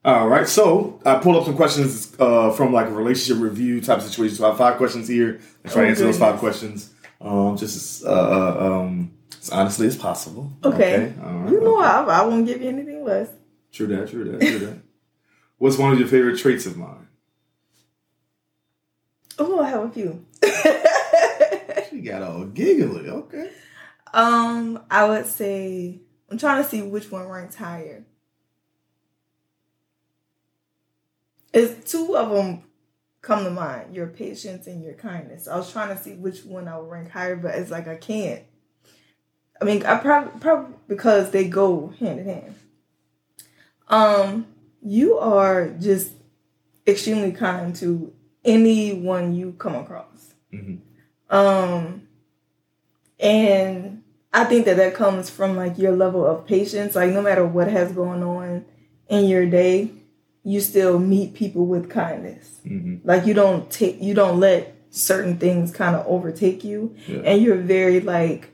all 0.05 0.27
right. 0.27 0.47
So 0.47 0.99
I 1.05 1.15
pulled 1.15 1.35
up 1.37 1.45
some 1.45 1.55
questions, 1.55 2.15
uh, 2.19 2.51
from 2.51 2.73
like 2.73 2.87
a 2.87 2.91
relationship 2.91 3.41
review 3.41 3.81
type 3.81 4.01
situation. 4.01 4.35
So 4.35 4.45
I 4.45 4.49
have 4.49 4.57
five 4.57 4.77
questions 4.77 5.07
here. 5.07 5.39
I 5.65 5.69
try 5.69 5.81
to 5.81 5.87
Oh, 5.87 5.89
answer 5.89 6.03
those 6.03 6.19
five 6.19 6.37
questions. 6.39 6.93
Um, 7.19 7.57
just 7.57 8.05
uh, 8.05 8.09
uh, 8.09 8.81
um, 8.81 9.11
as 9.41 9.49
honestly 9.49 9.87
as 9.87 9.95
possible. 9.95 10.51
okay. 10.63 11.13
All 11.23 11.33
right. 11.33 11.51
You 11.51 11.61
know 11.61 11.79
okay. 11.79 11.87
I, 11.87 12.21
I 12.21 12.25
won't 12.25 12.45
give 12.45 12.61
you 12.61 12.69
anything 12.69 13.03
less. 13.03 13.29
True 13.71 13.87
that. 13.87 14.09
True 14.09 14.23
that. 14.31 14.41
True 14.41 14.59
that. 14.59 14.79
What's 15.57 15.77
one 15.77 15.91
of 15.91 15.99
your 15.99 16.07
favorite 16.07 16.37
traits 16.37 16.65
of 16.65 16.77
mine? 16.77 17.07
Oh, 19.39 19.59
I 19.59 19.69
have 19.69 19.83
a 19.83 19.89
few. 19.89 20.25
She 21.89 22.01
got 22.01 22.21
all 22.21 22.45
giggly. 22.45 23.09
Okay. 23.09 23.49
Um, 24.13 24.83
I 24.89 25.07
would 25.07 25.25
say 25.25 25.99
I'm 26.29 26.37
trying 26.37 26.61
to 26.63 26.69
see 26.69 26.81
which 26.81 27.11
one 27.11 27.27
ranks 27.27 27.55
higher. 27.55 28.05
It's 31.53 31.91
two 31.91 32.15
of 32.15 32.29
them 32.29 32.63
come 33.21 33.45
to 33.45 33.49
mind: 33.49 33.95
your 33.95 34.07
patience 34.07 34.67
and 34.67 34.83
your 34.83 34.93
kindness. 34.93 35.47
I 35.47 35.57
was 35.57 35.71
trying 35.71 35.95
to 35.95 36.01
see 36.01 36.13
which 36.13 36.43
one 36.43 36.67
I 36.67 36.77
would 36.77 36.89
rank 36.89 37.09
higher, 37.09 37.35
but 37.35 37.55
it's 37.55 37.71
like 37.71 37.87
I 37.87 37.95
can't. 37.95 38.43
I 39.61 39.65
mean, 39.65 39.85
I 39.85 39.97
probably 39.97 40.39
probably 40.39 40.75
because 40.87 41.31
they 41.31 41.47
go 41.47 41.93
hand 41.99 42.19
in 42.19 42.25
hand. 42.25 42.55
Um, 43.89 44.47
you 44.81 45.17
are 45.17 45.69
just 45.69 46.11
extremely 46.85 47.31
kind 47.31 47.75
to 47.77 48.13
anyone 48.45 49.33
you 49.33 49.53
come 49.53 49.75
across. 49.75 50.33
Mhm. 50.53 50.79
Um, 51.29 52.07
and 53.19 54.03
I 54.33 54.43
think 54.45 54.65
that 54.65 54.77
that 54.77 54.93
comes 54.93 55.29
from 55.29 55.55
like 55.55 55.77
your 55.77 55.93
level 55.95 56.25
of 56.25 56.45
patience. 56.45 56.95
Like 56.95 57.11
no 57.11 57.21
matter 57.21 57.45
what 57.45 57.69
has 57.69 57.91
going 57.91 58.23
on 58.23 58.65
in 59.09 59.25
your 59.25 59.45
day, 59.45 59.91
you 60.43 60.59
still 60.61 60.99
meet 60.99 61.33
people 61.33 61.65
with 61.65 61.89
kindness. 61.89 62.59
hmm 62.65 62.97
Like 63.03 63.25
you 63.25 63.33
don't 63.33 63.69
take, 63.69 64.01
you 64.01 64.13
don't 64.13 64.39
let 64.39 64.75
certain 64.89 65.37
things 65.37 65.71
kind 65.71 65.95
of 65.95 66.05
overtake 66.07 66.63
you, 66.63 66.95
Yeah. 67.07 67.19
and 67.25 67.41
you're 67.41 67.57
very 67.57 67.99
like 67.99 68.49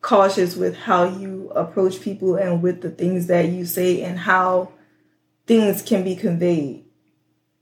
cautious 0.00 0.56
with 0.56 0.76
how 0.76 1.04
you 1.04 1.50
approach 1.50 2.00
people 2.00 2.36
and 2.36 2.62
with 2.62 2.82
the 2.82 2.90
things 2.90 3.26
that 3.26 3.48
you 3.48 3.66
say 3.66 4.02
and 4.02 4.18
how 4.18 4.72
things 5.46 5.82
can 5.82 6.04
be 6.04 6.14
conveyed. 6.14 6.84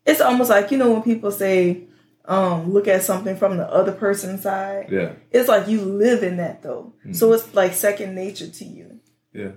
It's 0.04 0.20
almost 0.20 0.50
like 0.50 0.70
you 0.70 0.78
know 0.78 0.92
when 0.92 1.02
people 1.02 1.30
say, 1.30 1.84
um 2.26 2.72
look 2.72 2.88
at 2.88 3.02
something 3.02 3.36
from 3.36 3.56
the 3.56 3.68
other 3.68 3.92
person's 3.92 4.42
side. 4.42 4.88
Yeah. 4.90 5.12
It's 5.30 5.48
like 5.48 5.68
you 5.68 5.80
live 5.80 6.22
in 6.22 6.36
that 6.38 6.62
though. 6.62 6.92
So 7.12 7.32
it's 7.32 7.54
like 7.54 7.72
second 7.72 8.14
nature 8.14 8.48
to 8.48 8.64
you. 8.64 9.00
Yeah. 9.32 9.52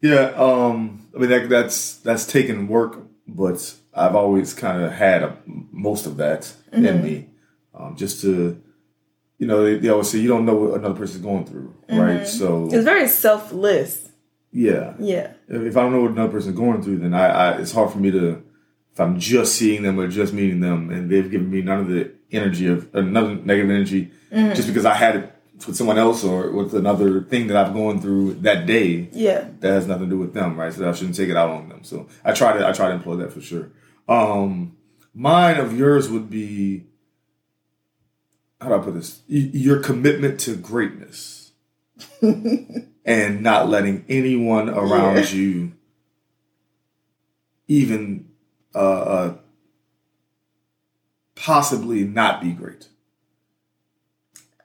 Yeah, 0.00 0.32
um, 0.36 1.08
I 1.14 1.18
mean 1.18 1.30
that, 1.30 1.48
that's 1.48 1.96
that's 1.98 2.26
taken 2.26 2.68
work, 2.68 2.98
but 3.26 3.74
I've 3.94 4.14
always 4.14 4.52
kind 4.52 4.82
of 4.82 4.92
had 4.92 5.22
a, 5.22 5.36
most 5.46 6.06
of 6.06 6.18
that 6.18 6.52
in 6.70 7.02
me, 7.02 7.30
um, 7.74 7.96
just 7.96 8.20
to, 8.20 8.62
you 9.38 9.46
know, 9.46 9.64
they, 9.64 9.76
they 9.78 9.88
always 9.88 10.10
say 10.10 10.18
you 10.18 10.28
don't 10.28 10.46
know 10.46 10.54
what 10.56 10.78
another 10.78 10.94
person's 10.94 11.22
going 11.22 11.44
through, 11.44 11.74
right? 11.88 12.20
Mm-hmm. 12.22 12.24
So 12.26 12.66
It's 12.72 12.84
very 12.84 13.08
selfless. 13.08 14.08
yeah, 14.52 14.94
Yeah. 14.98 15.32
if 15.48 15.62
if 15.62 15.76
I 15.76 15.82
don't 15.82 15.92
know 15.92 16.02
what 16.02 16.12
another 16.12 16.32
person's 16.32 16.56
going 16.56 16.82
through, 16.82 16.98
then 16.98 17.14
I, 17.14 17.26
I 17.26 17.58
it's 17.58 17.72
hard 17.72 17.90
for 17.90 17.98
me 17.98 18.10
to 18.12 18.42
if 18.92 19.00
I'm 19.00 19.18
just 19.20 19.54
seeing 19.56 19.82
them 19.82 20.00
or 20.00 20.08
just 20.08 20.32
meeting 20.32 20.60
them, 20.60 20.90
and 20.90 21.10
they've 21.10 21.30
given 21.30 21.50
me 21.50 21.60
none 21.60 21.80
of 21.80 21.88
the 21.88 22.12
energy 22.32 22.66
of 22.66 22.84
uh, 22.94 23.00
another 23.00 23.34
negative 23.34 23.70
energy 23.70 24.10
mm-hmm. 24.32 24.54
just 24.54 24.68
because 24.68 24.86
I 24.86 24.94
had 24.94 25.16
it 25.16 25.32
with 25.66 25.76
someone 25.76 25.98
else 25.98 26.24
or 26.24 26.50
with 26.50 26.74
another 26.74 27.22
thing 27.22 27.46
that 27.48 27.56
I've 27.56 27.72
gone 27.74 28.00
through 28.00 28.34
that 28.40 28.66
day 28.66 29.08
Yeah. 29.12 29.48
that 29.60 29.68
has 29.68 29.86
nothing 29.86 30.04
to 30.10 30.10
do 30.16 30.18
with 30.18 30.34
them, 30.34 30.58
right? 30.58 30.72
So 30.72 30.88
I 30.88 30.92
shouldn't 30.92 31.16
take 31.16 31.28
it 31.30 31.36
out 31.36 31.50
on 31.50 31.68
them. 31.68 31.82
So 31.82 32.08
I 32.24 32.32
try 32.32 32.56
to 32.58 32.66
I 32.66 32.72
try 32.72 32.88
to 32.88 32.94
employ 32.94 33.16
that 33.16 33.32
for 33.32 33.40
sure. 33.40 33.70
Um, 34.08 34.76
mine 35.14 35.58
of 35.58 35.76
yours 35.78 36.08
would 36.10 36.28
be 36.30 36.86
how 38.60 38.68
do 38.68 38.74
I 38.74 38.78
put 38.78 38.94
this? 38.94 39.20
Your 39.28 39.80
commitment 39.80 40.40
to 40.40 40.56
greatness 40.56 41.52
and 42.22 43.42
not 43.42 43.68
letting 43.68 44.04
anyone 44.08 44.68
around 44.68 45.16
Yeah. 45.16 45.28
you 45.30 45.72
even 47.68 48.28
uh, 48.74 48.78
uh, 48.78 49.34
possibly 51.34 52.04
not 52.04 52.40
be 52.40 52.52
great. 52.52 52.88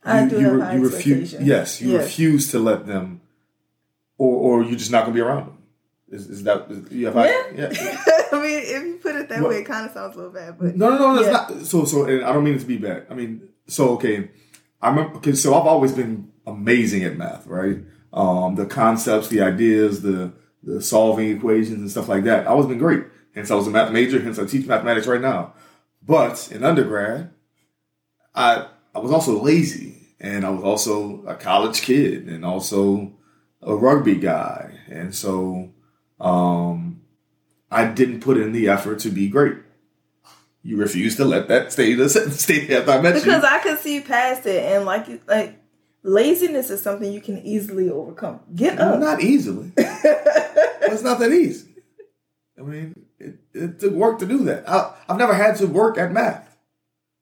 I 0.03 0.25
do 0.25 0.37
have 0.39 0.53
re- 0.53 0.61
high 0.61 0.73
refuse. 0.75 0.93
expectations. 1.33 1.47
Yes, 1.47 1.81
you 1.81 1.91
Yes. 1.91 2.03
refuse 2.05 2.51
to 2.51 2.59
let 2.59 2.87
them, 2.87 3.21
or 4.17 4.59
or 4.61 4.63
you're 4.63 4.77
just 4.77 4.91
not 4.91 5.01
going 5.05 5.13
to 5.13 5.21
be 5.21 5.21
around 5.21 5.47
them. 5.47 5.57
Is, 6.09 6.27
is 6.27 6.43
that 6.43 6.67
is, 6.69 6.91
you 6.91 7.05
have 7.05 7.15
high- 7.15 7.29
Yeah. 7.55 7.71
yeah. 7.71 8.03
I 8.31 8.41
mean, 8.41 8.59
if 8.63 8.83
you 8.83 8.99
put 9.01 9.15
it 9.15 9.29
that 9.29 9.41
What- 9.41 9.49
way, 9.49 9.59
it 9.59 9.65
kind 9.65 9.85
of 9.85 9.93
sounds 9.93 10.15
a 10.15 10.17
little 10.17 10.33
bad, 10.33 10.57
but 10.59 10.75
No, 10.75 10.89
no, 10.89 10.97
no, 10.97 11.15
that's 11.23 11.27
Yeah. 11.51 11.55
not. 11.57 11.65
So, 11.65 11.85
so, 11.85 12.05
and 12.05 12.23
I 12.23 12.33
don't 12.33 12.43
mean 12.43 12.55
it 12.55 12.59
to 12.59 12.65
be 12.65 12.77
bad. 12.77 13.05
I 13.09 13.13
mean, 13.13 13.47
so 13.71 13.89
okay. 13.91 14.29
I 14.81 14.89
remember. 14.89 15.17
Okay, 15.17 15.33
so 15.33 15.53
I've 15.53 15.67
always 15.67 15.93
been 15.93 16.31
amazing 16.45 17.03
at 17.03 17.17
math, 17.17 17.47
right? 17.47 17.77
Um, 18.11 18.55
the 18.55 18.65
concepts, 18.65 19.29
the 19.29 19.41
ideas, 19.41 20.01
the 20.01 20.33
the 20.63 20.81
solving 20.81 21.29
equations 21.37 21.79
and 21.79 21.89
stuff 21.89 22.09
like 22.09 22.23
that. 22.25 22.41
I've 22.41 22.51
always 22.51 22.67
been 22.67 22.77
great. 22.77 23.05
Hence, 23.33 23.49
I 23.49 23.55
was 23.55 23.67
a 23.67 23.71
math 23.71 23.91
major. 23.91 24.19
Hence, 24.21 24.37
I 24.39 24.45
teach 24.45 24.67
mathematics 24.67 25.07
right 25.07 25.21
now. 25.21 25.53
But 26.05 26.51
in 26.51 26.63
undergrad, 26.63 27.31
I 28.35 28.67
I 28.93 28.99
was 28.99 29.11
also 29.11 29.41
lazy, 29.41 30.15
and 30.19 30.45
I 30.45 30.49
was 30.49 30.63
also 30.63 31.23
a 31.25 31.35
college 31.35 31.81
kid, 31.81 32.27
and 32.27 32.43
also 32.43 33.13
a 33.61 33.75
rugby 33.75 34.15
guy, 34.15 34.79
and 34.89 35.15
so 35.15 35.71
um, 36.19 37.01
I 37.69 37.85
didn't 37.85 38.21
put 38.21 38.37
in 38.37 38.51
the 38.51 38.67
effort 38.67 38.99
to 38.99 39.09
be 39.09 39.29
great. 39.29 39.57
You 40.63 40.77
refuse 40.77 41.15
to 41.17 41.25
let 41.25 41.47
that 41.47 41.71
stay 41.71 41.93
the 41.95 42.07
stay 42.09 42.75
after 42.75 42.91
I 42.91 43.01
met 43.01 43.15
because 43.15 43.41
you. 43.43 43.49
I 43.49 43.59
can 43.59 43.77
see 43.77 43.99
past 44.01 44.45
it, 44.45 44.63
and 44.63 44.85
like 44.85 45.07
you- 45.07 45.19
like 45.27 45.57
laziness 46.03 46.69
is 46.69 46.81
something 46.81 47.11
you 47.11 47.21
can 47.21 47.39
easily 47.39 47.89
overcome. 47.89 48.39
Get 48.55 48.79
up. 48.79 48.99
not 48.99 49.21
easily. 49.21 49.71
it's 49.77 51.01
not 51.03 51.19
that 51.19 51.31
easy. 51.31 51.67
I 52.59 52.61
mean, 52.63 53.05
it, 53.19 53.35
it 53.53 53.79
took 53.79 53.93
work 53.93 54.19
to 54.19 54.25
do 54.27 54.43
that. 54.45 54.69
I, 54.69 54.93
I've 55.09 55.17
never 55.17 55.33
had 55.33 55.55
to 55.57 55.65
work 55.67 55.97
at 55.97 56.11
math. 56.11 56.47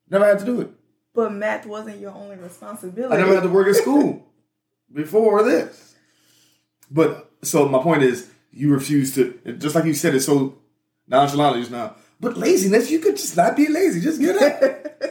Never 0.09 0.25
had 0.25 0.39
to 0.39 0.45
do 0.45 0.59
it. 0.61 0.69
but 1.13 1.31
math 1.31 1.65
wasn't 1.65 1.99
your 1.99 2.11
only 2.11 2.35
responsibility. 2.35 3.13
I 3.13 3.17
never 3.19 3.35
had 3.35 3.43
to 3.43 3.49
work 3.49 3.67
at 3.67 3.75
school 3.75 4.25
before 4.93 5.43
this. 5.43 5.95
But 6.91 7.31
so 7.43 7.69
my 7.69 7.81
point 7.81 8.03
is, 8.03 8.29
you 8.51 8.73
refuse 8.73 9.13
to, 9.15 9.39
just 9.59 9.75
like 9.75 9.85
you 9.85 9.93
said 9.93 10.15
it 10.15 10.21
so 10.21 10.57
nonchalantly 11.07 11.61
just 11.61 11.71
now. 11.71 11.95
But 12.19 12.37
laziness, 12.37 12.91
you 12.91 12.99
could 12.99 13.17
just 13.17 13.37
not 13.37 13.55
be 13.55 13.67
lazy. 13.67 14.01
Just 14.01 14.19
get 14.19 14.41
up. 14.41 15.01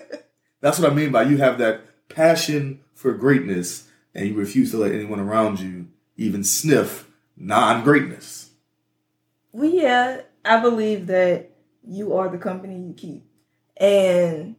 That's 0.61 0.79
what 0.79 0.91
I 0.91 0.95
mean 0.95 1.13
by 1.13 1.23
you 1.23 1.39
have 1.39 1.59
that 1.59 1.83
passion 2.09 2.81
for 2.95 3.13
greatness, 3.13 3.89
and 4.15 4.29
you 4.29 4.35
refuse 4.35 4.71
to 4.73 4.79
let 4.79 4.93
anyone 4.93 5.21
around 5.21 5.61
you 5.61 5.89
even 6.17 6.43
sniff 6.45 7.09
non-greatness. 7.37 8.51
Well, 9.53 9.71
yeah, 9.71 10.23
I 10.45 10.61
believe 10.61 11.07
that 11.07 11.51
you 11.87 12.15
are 12.15 12.29
the 12.29 12.39
company 12.39 12.77
you 12.77 12.95
keep. 12.95 13.25
And 13.77 14.57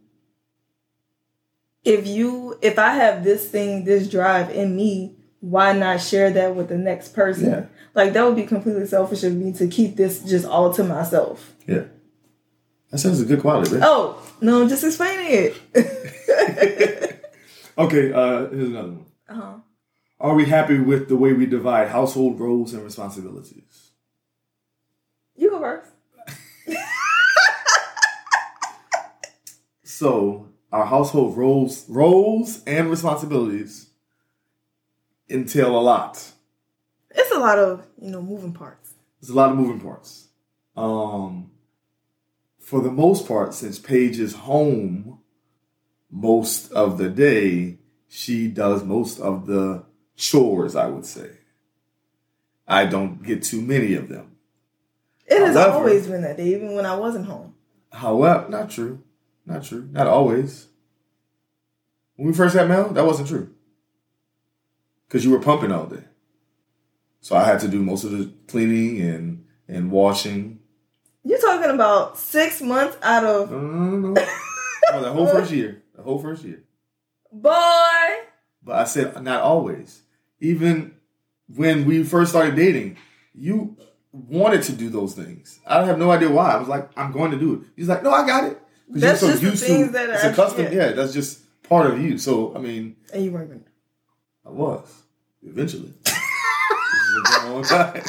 if 1.84 2.08
you 2.08 2.58
if 2.62 2.80
I 2.80 2.94
have 2.94 3.24
this 3.24 3.50
thing, 3.50 3.84
this 3.84 4.10
drive 4.10 4.50
in 4.50 4.76
me, 4.76 5.16
why 5.42 5.74
not 5.74 6.02
share 6.02 6.32
that 6.32 6.56
with 6.56 6.70
the 6.70 6.78
next 6.78 7.10
person? 7.10 7.52
Yeah. 7.52 7.66
Like 7.94 8.14
that 8.14 8.26
would 8.26 8.36
be 8.36 8.46
completely 8.46 8.86
selfish 8.88 9.24
of 9.24 9.36
me 9.36 9.52
to 9.54 9.68
keep 9.68 9.96
this 9.96 10.24
just 10.24 10.46
all 10.46 10.74
to 10.74 10.84
myself. 10.84 11.54
Yeah, 11.68 11.84
that 12.92 12.98
sounds 12.98 13.22
a 13.22 13.26
good 13.26 13.42
quality. 13.42 13.76
Right? 13.76 13.84
Oh, 13.86 14.22
no, 14.42 14.62
I'm 14.62 14.70
just 14.70 14.84
explaining 14.84 15.28
it. 15.76 17.16
Okay, 17.78 18.12
uh, 18.12 18.50
here's 18.50 18.68
another 18.70 18.90
one. 18.90 19.06
uh-huh. 19.30 19.54
Are 20.20 20.36
we 20.36 20.44
happy 20.48 20.80
with 20.80 21.08
the 21.08 21.16
way 21.16 21.32
we 21.32 21.46
divide 21.46 21.88
household 21.88 22.38
roles 22.38 22.74
and 22.74 22.84
responsibilities? 22.84 23.92
You 25.38 25.50
go 25.50 25.60
first. 25.60 25.90
So 29.84 30.48
our 30.72 30.86
household 30.86 31.38
roles, 31.38 31.90
roles 31.90 32.64
and 32.66 32.90
responsibilities 32.90 33.90
entail 35.30 35.78
a 35.78 35.80
lot. 35.82 36.32
It's 37.12 37.32
a 37.34 37.40
lot 37.40 37.58
of, 37.60 37.86
you 38.02 38.12
know, 38.12 38.22
moving 38.22 38.54
parts. 38.54 38.94
There's 39.22 39.30
a 39.30 39.36
lot 39.36 39.52
of 39.52 39.58
moving 39.58 39.80
parts. 39.80 40.28
Um, 40.78 41.52
for 42.70 42.82
the 42.82 42.92
most 42.92 43.28
part, 43.28 43.56
since 43.56 43.80
Paige 43.80 44.20
is 44.20 44.36
home 44.36 45.20
most 46.12 46.72
of 46.72 47.00
the 47.00 47.10
day, 47.10 47.80
she 48.08 48.48
does 48.48 48.84
most 48.84 49.20
of 49.20 49.48
the 49.48 49.86
chores. 50.16 50.76
I 50.76 50.86
would 50.88 51.06
say. 51.06 51.32
I 52.68 52.86
don't 52.86 53.24
get 53.24 53.42
too 53.42 53.62
many 53.64 53.96
of 53.96 54.08
them. 54.10 54.36
It 55.26 55.40
has 55.40 55.56
However- 55.56 55.78
always 55.78 56.06
been 56.08 56.22
that 56.22 56.38
day, 56.38 56.50
even 56.54 56.76
when 56.76 56.86
I 56.86 56.96
wasn't 56.96 57.26
home. 57.26 57.56
However, 57.92 58.48
not 58.50 58.70
true. 58.70 59.02
Not 59.48 59.64
true. 59.64 59.90
Not 59.92 60.06
always. 60.06 60.68
When 62.18 62.28
we 62.28 62.34
first 62.36 62.56
had 62.56 62.68
Mel, 62.68 62.90
that 62.90 63.06
wasn't 63.06 63.30
true. 63.30 63.50
Because 65.08 65.26
you 65.26 65.32
were 65.32 65.40
pumping 65.40 65.72
all 65.72 65.88
day. 65.88 66.04
So 67.22 67.36
I 67.36 67.46
had 67.46 67.60
to 67.62 67.68
do 67.68 67.82
most 67.82 68.04
of 68.04 68.12
the 68.12 68.32
cleaning 68.48 69.02
and 69.02 69.46
and 69.68 69.90
washing. 69.90 70.59
You're 71.24 71.40
talking 71.40 71.70
about 71.72 72.18
six 72.18 72.62
months 72.62 72.98
out 73.02 73.24
of 73.24 73.52
No, 73.52 73.58
no, 73.60 74.14
no, 74.14 75.02
the 75.02 75.12
whole 75.12 75.28
first 75.28 75.52
year. 75.52 75.84
The 75.96 76.02
whole 76.04 76.20
first 76.20 76.44
year. 76.44 76.64
boy. 77.32 77.52
But 78.64 78.76
I 78.76 78.84
said 78.86 79.22
not 79.24 79.42
always. 79.42 80.02
Even 80.40 80.96
when 81.56 81.86
we 81.86 82.04
first 82.04 82.32
started 82.32 82.56
dating, 82.56 82.98
you 83.34 83.78
wanted 84.12 84.64
to 84.64 84.72
do 84.74 84.90
those 84.90 85.14
things. 85.14 85.60
I 85.66 85.84
have 85.86 85.98
no 86.00 86.12
idea 86.12 86.30
why. 86.30 86.52
I 86.52 86.58
was 86.58 86.68
like, 86.68 86.90
I'm 86.98 87.12
going 87.12 87.32
to 87.32 87.38
do 87.40 87.54
it. 87.56 87.62
He's 87.76 87.88
like, 87.88 88.04
No, 88.04 88.12
I 88.12 88.26
got 88.26 88.46
it. 88.46 88.62
That's 88.90 89.22
just 89.22 89.42
the 89.42 89.52
things 89.56 89.92
that 89.92 90.10
it's 90.10 90.24
a 90.24 90.34
custom. 90.34 90.66
yeah. 90.66 90.72
Yeah, 90.88 90.92
that's 90.94 91.14
just 91.14 91.42
part 91.64 91.88
of 91.88 92.02
you. 92.02 92.18
So 92.18 92.56
I 92.56 92.60
mean, 92.60 92.96
And 93.14 93.24
you 93.24 93.32
weren't. 93.32 93.68
I 94.46 94.50
was 94.50 95.04
eventually. 95.44 95.94
this 96.04 96.14
is 96.16 97.44
a 97.44 97.50
long 97.50 97.64
time. 97.64 98.02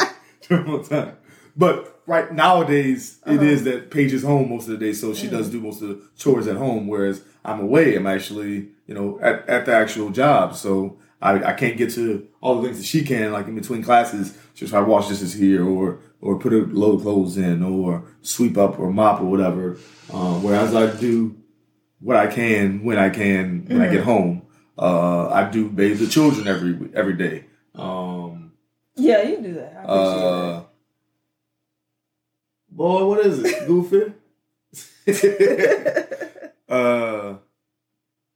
long 0.50 0.84
time. 0.84 1.16
But 1.56 1.99
right 2.12 2.28
nowadays, 2.44 3.02
it 3.26 3.32
Uh-huh. 3.34 3.44
is 3.54 3.60
that 3.68 3.78
Paige 3.94 4.12
is 4.18 4.22
home 4.32 4.46
most 4.54 4.64
of 4.68 4.72
the 4.78 4.84
day, 4.86 4.92
so 4.92 5.06
she 5.20 5.28
does 5.36 5.46
do 5.54 5.60
most 5.68 5.80
of 5.82 5.88
the 5.90 5.98
chores 6.20 6.46
at 6.52 6.56
home. 6.56 6.82
Whereas 6.92 7.16
I'm 7.44 7.60
away, 7.68 7.86
I'm 7.96 8.06
actually 8.16 8.54
you 8.88 8.94
know 8.96 9.08
at, 9.28 9.36
at 9.48 9.62
the 9.66 9.74
actual 9.82 10.10
job, 10.22 10.46
so 10.64 10.72
I, 11.28 11.30
I 11.50 11.52
can't 11.60 11.76
get 11.82 11.90
to 11.98 12.26
all 12.42 12.54
the 12.56 12.62
things 12.64 12.78
that 12.80 12.86
she 12.92 13.00
can. 13.12 13.26
Like 13.36 13.46
in 13.50 13.54
between 13.62 13.82
classes, 13.82 14.26
she'll 14.54 14.68
try 14.68 14.80
to 14.80 14.86
wash 14.94 15.06
dishes 15.08 15.32
here, 15.44 15.62
or 15.76 15.86
or 16.24 16.38
put 16.44 16.52
a 16.52 16.60
load 16.82 16.94
of 16.96 17.02
clothes 17.02 17.36
in, 17.48 17.62
or 17.62 18.04
sweep 18.22 18.56
up, 18.64 18.72
or 18.80 18.88
mop, 18.92 19.20
or 19.22 19.26
whatever. 19.34 19.78
Um, 20.12 20.42
whereas 20.42 20.74
I 20.74 20.84
do 21.08 21.36
what 22.06 22.16
I 22.24 22.26
can 22.38 22.84
when 22.86 22.98
I 23.06 23.10
can 23.20 23.44
when 23.68 23.80
I 23.86 23.88
get 23.96 24.04
home. 24.12 24.42
Uh, 24.86 25.28
I 25.28 25.42
do 25.56 25.68
bathe 25.78 25.98
the 26.04 26.06
children 26.16 26.48
every 26.54 26.72
every 27.00 27.16
day. 27.24 27.36
Um, 27.74 28.52
Yeah, 28.96 29.20
you 29.28 29.36
do 29.48 29.52
that. 29.60 29.70
I 29.78 29.82
appreciate 29.84 30.24
uh, 30.24 30.62
boy, 32.80 33.04
what 33.04 33.26
is 33.26 33.38
it, 33.44 33.66
Goofy? 33.66 34.14
uh, 36.68 37.34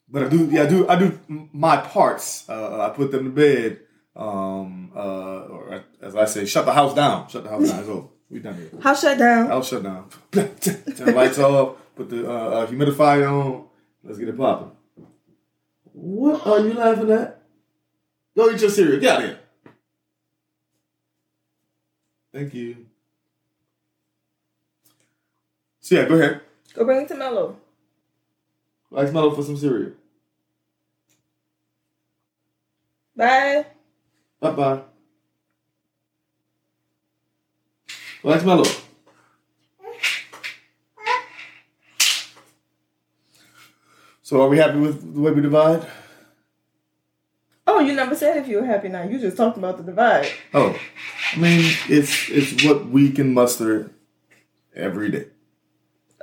but 0.07 0.23
I 0.23 0.29
do, 0.29 0.49
yeah, 0.51 0.65
I 0.65 0.67
do, 0.67 0.87
I 0.87 0.99
do 0.99 1.19
my 1.29 1.79
parts. 1.79 2.47
Uh, 2.49 2.87
I 2.87 2.91
put 2.91 3.11
them 3.11 3.25
to 3.25 3.31
bed. 3.31 3.81
Um, 4.15 4.93
uh, 4.95 5.49
or 5.55 5.83
as 6.01 6.15
I 6.15 6.27
say, 6.27 6.45
shut 6.45 6.67
the 6.67 6.73
house 6.73 6.95
down. 6.95 7.29
Shut 7.29 7.43
the 7.45 7.51
house 7.51 7.69
down. 7.71 7.85
So 7.85 8.13
we 8.31 8.39
done 8.39 8.57
here. 8.57 8.71
House 8.81 9.01
shut 9.01 9.19
down. 9.19 9.47
House 9.49 9.69
shut 9.69 9.83
down. 9.83 10.11
Turn 10.33 11.07
the 11.07 11.13
lights 11.17 11.39
off. 11.39 11.79
Put 11.97 12.11
the 12.11 12.31
uh, 12.31 12.33
uh, 12.33 12.67
humidifier 12.67 13.29
on. 13.29 13.67
Let's 14.05 14.19
get 14.19 14.29
it 14.29 14.37
popping. 14.37 14.73
What 15.93 16.47
are 16.47 16.61
you 16.61 16.75
laughing 16.75 17.11
at? 17.11 17.43
Go 18.37 18.51
eat 18.51 18.61
your 18.61 18.71
cereal. 18.71 19.01
Get 19.01 19.17
out 19.17 19.23
of 19.23 19.29
here. 19.31 19.39
Thank 22.33 22.55
you. 22.55 22.87
So 25.85 25.97
yeah, 25.97 26.09
go 26.09 26.15
ahead. 26.15 26.41
Go 26.73 26.87
bring 26.87 27.03
it 27.03 27.09
to 27.09 27.15
Mello. 27.15 27.59
Ask 28.97 29.13
Mello 29.13 29.35
for 29.35 29.43
some 29.43 29.59
cereal. 29.59 29.93
Bye. 33.15 33.67
Bye 34.41 34.51
bye. 34.53 34.81
Ask 38.25 38.47
Mello. 38.47 38.65
So 44.23 44.41
are 44.41 44.49
we 44.49 44.57
happy 44.57 44.79
with 44.79 45.13
the 45.15 45.21
way 45.21 45.33
we 45.33 45.43
divide? 45.43 45.87
Oh, 47.67 47.81
you 47.81 47.93
never 47.93 48.15
said 48.15 48.39
if 48.39 48.49
you 48.49 48.57
were 48.57 48.65
happy 48.65 48.89
now. 48.89 49.03
You 49.03 49.19
just 49.19 49.37
talked 49.37 49.59
about 49.59 49.77
the 49.77 49.83
divide. 49.83 50.33
Oh, 50.55 50.75
I 51.35 51.39
mean, 51.39 51.77
it's 51.91 52.31
it's 52.31 52.65
what 52.65 52.87
we 52.87 53.13
can 53.13 53.35
muster 53.35 53.91
every 54.75 55.11
day. 55.11 55.27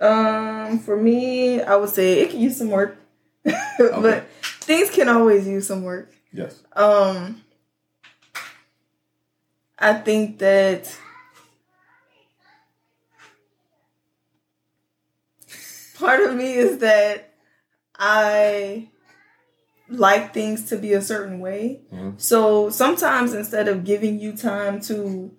Um, 0.01 0.79
for 0.79 0.97
me, 0.97 1.61
I 1.61 1.75
would 1.75 1.89
say 1.89 2.21
it 2.21 2.31
can 2.31 2.39
use 2.41 2.57
some 2.57 2.69
work, 2.71 2.97
but 3.77 4.27
things 4.61 4.89
can 4.89 5.07
always 5.07 5.47
use 5.47 5.67
some 5.67 5.83
work. 5.83 6.11
Yes. 6.33 6.63
Um, 6.73 7.43
I 9.77 9.93
think 9.93 10.39
that 10.39 10.95
part 15.97 16.21
of 16.21 16.35
me 16.35 16.53
is 16.53 16.79
that 16.79 17.33
I 17.97 18.89
like 19.87 20.33
things 20.33 20.69
to 20.69 20.77
be 20.77 20.93
a 20.93 21.01
certain 21.01 21.39
way. 21.39 21.81
Mhm. 21.93 22.19
So 22.19 22.69
sometimes 22.69 23.33
instead 23.33 23.67
of 23.67 23.83
giving 23.83 24.19
you 24.19 24.33
time 24.35 24.79
to 24.81 25.31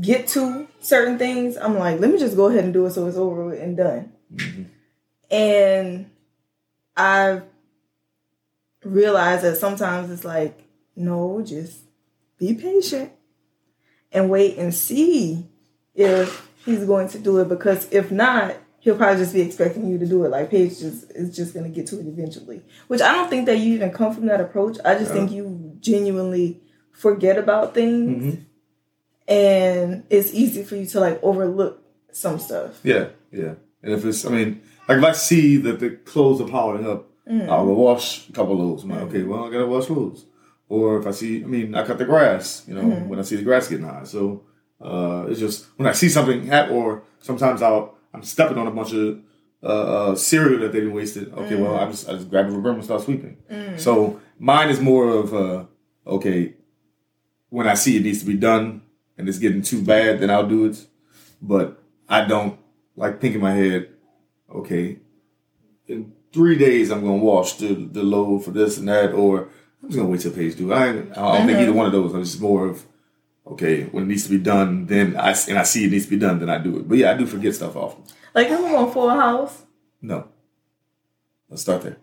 get 0.00 0.26
to 0.28 0.66
certain 0.80 1.18
things, 1.18 1.56
I'm 1.56 1.78
like, 1.78 2.00
let 2.00 2.10
me 2.10 2.18
just 2.18 2.36
go 2.36 2.46
ahead 2.46 2.64
and 2.64 2.72
do 2.72 2.86
it 2.86 2.92
so 2.92 3.06
it's 3.06 3.16
over 3.16 3.44
with 3.46 3.60
and 3.60 3.76
done. 3.76 4.12
Mhm. 4.34 4.66
And 5.30 6.10
I've 6.96 7.42
realized 8.84 9.44
that 9.44 9.56
sometimes 9.56 10.10
it's 10.10 10.24
like, 10.24 10.58
no, 10.96 11.42
just 11.42 11.78
be 12.38 12.54
patient 12.54 13.12
and 14.10 14.28
wait 14.30 14.58
and 14.58 14.74
see 14.74 15.46
if 15.94 16.50
he's 16.64 16.84
going 16.84 17.08
to 17.08 17.18
do 17.18 17.38
it. 17.40 17.48
Because 17.48 17.88
if 17.92 18.10
not, 18.10 18.56
he'll 18.80 18.96
probably 18.96 19.18
just 19.22 19.32
be 19.34 19.40
expecting 19.40 19.88
you 19.88 19.98
to 19.98 20.06
do 20.06 20.24
it. 20.24 20.28
Like 20.30 20.50
Paige 20.50 20.78
just 20.78 21.10
is 21.12 21.34
just 21.34 21.54
going 21.54 21.64
to 21.64 21.74
get 21.74 21.86
to 21.88 22.00
it 22.00 22.06
eventually. 22.06 22.62
Which 22.88 23.00
I 23.00 23.12
don't 23.12 23.30
think 23.30 23.46
that 23.46 23.58
you 23.58 23.74
even 23.74 23.90
come 23.90 24.14
from 24.14 24.26
that 24.26 24.40
approach. 24.40 24.78
I 24.84 24.94
just 24.98 25.14
Yeah. 25.14 25.20
think 25.20 25.32
you 25.32 25.76
genuinely 25.80 26.60
forget 26.92 27.38
about 27.38 27.74
things, 27.74 28.34
Mhm. 28.34 28.44
And 29.28 30.04
it's 30.10 30.32
easy 30.32 30.62
for 30.62 30.76
you 30.76 30.86
to 30.86 31.00
like 31.00 31.22
overlook 31.22 31.82
some 32.12 32.38
stuff. 32.38 32.80
Yeah, 32.82 33.08
yeah. 33.30 33.54
And 33.82 33.92
if 33.92 34.04
it's, 34.04 34.24
I 34.24 34.30
mean, 34.30 34.62
like 34.88 34.98
if 34.98 35.04
I 35.04 35.12
see 35.12 35.56
that 35.58 35.80
the 35.80 35.90
clothes 35.90 36.40
are 36.40 36.48
piling 36.48 36.86
up, 36.86 37.08
I'll 37.48 37.66
go 37.66 37.72
wash 37.72 38.28
a 38.28 38.32
couple 38.32 38.54
of 38.54 38.58
those. 38.58 38.84
I'm 38.84 38.90
like, 38.90 39.02
okay, 39.02 39.22
well, 39.22 39.44
I 39.44 39.50
gotta 39.50 39.66
wash 39.66 39.86
clothes. 39.86 40.26
Or 40.68 40.98
if 40.98 41.06
I 41.06 41.10
see, 41.10 41.42
I 41.42 41.46
mean, 41.46 41.74
I 41.74 41.84
cut 41.84 41.98
the 41.98 42.04
grass, 42.04 42.64
you 42.66 42.74
know, 42.74 42.82
when 42.82 43.18
I 43.18 43.22
see 43.22 43.36
the 43.36 43.42
grass 43.42 43.68
getting 43.68 43.86
high. 43.86 44.04
So 44.04 44.44
uh, 44.80 45.26
it's 45.28 45.38
just 45.40 45.66
when 45.76 45.86
I 45.86 45.92
see 45.92 46.08
something 46.08 46.46
happen, 46.46 46.74
or 46.74 47.04
sometimes 47.20 47.62
I'll 47.62 47.96
I'm 48.12 48.22
stepping 48.22 48.58
on 48.58 48.66
a 48.66 48.70
bunch 48.70 48.92
of 48.92 49.20
uh, 49.62 49.66
uh, 50.10 50.14
cereal 50.16 50.60
that 50.60 50.72
they've 50.72 50.82
been 50.82 50.92
wasted. 50.92 51.32
Okay, 51.32 51.56
well, 51.56 51.76
I 51.76 51.86
just 51.90 52.08
I 52.08 52.14
just 52.14 52.28
grab 52.28 52.46
a 52.46 52.58
broom 52.58 52.76
and 52.76 52.84
start 52.84 53.02
sweeping. 53.02 53.36
So 53.78 54.20
mine 54.38 54.70
is 54.70 54.80
more 54.80 55.08
of 55.08 55.34
uh, 55.34 55.64
okay, 56.06 56.54
when 57.50 57.68
I 57.68 57.74
see 57.74 57.96
it 57.96 58.02
needs 58.02 58.20
to 58.20 58.26
be 58.26 58.34
done 58.34 58.82
and 59.16 59.28
it's 59.28 59.38
getting 59.38 59.62
too 59.62 59.82
bad, 59.82 60.20
then 60.20 60.30
I'll 60.30 60.46
do 60.46 60.66
it. 60.66 60.86
But 61.40 61.82
I 62.08 62.24
don't 62.24 62.58
like 62.96 63.20
think 63.20 63.34
in 63.34 63.40
my 63.40 63.52
head, 63.52 63.88
okay, 64.54 64.98
in 65.86 66.12
three 66.32 66.56
days 66.56 66.90
I'm 66.90 67.00
gonna 67.00 67.16
wash 67.16 67.54
the 67.54 67.74
the 67.74 68.02
load 68.02 68.44
for 68.44 68.50
this 68.50 68.78
and 68.78 68.88
that, 68.88 69.12
or 69.12 69.48
I'm 69.82 69.88
just 69.88 69.96
gonna 69.96 70.08
wait 70.08 70.20
till 70.20 70.32
Paige 70.32 70.56
due. 70.56 70.72
I 70.72 70.88
I 70.88 70.92
don't 70.92 71.04
think 71.04 71.16
uh-huh. 71.16 71.60
either 71.60 71.72
one 71.72 71.86
of 71.86 71.92
those. 71.92 72.14
I'm 72.14 72.24
just 72.24 72.40
more 72.40 72.66
of 72.66 72.84
okay 73.46 73.84
when 73.84 74.04
it 74.04 74.06
needs 74.06 74.24
to 74.24 74.30
be 74.30 74.38
done, 74.38 74.86
then 74.86 75.16
I 75.16 75.34
and 75.48 75.58
I 75.58 75.62
see 75.64 75.84
it 75.84 75.90
needs 75.90 76.04
to 76.04 76.10
be 76.10 76.18
done, 76.18 76.38
then 76.38 76.50
I 76.50 76.58
do 76.58 76.78
it. 76.78 76.88
But 76.88 76.98
yeah, 76.98 77.10
I 77.10 77.14
do 77.14 77.26
forget 77.26 77.54
stuff 77.54 77.76
often. 77.76 78.04
Like 78.34 78.48
you 78.48 78.76
on 78.76 78.90
Full 78.92 79.10
House. 79.10 79.62
No, 80.00 80.28
let's 81.48 81.62
start 81.62 81.82
there. 81.82 81.98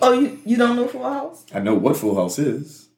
Oh, 0.00 0.12
you, 0.12 0.40
you 0.44 0.56
don't 0.56 0.76
know 0.76 0.88
Full 0.88 1.04
House? 1.04 1.44
I 1.54 1.60
know 1.60 1.74
what 1.74 1.96
Full 1.96 2.16
House 2.16 2.38
is. 2.38 2.88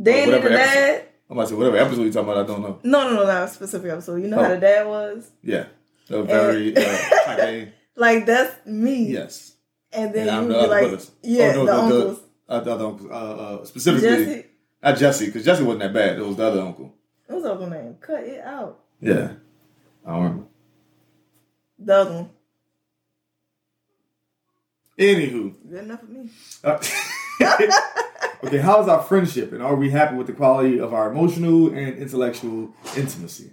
Danny 0.00 0.32
whatever 0.32 0.48
the 0.48 0.60
episode. 0.60 0.74
dad. 0.74 1.08
I'm 1.30 1.36
about 1.38 1.44
to 1.44 1.48
say 1.50 1.54
whatever 1.54 1.76
episode 1.76 2.02
you're 2.02 2.12
talking 2.12 2.28
about. 2.30 2.44
I 2.44 2.46
don't 2.46 2.60
know. 2.62 2.78
No, 2.82 3.08
no, 3.08 3.14
no, 3.16 3.24
not 3.26 3.44
a 3.44 3.48
specific 3.48 3.90
episode. 3.92 4.16
You 4.22 4.28
know 4.28 4.38
how 4.42 4.46
Oh. 4.50 4.54
the 4.56 4.60
dad 4.60 4.86
was? 4.86 5.30
Yeah, 5.42 5.66
the 6.08 6.22
very 6.24 6.76
uh, 6.76 6.80
type 7.24 7.38
A. 7.38 7.72
Like 7.94 8.26
that's 8.26 8.66
me. 8.66 9.12
Yes. 9.12 9.54
And 9.92 10.12
then 10.12 10.28
And 10.28 10.30
I'm 10.36 10.42
you 10.46 10.52
the 10.54 10.60
be 10.62 10.66
like, 10.66 10.82
brothers. 10.82 11.10
yeah, 11.22 11.52
Oh, 11.56 11.64
no, 11.64 11.88
the, 11.88 11.94
the- 11.94 12.04
the- 12.14 12.20
Uh, 12.50 12.60
the 12.60 12.72
other 12.74 12.84
uncle, 12.86 13.12
uh, 13.12 13.14
uh, 13.14 13.64
specifically 13.64 14.08
Jesse, 14.08 14.46
not 14.82 14.96
Jesse, 14.98 15.26
because 15.26 15.44
Jesse 15.44 15.62
wasn't 15.62 15.80
that 15.82 15.92
bad. 15.92 16.18
It 16.18 16.26
was 16.26 16.34
the 16.36 16.44
other 16.46 16.60
uncle. 16.62 16.92
what's 17.28 17.44
the 17.44 17.52
uncle 17.52 17.68
name? 17.70 17.94
Cut 18.00 18.24
it 18.24 18.40
out. 18.44 18.80
Yeah, 19.00 19.34
I 20.04 20.10
don't 20.10 20.22
remember. 20.22 20.44
The 21.78 21.94
other 21.94 22.12
one. 22.14 22.30
Anywho, 24.98 25.54
Good 25.70 25.84
enough 25.84 26.00
for 26.00 26.06
me. 26.06 26.28
uh, 26.64 26.78
okay, 28.44 28.58
how's 28.58 28.88
our 28.88 29.02
friendship, 29.02 29.52
and 29.52 29.62
are 29.62 29.74
we 29.76 29.90
happy 29.90 30.16
with 30.16 30.26
the 30.26 30.32
quality 30.32 30.78
of 30.80 30.92
our 30.94 31.10
emotional 31.10 31.68
and 31.68 31.96
intellectual 31.98 32.72
intimacy? 32.96 33.52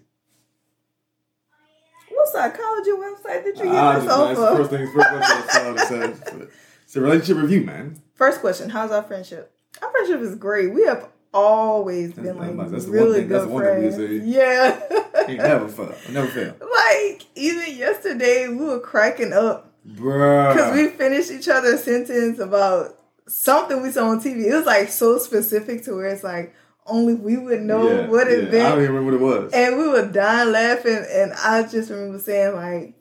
What 2.10 2.28
psychology 2.30 2.92
website 2.92 3.44
did 3.44 3.58
you 3.58 3.64
get 3.66 3.76
Ah, 3.76 3.94
this 3.96 4.04
just- 4.06 4.18
off 4.18 4.28
that's 4.28 4.40
the 4.40 4.48
first 4.58 4.72
of? 4.72 4.80
thing. 4.80 4.92
First 4.94 5.90
saw 5.90 5.98
that 5.98 6.50
it's 6.86 6.96
a 6.96 7.02
relationship 7.02 7.38
review, 7.38 7.62
man. 7.66 8.02
First 8.16 8.42
question: 8.42 8.70
How's 8.70 8.92
our 8.92 9.04
friendship? 9.04 9.52
Our 9.82 9.92
friendship 9.92 10.22
is 10.22 10.36
great. 10.36 10.74
We 10.74 10.84
have 10.86 11.08
always 11.34 12.14
That's- 12.14 12.36
been 12.36 12.58
like 12.58 12.72
that's 12.72 12.86
really 12.86 13.20
thing- 13.20 13.28
good 13.28 13.50
friends. 13.52 13.98
Yeah. 14.26 14.80
Ain't 15.28 15.40
never 15.40 15.68
fail. 15.68 15.94
Never 16.12 16.28
fail, 16.28 16.56
like 16.62 17.26
even 17.36 17.76
yesterday, 17.76 18.48
we 18.48 18.64
were 18.66 18.80
cracking 18.80 19.34
up 19.34 19.74
bruh. 19.86 20.54
because 20.54 20.74
we 20.74 20.88
finished 20.88 21.30
each 21.32 21.50
other's 21.50 21.84
sentence 21.84 22.40
about 22.40 22.97
something 23.28 23.82
we 23.82 23.92
saw 23.92 24.10
on 24.10 24.20
TV. 24.22 24.46
It 24.46 24.56
was 24.56 24.66
like 24.66 24.90
so 24.90 25.18
specific 25.18 25.84
to 25.86 25.96
where 25.96 26.08
it's 26.08 26.24
like 26.24 26.56
only 26.86 27.14
we 27.16 27.38
would 27.38 27.62
know 27.62 27.90
Yeah, 27.90 28.08
what 28.08 28.28
it 28.28 28.52
yeah. 28.54 28.68
I 28.68 28.70
don't 28.70 28.84
even 28.84 28.96
remember 28.96 29.26
what 29.26 29.38
it 29.38 29.42
was. 29.44 29.54
And 29.54 29.78
we 29.78 29.88
were 29.90 30.06
dying 30.08 30.52
laughing, 30.52 31.06
and 31.10 31.34
I 31.34 31.64
just 31.64 31.90
remember 31.90 32.20
saying 32.20 32.56
like, 32.56 32.94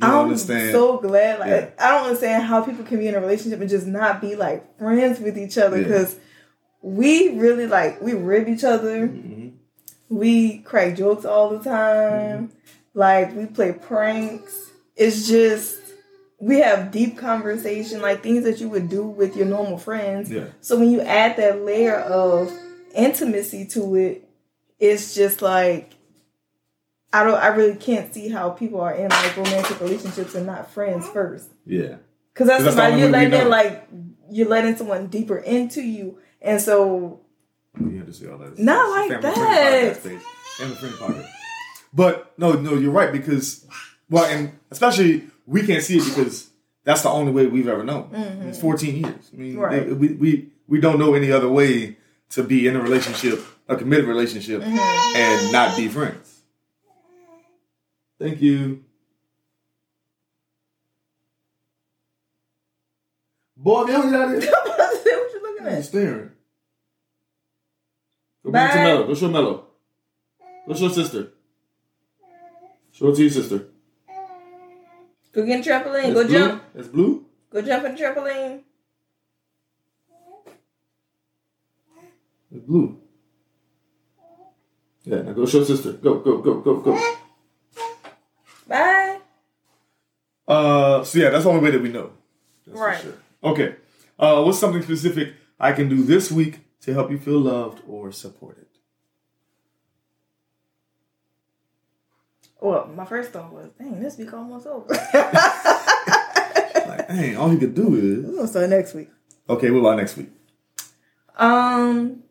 I'm 0.00 0.24
understand. 0.24 0.72
so 0.72 0.98
glad. 0.98 1.38
Like 1.40 1.48
Yeah. 1.48 1.70
I 1.78 1.90
don't 1.92 2.04
understand 2.06 2.44
how 2.44 2.62
people 2.62 2.84
can 2.84 2.98
be 2.98 3.08
in 3.08 3.14
a 3.14 3.20
relationship 3.20 3.60
and 3.60 3.70
just 3.70 3.86
not 3.86 4.20
be 4.20 4.34
like 4.36 4.78
friends 4.78 5.20
with 5.20 5.38
each 5.38 5.56
other 5.58 5.82
because 5.82 6.16
we 6.82 7.38
really 7.38 7.66
like 7.66 8.00
we 8.02 8.12
rib 8.12 8.48
each 8.48 8.64
other. 8.64 9.06
Mhm. 9.08 9.52
We 10.08 10.58
crack 10.58 10.96
jokes 10.96 11.24
all 11.24 11.50
the 11.56 11.62
time. 11.62 12.50
Like 12.94 13.34
we 13.34 13.46
play 13.46 13.72
pranks. 13.72 14.70
It's 14.96 15.26
just 15.28 15.78
we 16.42 16.58
have 16.58 16.90
deep 16.90 17.16
conversation, 17.16 18.02
like 18.02 18.20
things 18.20 18.42
that 18.42 18.60
you 18.60 18.68
would 18.68 18.88
do 18.88 19.04
with 19.06 19.36
your 19.36 19.46
normal 19.46 19.78
friends. 19.78 20.28
Yeah. 20.28 20.46
So 20.60 20.76
when 20.76 20.90
you 20.90 21.00
add 21.00 21.36
that 21.36 21.62
layer 21.64 21.94
of 21.94 22.52
intimacy 22.96 23.64
to 23.68 23.94
it, 23.94 24.28
it's 24.80 25.14
just 25.14 25.40
like 25.40 25.92
I 27.12 27.22
don't 27.22 27.36
I 27.38 27.48
really 27.48 27.76
can't 27.76 28.12
see 28.12 28.28
how 28.28 28.50
people 28.50 28.80
are 28.80 28.92
in 28.92 29.08
like 29.08 29.36
romantic 29.36 29.80
relationships 29.80 30.34
and 30.34 30.44
not 30.44 30.68
friends 30.72 31.08
first. 31.08 31.48
Yeah. 31.64 31.98
Because 32.34 32.48
that's, 32.48 32.64
'Cause 32.64 32.74
that's 32.74 32.92
the 32.94 32.98
you're 32.98 33.10
letting 33.10 33.40
in, 33.40 33.48
like 33.48 33.86
you're 34.28 34.48
letting 34.48 34.74
someone 34.76 35.06
deeper 35.06 35.36
into 35.38 35.80
you. 35.80 36.18
And 36.40 36.60
so 36.60 37.20
You 37.78 37.98
had 37.98 38.06
to 38.08 38.12
say 38.12 38.26
all 38.28 38.38
that. 38.38 38.58
Not 38.58 38.98
It's 39.04 39.12
like 39.12 39.22
that. 39.22 40.02
babe. 40.02 40.18
Family 40.58 40.74
friendly 40.74 40.96
podcast. 40.98 41.28
But 41.94 42.32
no, 42.36 42.54
no, 42.54 42.74
you're 42.74 42.90
right 42.90 43.12
because, 43.12 43.64
well, 44.10 44.24
and 44.24 44.58
especially 44.72 45.28
we 45.46 45.66
can't 45.66 45.82
see 45.82 45.98
it 45.98 46.04
because 46.04 46.50
that's 46.84 47.02
the 47.02 47.08
only 47.10 47.32
way 47.32 47.46
we've 47.46 47.68
ever 47.68 47.84
known. 47.84 48.10
It's 48.48 48.60
14 48.60 48.96
years. 48.96 49.30
I 49.32 49.36
mean, 49.36 49.52
Mm-hmm. 49.54 49.60
Right. 49.60 49.96
we, 49.96 50.08
we 50.14 50.48
we 50.68 50.80
don't 50.80 50.98
know 50.98 51.14
any 51.14 51.30
other 51.32 51.48
way 51.48 51.96
to 52.30 52.42
be 52.42 52.66
in 52.66 52.76
a 52.76 52.80
relationship, 52.80 53.44
a 53.68 53.76
committed 53.76 54.06
relationship, 54.06 54.62
Mm-hmm. 54.62 55.16
and 55.16 55.52
not 55.52 55.76
be 55.76 55.88
friends. 55.88 56.40
Thank 58.18 58.40
you. 58.40 58.84
Boy, 63.56 63.86
get 63.86 63.96
out 64.14 64.34
of 64.34 64.42
here. 64.42 64.52
what 64.52 65.06
you 65.06 65.42
looking 65.42 65.66
at? 65.66 65.84
staring. 65.84 66.30
Go 68.44 68.50
back 68.50 68.72
to 68.72 68.78
Mello. 68.78 69.06
Go 69.06 69.14
show 69.14 69.28
Mello. 69.28 69.66
Go 70.66 70.74
show 70.74 70.88
sister. 70.88 71.28
Show 72.92 73.08
it 73.10 73.16
to 73.16 73.22
your 73.22 73.30
sister. 73.30 73.66
Go 75.32 75.46
get 75.46 75.66
a 75.66 75.70
trampoline. 75.70 76.02
That's 76.02 76.14
Go 76.14 76.26
blue? 76.26 76.38
jump. 76.38 76.64
That's 76.74 76.88
blue. 76.88 77.26
Go 77.50 77.62
jump 77.62 77.84
in 77.86 77.94
the 77.94 78.02
trampoline. 78.02 78.60
It's 82.54 82.64
blue. 82.66 82.98
Yeah, 85.04 85.22
now 85.22 85.32
go 85.32 85.46
show 85.46 85.64
sister. 85.64 85.92
Go, 85.94 86.18
go, 86.20 86.38
go, 86.38 86.60
go, 86.60 86.76
go. 86.80 87.14
Bye. 88.68 89.18
Uh, 90.46 91.02
so 91.02 91.18
yeah, 91.18 91.30
that's 91.30 91.44
the 91.44 91.50
only 91.50 91.62
way 91.62 91.70
that 91.70 91.82
we 91.82 91.88
know. 91.88 92.12
That's 92.66 92.78
for 92.78 92.84
Right. 92.86 93.00
sure. 93.02 93.14
Okay. 93.42 93.76
Uh, 94.18 94.42
what's 94.44 94.58
something 94.58 94.82
specific 94.82 95.32
I 95.58 95.72
can 95.72 95.88
do 95.88 96.02
this 96.04 96.30
week 96.30 96.60
to 96.82 96.92
help 96.92 97.10
you 97.10 97.18
feel 97.18 97.40
loved 97.40 97.82
or 97.88 98.12
supported? 98.12 98.66
Well, 102.62 102.86
my 102.94 103.04
first 103.04 103.32
thought 103.32 103.52
was, 103.52 103.70
dang, 103.76 103.98
this 103.98 104.16
week 104.16 104.32
almost 104.32 104.66
over. 104.68 104.86
Like, 106.84 107.08
dang, 107.08 107.36
all 107.36 107.52
you 107.52 107.58
could 107.58 107.74
do 107.74 107.94
is. 107.94 108.24
We're 108.24 108.36
gonna 108.36 108.48
start 108.48 108.70
next 108.70 108.94
week. 108.94 109.08
Okay, 109.48 109.70
what 109.70 109.80
about 109.80 109.96
next 109.96 110.16
week? 110.16 110.30
Um, 111.36 112.22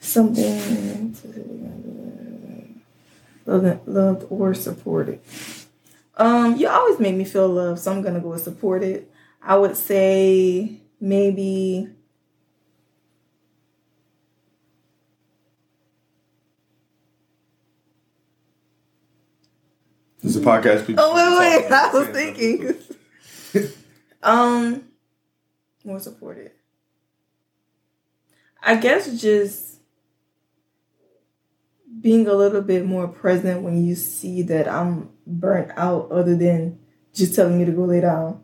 something 0.00 1.16
loved, 3.44 3.86
loved 3.88 4.26
or 4.30 4.54
supported. 4.54 5.20
Um, 6.16 6.56
you 6.56 6.68
always 6.68 6.98
make 7.00 7.14
me 7.16 7.24
feel 7.24 7.48
loved, 7.48 7.80
so 7.80 7.92
I'm 7.92 8.02
gonna 8.02 8.20
go 8.20 8.30
with 8.30 8.42
supported. 8.42 9.06
I 9.42 9.56
would 9.56 9.76
say 9.76 10.80
maybe 11.00 11.88
This 20.22 20.30
is 20.30 20.31
a 20.31 20.31
podcast. 20.42 20.86
People 20.86 21.04
Oh 21.06 21.14
wait, 21.38 21.62
wait! 21.62 21.72
I 21.72 21.92
was 21.92 22.08
thinking. 22.08 22.74
um, 24.22 24.84
more 25.84 26.00
supported. 26.00 26.52
I 28.62 28.76
guess 28.76 29.20
just 29.20 29.80
being 32.00 32.26
a 32.26 32.34
little 32.34 32.62
bit 32.62 32.84
more 32.86 33.08
present 33.08 33.62
when 33.62 33.84
you 33.84 33.94
see 33.94 34.42
that 34.42 34.68
I'm 34.68 35.10
burnt 35.26 35.70
out, 35.76 36.10
other 36.10 36.36
than 36.36 36.78
just 37.12 37.34
telling 37.34 37.58
me 37.58 37.64
to 37.64 37.72
go 37.72 37.84
lay 37.84 38.00
down. 38.00 38.40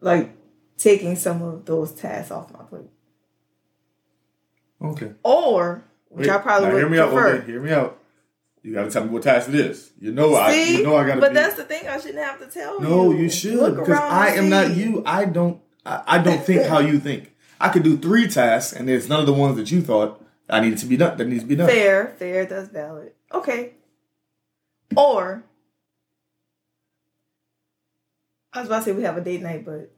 Like 0.00 0.30
taking 0.78 1.14
some 1.16 1.42
of 1.42 1.64
those 1.64 1.92
tasks 1.92 2.30
off 2.32 2.52
my 2.52 2.64
plate, 2.64 2.90
Okay. 4.82 5.12
or 5.22 5.84
which 6.08 6.28
I 6.28 6.38
probably 6.38 6.70
would 6.72 6.78
hear 6.78 6.88
me 6.88 6.98
prefer. 6.98 7.28
out. 7.28 7.34
Okay, 7.42 7.46
hear 7.46 7.60
me 7.62 7.70
out. 7.72 8.01
You 8.62 8.72
got 8.74 8.84
to 8.84 8.90
tell 8.90 9.04
me 9.04 9.10
what 9.10 9.24
task 9.24 9.48
it 9.48 9.56
is. 9.56 9.90
You 9.98 10.12
know, 10.12 10.36
I. 10.36 10.52
See, 10.52 10.76
You 10.78 10.84
know, 10.84 10.96
I 10.96 11.06
got 11.06 11.14
to. 11.16 11.20
but 11.20 11.30
be, 11.30 11.34
that's 11.34 11.56
the 11.56 11.64
thing. 11.64 11.88
I 11.88 11.98
shouldn't 11.98 12.22
have 12.24 12.38
to 12.38 12.46
tell 12.46 12.80
you. 12.80 12.88
No, 12.88 13.12
you 13.12 13.28
should 13.28 13.74
because 13.76 13.98
I 13.98 14.28
am 14.34 14.48
not 14.48 14.76
you. 14.76 15.02
I 15.04 15.24
don't. 15.24 15.60
I, 15.84 16.02
I 16.06 16.18
don't 16.18 16.42
think 16.44 16.66
how 16.66 16.78
you 16.78 17.00
think. 17.00 17.34
I 17.60 17.68
could 17.70 17.82
do 17.82 17.96
three 17.96 18.28
tasks, 18.28 18.72
and 18.72 18.88
there's 18.88 19.08
none 19.08 19.18
of 19.20 19.26
the 19.26 19.32
ones 19.32 19.56
that 19.56 19.70
you 19.72 19.82
thought 19.82 20.24
I 20.48 20.60
needed 20.60 20.78
to 20.78 20.86
be 20.86 20.96
done. 20.96 21.16
That 21.18 21.26
needs 21.26 21.42
to 21.42 21.48
be 21.48 21.56
done. 21.56 21.68
Fair, 21.68 22.14
fair, 22.18 22.46
that's 22.46 22.68
valid. 22.68 23.12
Okay. 23.32 23.72
Or 24.96 25.42
I 28.52 28.60
was 28.60 28.68
about 28.68 28.78
to 28.80 28.84
say 28.84 28.92
we 28.92 29.02
have 29.04 29.16
a 29.16 29.20
date 29.22 29.42
night, 29.42 29.64
but 29.64 29.90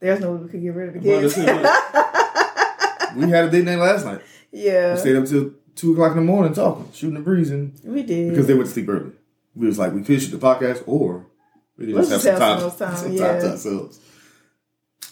there's 0.00 0.20
no 0.20 0.32
way 0.32 0.42
we 0.44 0.48
could 0.48 0.62
get 0.62 0.74
rid 0.74 0.96
of 0.96 1.02
the 1.02 1.08
Well, 1.10 1.20
kids. 1.20 1.34
that's 1.34 3.14
We 3.16 3.28
had 3.30 3.46
a 3.46 3.50
date 3.50 3.64
night 3.64 3.78
last 3.78 4.04
night. 4.06 4.20
yeah, 4.52 4.94
We 4.94 5.00
stayed 5.00 5.16
up 5.16 5.26
till 5.26 5.52
two 5.78 5.92
o'clock 5.92 6.12
in 6.12 6.18
the 6.18 6.24
morning 6.24 6.52
talking, 6.52 6.90
shooting 6.92 7.14
the 7.14 7.20
breeze, 7.20 7.50
and 7.50 7.78
we 7.84 8.02
did. 8.02 8.30
because 8.30 8.46
they 8.46 8.54
went 8.54 8.66
to 8.66 8.72
sleep 8.72 8.88
early. 8.88 9.12
We 9.54 9.66
was 9.66 9.78
like, 9.78 9.92
we 9.92 10.02
could 10.02 10.20
shoot 10.20 10.30
the 10.30 10.38
podcast, 10.38 10.82
or 10.86 11.26
we 11.76 11.86
could 11.86 11.96
just 11.96 12.10
have 12.10 12.20
some 12.20 12.38
time, 12.38 12.70
time, 12.70 12.96
some 12.96 13.12
yeah. 13.12 13.26
time 13.32 13.40
to 13.40 13.50
ourselves. 13.50 14.00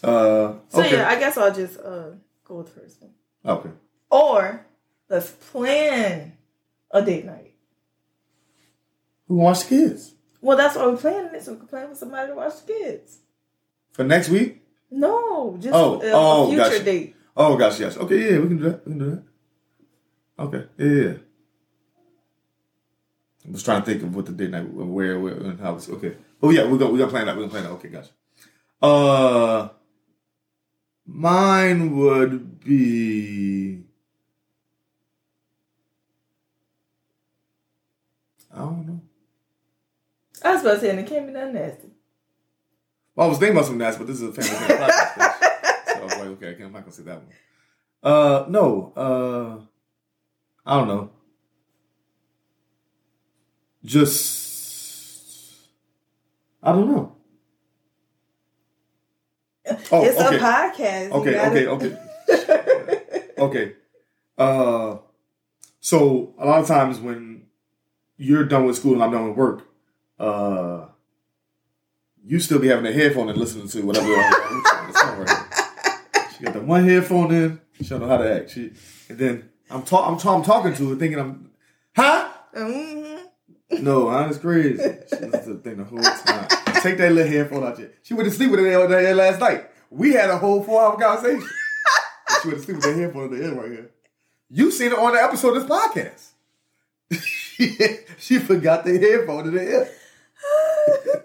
Uh, 0.02 0.54
so 0.68 0.80
okay, 0.80 0.96
yeah, 0.96 1.08
I 1.08 1.18
guess 1.18 1.36
I'll 1.38 1.54
just 1.54 1.78
uh 1.80 2.10
go 2.44 2.56
with 2.58 2.74
the 2.74 2.80
first 2.80 3.00
one. 3.02 3.12
okay. 3.44 3.70
Or 4.10 4.66
let's 5.08 5.30
plan 5.30 6.36
a 6.90 7.02
date 7.02 7.24
night. 7.24 7.54
Who 9.28 9.36
wants 9.36 9.64
the 9.64 9.68
kids 9.70 10.14
Well, 10.40 10.56
that's 10.56 10.76
why 10.76 10.86
we're 10.86 10.96
planning 10.96 11.34
it, 11.34 11.42
so 11.42 11.52
we 11.52 11.58
can 11.58 11.66
plan 11.68 11.88
with 11.88 11.98
somebody 11.98 12.28
to 12.28 12.36
watch 12.36 12.64
the 12.64 12.72
kids. 12.72 13.18
for 13.92 14.04
next 14.04 14.28
week? 14.28 14.62
No, 14.90 15.56
just 15.58 15.74
Oh, 15.74 16.00
a, 16.00 16.06
a 16.06 16.10
oh, 16.14 16.48
future 16.48 16.62
gotcha. 16.62 16.84
date. 16.84 17.16
Oh 17.36 17.56
gosh, 17.56 17.80
yes. 17.80 17.96
Okay, 17.96 18.32
yeah, 18.32 18.38
we 18.38 18.48
can 18.48 18.58
do 18.58 18.64
that. 18.64 18.86
We 18.86 18.92
can 18.92 18.98
do 18.98 19.10
that. 19.10 19.22
Okay, 20.39 20.66
yeah. 20.76 21.14
I 23.47 23.51
was 23.53 23.62
trying 23.62 23.82
to 23.82 23.87
think 23.87 24.03
of 24.03 24.14
what 24.14 24.26
the 24.26 24.32
date 24.32 24.51
night, 24.51 24.68
where, 24.68 25.18
where, 25.18 25.34
and 25.34 25.61
how. 25.61 25.76
It's, 25.76 25.89
okay, 25.89 26.16
but 26.41 26.49
yeah, 26.49 26.64
we're 26.64 26.78
gonna 26.78 26.93
we're 26.93 26.99
gonna 26.99 27.11
plan 27.11 27.26
that. 27.26 27.37
We're 27.37 27.47
gonna 27.47 27.53
plan 27.53 27.64
that. 27.64 27.70
Okay, 27.70 27.89
gotcha. 27.89 28.11
Uh, 28.82 29.68
mine 31.07 31.97
would 31.97 32.61
be. 32.61 33.84
I 38.53 38.59
don't 38.59 38.87
know. 38.87 39.01
I 40.43 40.53
was 40.53 40.62
about 40.62 40.74
to 40.74 40.80
say, 40.80 40.91
and 40.91 41.01
it 41.01 41.07
can't 41.07 41.26
be 41.26 41.32
that 41.34 41.53
nasty. 41.53 41.89
Well, 43.14 43.26
I 43.26 43.30
was 43.30 43.39
thinking 43.39 43.57
about 43.57 43.66
some 43.66 43.78
nasty, 43.78 43.99
but 43.99 44.07
this 44.09 44.20
is 44.20 44.28
a 44.28 44.32
family 44.32 44.74
podcast. 44.74 45.32
So 45.87 46.01
I 46.01 46.05
was 46.05 46.12
like, 46.16 46.28
okay, 46.28 46.51
I 46.51 46.53
can't, 46.55 46.64
I'm 46.64 46.72
not 46.72 46.80
gonna 46.82 46.93
say 46.93 47.05
that 47.05 47.16
one. 47.16 47.28
Uh, 48.03 48.45
no, 48.49 48.93
uh, 48.97 49.64
I 50.66 50.76
don't 50.76 50.88
know. 50.88 51.10
Just, 53.84 55.54
I 56.62 56.72
don't 56.72 56.88
know. 56.90 57.12
Oh, 59.92 60.04
it's 60.04 60.18
okay. 60.20 60.36
a 60.36 60.38
podcast. 60.40 61.10
Okay, 61.12 61.32
gotta- 61.32 61.70
okay, 61.70 61.96
okay, 62.30 63.22
okay. 63.38 63.72
Uh, 64.38 64.98
so 65.80 66.34
a 66.38 66.46
lot 66.46 66.60
of 66.60 66.66
times 66.66 66.98
when 67.00 67.46
you're 68.16 68.44
done 68.44 68.64
with 68.64 68.76
school 68.76 68.94
and 68.94 69.02
I'm 69.04 69.12
done 69.12 69.28
with 69.28 69.36
work, 69.36 69.68
uh, 70.18 70.86
you 72.24 72.40
still 72.40 72.58
be 72.58 72.68
having 72.68 72.86
a 72.86 72.92
headphone 72.92 73.28
and 73.28 73.38
listening 73.38 73.68
to 73.68 73.82
whatever 73.82 74.06
the 74.08 74.92
song 74.94 75.18
right. 75.20 76.32
She 76.36 76.44
got 76.44 76.54
the 76.54 76.60
one 76.60 76.84
headphone 76.88 77.32
in. 77.32 77.60
She 77.80 77.84
don't 77.88 78.00
know 78.00 78.08
how 78.08 78.18
to 78.18 78.34
act. 78.40 78.50
She, 78.50 78.72
and 79.08 79.18
then 79.18 79.48
I'm 79.70 79.82
talk, 79.82 80.08
I'm, 80.08 80.18
ta- 80.18 80.36
I'm 80.36 80.42
talking 80.42 80.74
to 80.74 80.90
her, 80.90 80.96
thinking 80.96 81.18
I'm, 81.18 81.50
huh? 81.96 82.28
Mhm. 82.56 83.20
No, 83.80 84.08
huh? 84.10 84.26
It's 84.28 84.38
crazy. 84.38 84.80
She 85.10 85.16
to 85.16 85.26
the 85.28 85.60
thing 85.62 85.78
the 85.78 85.84
whole 85.84 86.00
time. 86.00 86.48
Take 86.82 86.98
that 86.98 87.12
little 87.12 87.30
headphone 87.30 87.64
out 87.64 87.76
here. 87.78 87.92
She 88.02 88.14
went 88.14 88.28
to 88.28 88.34
sleep 88.34 88.50
with 88.50 88.60
it 88.60 88.72
over 88.74 88.86
there 88.88 89.14
last 89.14 89.40
night. 89.40 89.66
We 89.90 90.12
had 90.12 90.30
a 90.30 90.38
whole 90.38 90.62
four 90.62 90.82
hour 90.82 90.96
conversation. 90.96 91.46
she 92.42 92.48
went 92.48 92.60
to 92.60 92.64
sleep 92.64 92.76
with 92.76 92.84
that 92.84 92.96
headphone 92.96 93.24
at 93.24 93.30
the 93.38 93.44
end 93.44 93.58
right 93.58 93.70
here. 93.70 93.90
You 94.50 94.70
seen 94.70 94.92
it 94.92 94.98
on 94.98 95.14
the 95.14 95.22
episode 95.22 95.56
of 95.56 95.66
this 95.66 95.70
podcast. 95.78 96.30
she, 98.18 98.38
forgot 98.38 98.84
the 98.84 98.98
headphone 98.98 99.48
in 99.48 99.54
the 99.54 99.62
ear. 99.62 99.88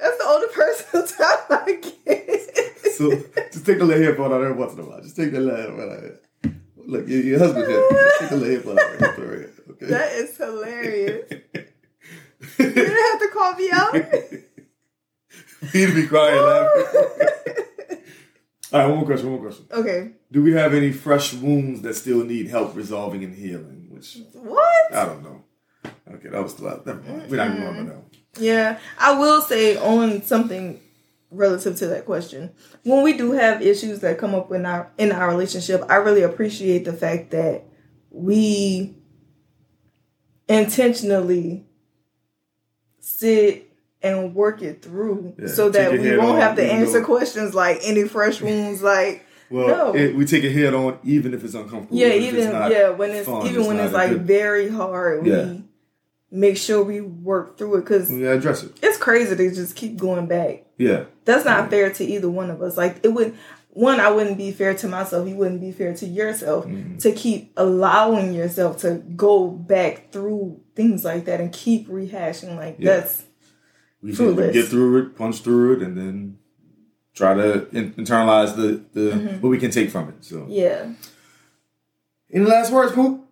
That's 0.00 0.18
the 0.18 0.24
only 0.26 0.48
personal 0.48 1.06
time 1.06 1.38
I 1.50 1.80
get. 2.04 2.92
So 2.94 3.10
just 3.52 3.64
take 3.66 3.78
the 3.78 3.84
little 3.84 4.02
headphone 4.02 4.32
out 4.32 4.42
every 4.42 4.52
once 4.54 4.72
in 4.74 4.80
a 4.80 4.84
while. 4.84 5.00
Just 5.02 5.16
take 5.16 5.32
the 5.32 5.40
little 5.40 5.56
headphone 5.60 5.92
out. 5.92 6.20
Look, 6.86 7.08
your, 7.08 7.20
your 7.20 7.38
husband 7.40 7.66
here. 7.66 7.88
Take 8.20 8.30
a 8.30 8.36
out 8.36 9.18
right 9.18 9.18
here. 9.18 9.52
Okay. 9.70 9.86
that 9.86 10.12
is 10.12 10.36
hilarious. 10.36 11.32
You 12.58 12.70
didn't 12.70 12.86
have 12.86 13.20
to 13.20 13.28
call 13.32 13.52
me 13.54 13.70
out. 13.72 13.94
To 15.72 15.94
be 15.94 16.06
crying 16.06 16.36
laughing. 16.42 16.84
All 18.72 18.80
right, 18.80 18.86
one 18.86 18.96
more 18.98 19.06
question. 19.06 19.30
One 19.32 19.40
more 19.40 19.50
question. 19.50 19.66
okay. 19.72 20.10
Do 20.30 20.42
we 20.42 20.52
have 20.52 20.74
any 20.74 20.92
fresh 20.92 21.32
wounds 21.34 21.82
that 21.82 21.94
still 21.94 22.24
need 22.24 22.48
help 22.48 22.76
resolving 22.76 23.24
and 23.24 23.34
healing? 23.34 23.88
Which 23.90 24.18
What? 24.34 24.94
I 24.94 25.06
don't 25.06 25.22
know. 25.24 25.42
Okay, 26.12 26.28
that 26.28 26.42
was 26.42 26.54
the 26.54 26.64
last. 26.64 26.86
Never 26.86 27.00
mind. 27.02 27.30
We're 27.30 27.36
not 27.38 27.48
even 27.50 27.62
going 27.62 27.74
to 27.76 27.82
know. 27.84 28.04
Yeah, 28.38 28.78
I 28.98 29.18
will 29.18 29.40
say 29.42 29.76
on 29.76 30.22
something 30.22 30.78
relative 31.30 31.76
to 31.76 31.86
that 31.88 32.04
question. 32.06 32.52
When 32.84 33.02
we 33.02 33.12
do 33.16 33.32
have 33.32 33.62
issues 33.62 34.00
that 34.00 34.18
come 34.18 34.34
up 34.34 34.50
in 34.52 34.64
our 34.66 34.90
in 34.98 35.12
our 35.12 35.28
relationship, 35.28 35.82
I 35.88 35.96
really 35.96 36.22
appreciate 36.22 36.84
the 36.84 36.92
fact 36.92 37.30
that 37.32 37.64
we 38.10 38.96
intentionally 40.48 41.66
sit 43.00 43.70
and 44.02 44.34
work 44.34 44.62
it 44.62 44.82
through 44.82 45.34
Yeah, 45.38 45.46
so 45.48 45.68
that 45.70 45.92
we 45.92 46.16
won't 46.16 46.32
on, 46.32 46.40
have 46.40 46.56
to 46.56 46.64
answer 46.72 47.00
though- 47.00 47.04
questions 47.06 47.54
like 47.54 47.80
any 47.82 48.06
fresh 48.06 48.40
wounds 48.40 48.82
like 48.82 49.24
Well, 49.50 49.68
No. 49.68 49.94
it, 49.94 50.14
we 50.16 50.24
take 50.24 50.44
it 50.44 50.50
head 50.52 50.74
on, 50.74 50.98
even 51.04 51.32
if 51.34 51.42
it's 51.44 51.54
uncomfortable. 51.54 51.96
yeah 51.98 52.08
even 52.12 52.50
yeah 52.50 52.90
when 52.90 53.10
it's 53.10 53.26
fun, 53.26 53.46
even 53.46 53.66
when 53.66 53.78
it's 53.80 53.92
like 53.92 54.10
good- 54.10 54.26
very 54.26 54.68
hard 54.68 55.24
we 55.24 55.30
Yeah. 55.30 55.54
make 56.30 56.56
sure 56.56 56.82
we 56.84 57.00
work 57.00 57.56
through 57.58 57.76
it 57.76 57.80
because 57.82 58.08
we 58.10 58.26
address 58.26 58.62
it. 58.62 58.72
it's 58.82 58.98
crazy 58.98 59.34
to 59.34 59.50
just 59.54 59.74
keep 59.74 59.96
going 59.96 60.26
back 60.26 60.65
Yeah, 60.78 61.04
That's 61.24 61.44
not 61.44 61.70
fair 61.70 61.90
to 61.92 62.04
either 62.04 62.28
one 62.28 62.50
of 62.50 62.60
us. 62.62 62.76
Like 62.76 63.00
it 63.02 63.08
would 63.08 63.34
one, 63.70 64.00
I 64.00 64.10
wouldn't 64.10 64.38
be 64.38 64.52
fair 64.52 64.74
to 64.74 64.88
myself. 64.88 65.28
You 65.28 65.34
wouldn't 65.36 65.60
be 65.60 65.70
fair 65.72 65.94
to 65.94 66.06
yourself 66.06 66.64
Mm-hmm. 66.66 66.96
to 66.98 67.12
keep 67.12 67.52
allowing 67.56 68.32
yourself 68.34 68.78
to 68.78 69.02
go 69.16 69.48
back 69.50 70.10
through 70.12 70.60
things 70.74 71.04
like 71.04 71.26
that 71.26 71.40
and 71.40 71.52
keep 71.52 71.88
rehashing. 71.88 72.56
Like 72.56 72.76
Yeah. 72.78 73.00
that's 73.00 73.24
we 74.02 74.14
Fruitless. 74.14 74.52
get 74.54 74.66
through 74.68 74.98
it, 75.02 75.16
punch 75.16 75.40
through 75.40 75.76
it, 75.76 75.82
and 75.82 75.96
then 75.96 76.38
try 77.14 77.34
to 77.34 77.68
in- 77.76 77.92
internalize 77.94 78.54
the 78.56 78.82
the 78.92 79.10
Mm-hmm. 79.12 79.40
what 79.40 79.48
we 79.50 79.58
can 79.58 79.70
take 79.70 79.90
from 79.90 80.08
it. 80.10 80.16
So, 80.24 80.46
Yeah. 80.48 80.92
any 82.32 82.44
last 82.44 82.72
words, 82.72 82.92
Poop? 82.92 83.25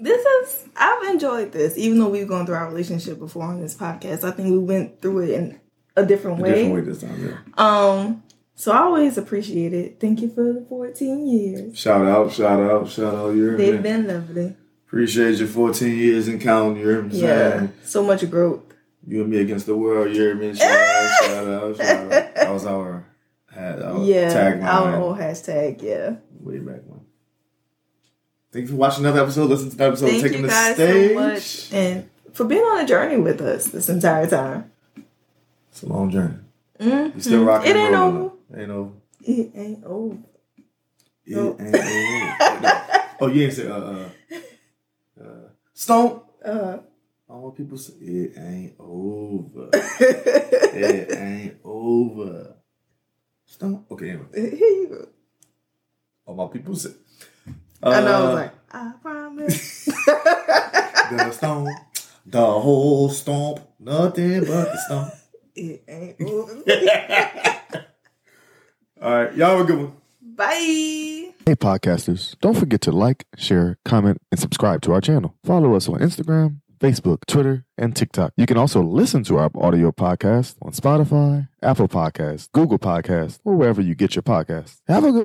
This 0.00 0.24
is 0.24 0.66
I've 0.76 1.08
enjoyed 1.10 1.52
this, 1.52 1.76
even 1.76 1.98
though 1.98 2.08
we've 2.08 2.28
gone 2.28 2.46
through 2.46 2.54
our 2.56 2.68
relationship 2.68 3.18
before 3.18 3.44
on 3.44 3.60
this 3.60 3.74
podcast. 3.74 4.24
I 4.24 4.30
think 4.30 4.50
we 4.50 4.58
went 4.58 5.00
through 5.02 5.20
it 5.24 5.30
in 5.30 5.60
a 5.96 6.04
different 6.06 6.38
A 6.38 6.42
way. 6.42 6.48
different 6.54 6.74
way 6.74 6.80
this 6.82 7.00
time. 7.00 7.26
Yeah. 7.26 7.38
Um, 7.56 8.22
so 8.54 8.72
I 8.72 8.78
always 8.78 9.18
appreciate 9.18 9.72
it. 9.72 9.98
Thank 10.00 10.20
you 10.20 10.28
for 10.28 10.52
the 10.52 10.64
14 10.68 11.26
years. 11.28 11.78
Shout 11.78 12.06
out, 12.06 12.32
shout 12.32 12.60
out, 12.60 12.88
shout 12.88 13.14
out. 13.14 13.30
You 13.34 13.56
They've 13.56 13.74
me? 13.74 13.80
been 13.80 14.06
lovely. 14.06 14.56
Appreciate 14.86 15.36
your 15.38 15.48
14 15.48 15.96
years 15.96 16.28
and 16.28 16.40
counting. 16.40 16.78
You 16.80 16.88
hear? 16.88 17.06
Yeah. 17.06 17.58
saying? 17.58 17.72
So 17.84 18.02
much 18.04 18.28
growth. 18.30 18.62
You 19.06 19.22
and 19.22 19.30
me 19.30 19.38
against 19.38 19.66
the 19.66 19.76
world. 19.76 20.08
You 20.14 20.20
hear 20.22 20.34
me? 20.34 20.54
Shout 20.54 20.70
out, 20.70 21.18
shout 21.24 21.46
out, 21.48 21.76
shout 21.76 22.12
out. 22.12 22.34
That 22.34 22.50
was 22.52 22.66
our, 22.66 23.04
had 23.50 23.82
our 23.82 24.02
Yeah. 24.04 24.32
tagline 24.32 24.64
Our 24.64 24.96
old 25.00 25.18
hashtag, 25.18 25.82
yeah. 25.82 26.16
way 26.40 26.58
back 26.58 26.80
when. 26.86 26.97
Thank 28.50 28.64
you 28.66 28.68
for 28.72 28.76
watching 28.76 29.04
another 29.04 29.22
episode. 29.22 29.48
Listen 29.50 29.70
to 29.70 29.76
the 29.76 29.84
episode. 29.86 30.08
Thank 30.10 30.22
taking 30.22 30.38
you 30.40 30.46
the 30.46 30.48
guys 30.48 30.76
Staige. 30.76 31.08
so 31.08 31.14
much. 31.14 31.72
And 31.72 32.10
for 32.32 32.44
being 32.44 32.62
on 32.62 32.84
a 32.84 32.86
journey 32.86 33.16
with 33.18 33.40
us 33.40 33.66
this 33.66 33.88
entire 33.88 34.26
time. 34.26 34.70
It's 35.70 35.82
a 35.82 35.86
long 35.86 36.10
journey. 36.10 36.38
Mhm. 36.80 37.14
You 37.14 37.20
still 37.20 37.44
rocking 37.44 37.70
It 37.72 37.76
ain't 37.76 37.94
over. 37.94 38.30
Ain't 38.56 38.70
over. 38.70 38.92
It 39.22 39.50
ain't 39.54 39.84
over. 39.84 40.16
It 41.26 41.36
No. 41.36 41.56
ain't 41.58 41.74
over. 41.74 42.84
Oh, 43.20 43.26
you 43.26 43.42
ain't 43.42 43.52
say 43.52 43.66
uh, 43.66 43.74
uh, 43.74 44.08
uh, 45.20 45.24
stomp. 45.74 46.22
Uh, 46.44 46.78
All 47.28 47.50
my 47.50 47.56
people 47.56 47.76
say 47.76 47.94
it 48.00 48.32
ain't 48.38 48.74
over. 48.78 49.70
it 49.72 51.18
ain't 51.18 51.56
over. 51.64 52.54
Stomp. 53.44 53.90
Okay, 53.90 54.10
anyway. 54.10 54.26
here 54.56 54.68
you 54.68 54.88
go. 54.88 55.08
All 56.26 56.36
my 56.36 56.46
people 56.46 56.76
say. 56.76 56.90
I 57.82 58.00
know. 58.00 58.06
I 58.06 58.14
Uh, 58.14 58.24
was 58.26 58.34
like, 58.34 58.52
I 58.72 58.92
promise. 59.02 59.84
the 59.84 61.30
stomp, 61.32 61.68
the 62.26 62.40
whole 62.44 63.08
stomp, 63.10 63.60
nothing 63.78 64.40
but 64.40 64.72
the 64.72 64.78
stomp. 64.86 65.14
it 65.54 65.84
ain't 65.88 66.20
over. 66.28 66.62
All 69.00 69.10
right, 69.24 69.34
y'all 69.36 69.56
have 69.56 69.60
a 69.60 69.64
good 69.64 69.78
one. 69.78 69.92
Bye. 70.20 71.32
Hey, 71.46 71.54
podcasters, 71.56 72.36
don't 72.40 72.56
forget 72.56 72.80
to 72.82 72.92
like, 72.92 73.24
share, 73.36 73.78
comment, 73.84 74.20
and 74.30 74.38
subscribe 74.40 74.82
to 74.82 74.92
our 74.92 75.00
channel. 75.00 75.34
Follow 75.44 75.74
us 75.74 75.88
on 75.88 75.98
Instagram, 76.00 76.60
Facebook, 76.78 77.24
Twitter, 77.26 77.64
and 77.76 77.96
TikTok. 77.96 78.32
You 78.36 78.46
can 78.46 78.56
also 78.56 78.82
listen 78.82 79.24
to 79.24 79.38
our 79.38 79.50
audio 79.54 79.90
podcast 79.92 80.56
on 80.62 80.72
Spotify, 80.72 81.48
Apple 81.62 81.88
Podcasts, 81.88 82.48
Google 82.52 82.78
Podcasts, 82.78 83.38
or 83.44 83.54
wherever 83.56 83.80
you 83.80 83.94
get 83.94 84.14
your 84.14 84.22
podcasts. 84.22 84.78
Have 84.88 85.04
a 85.04 85.10
good 85.10 85.16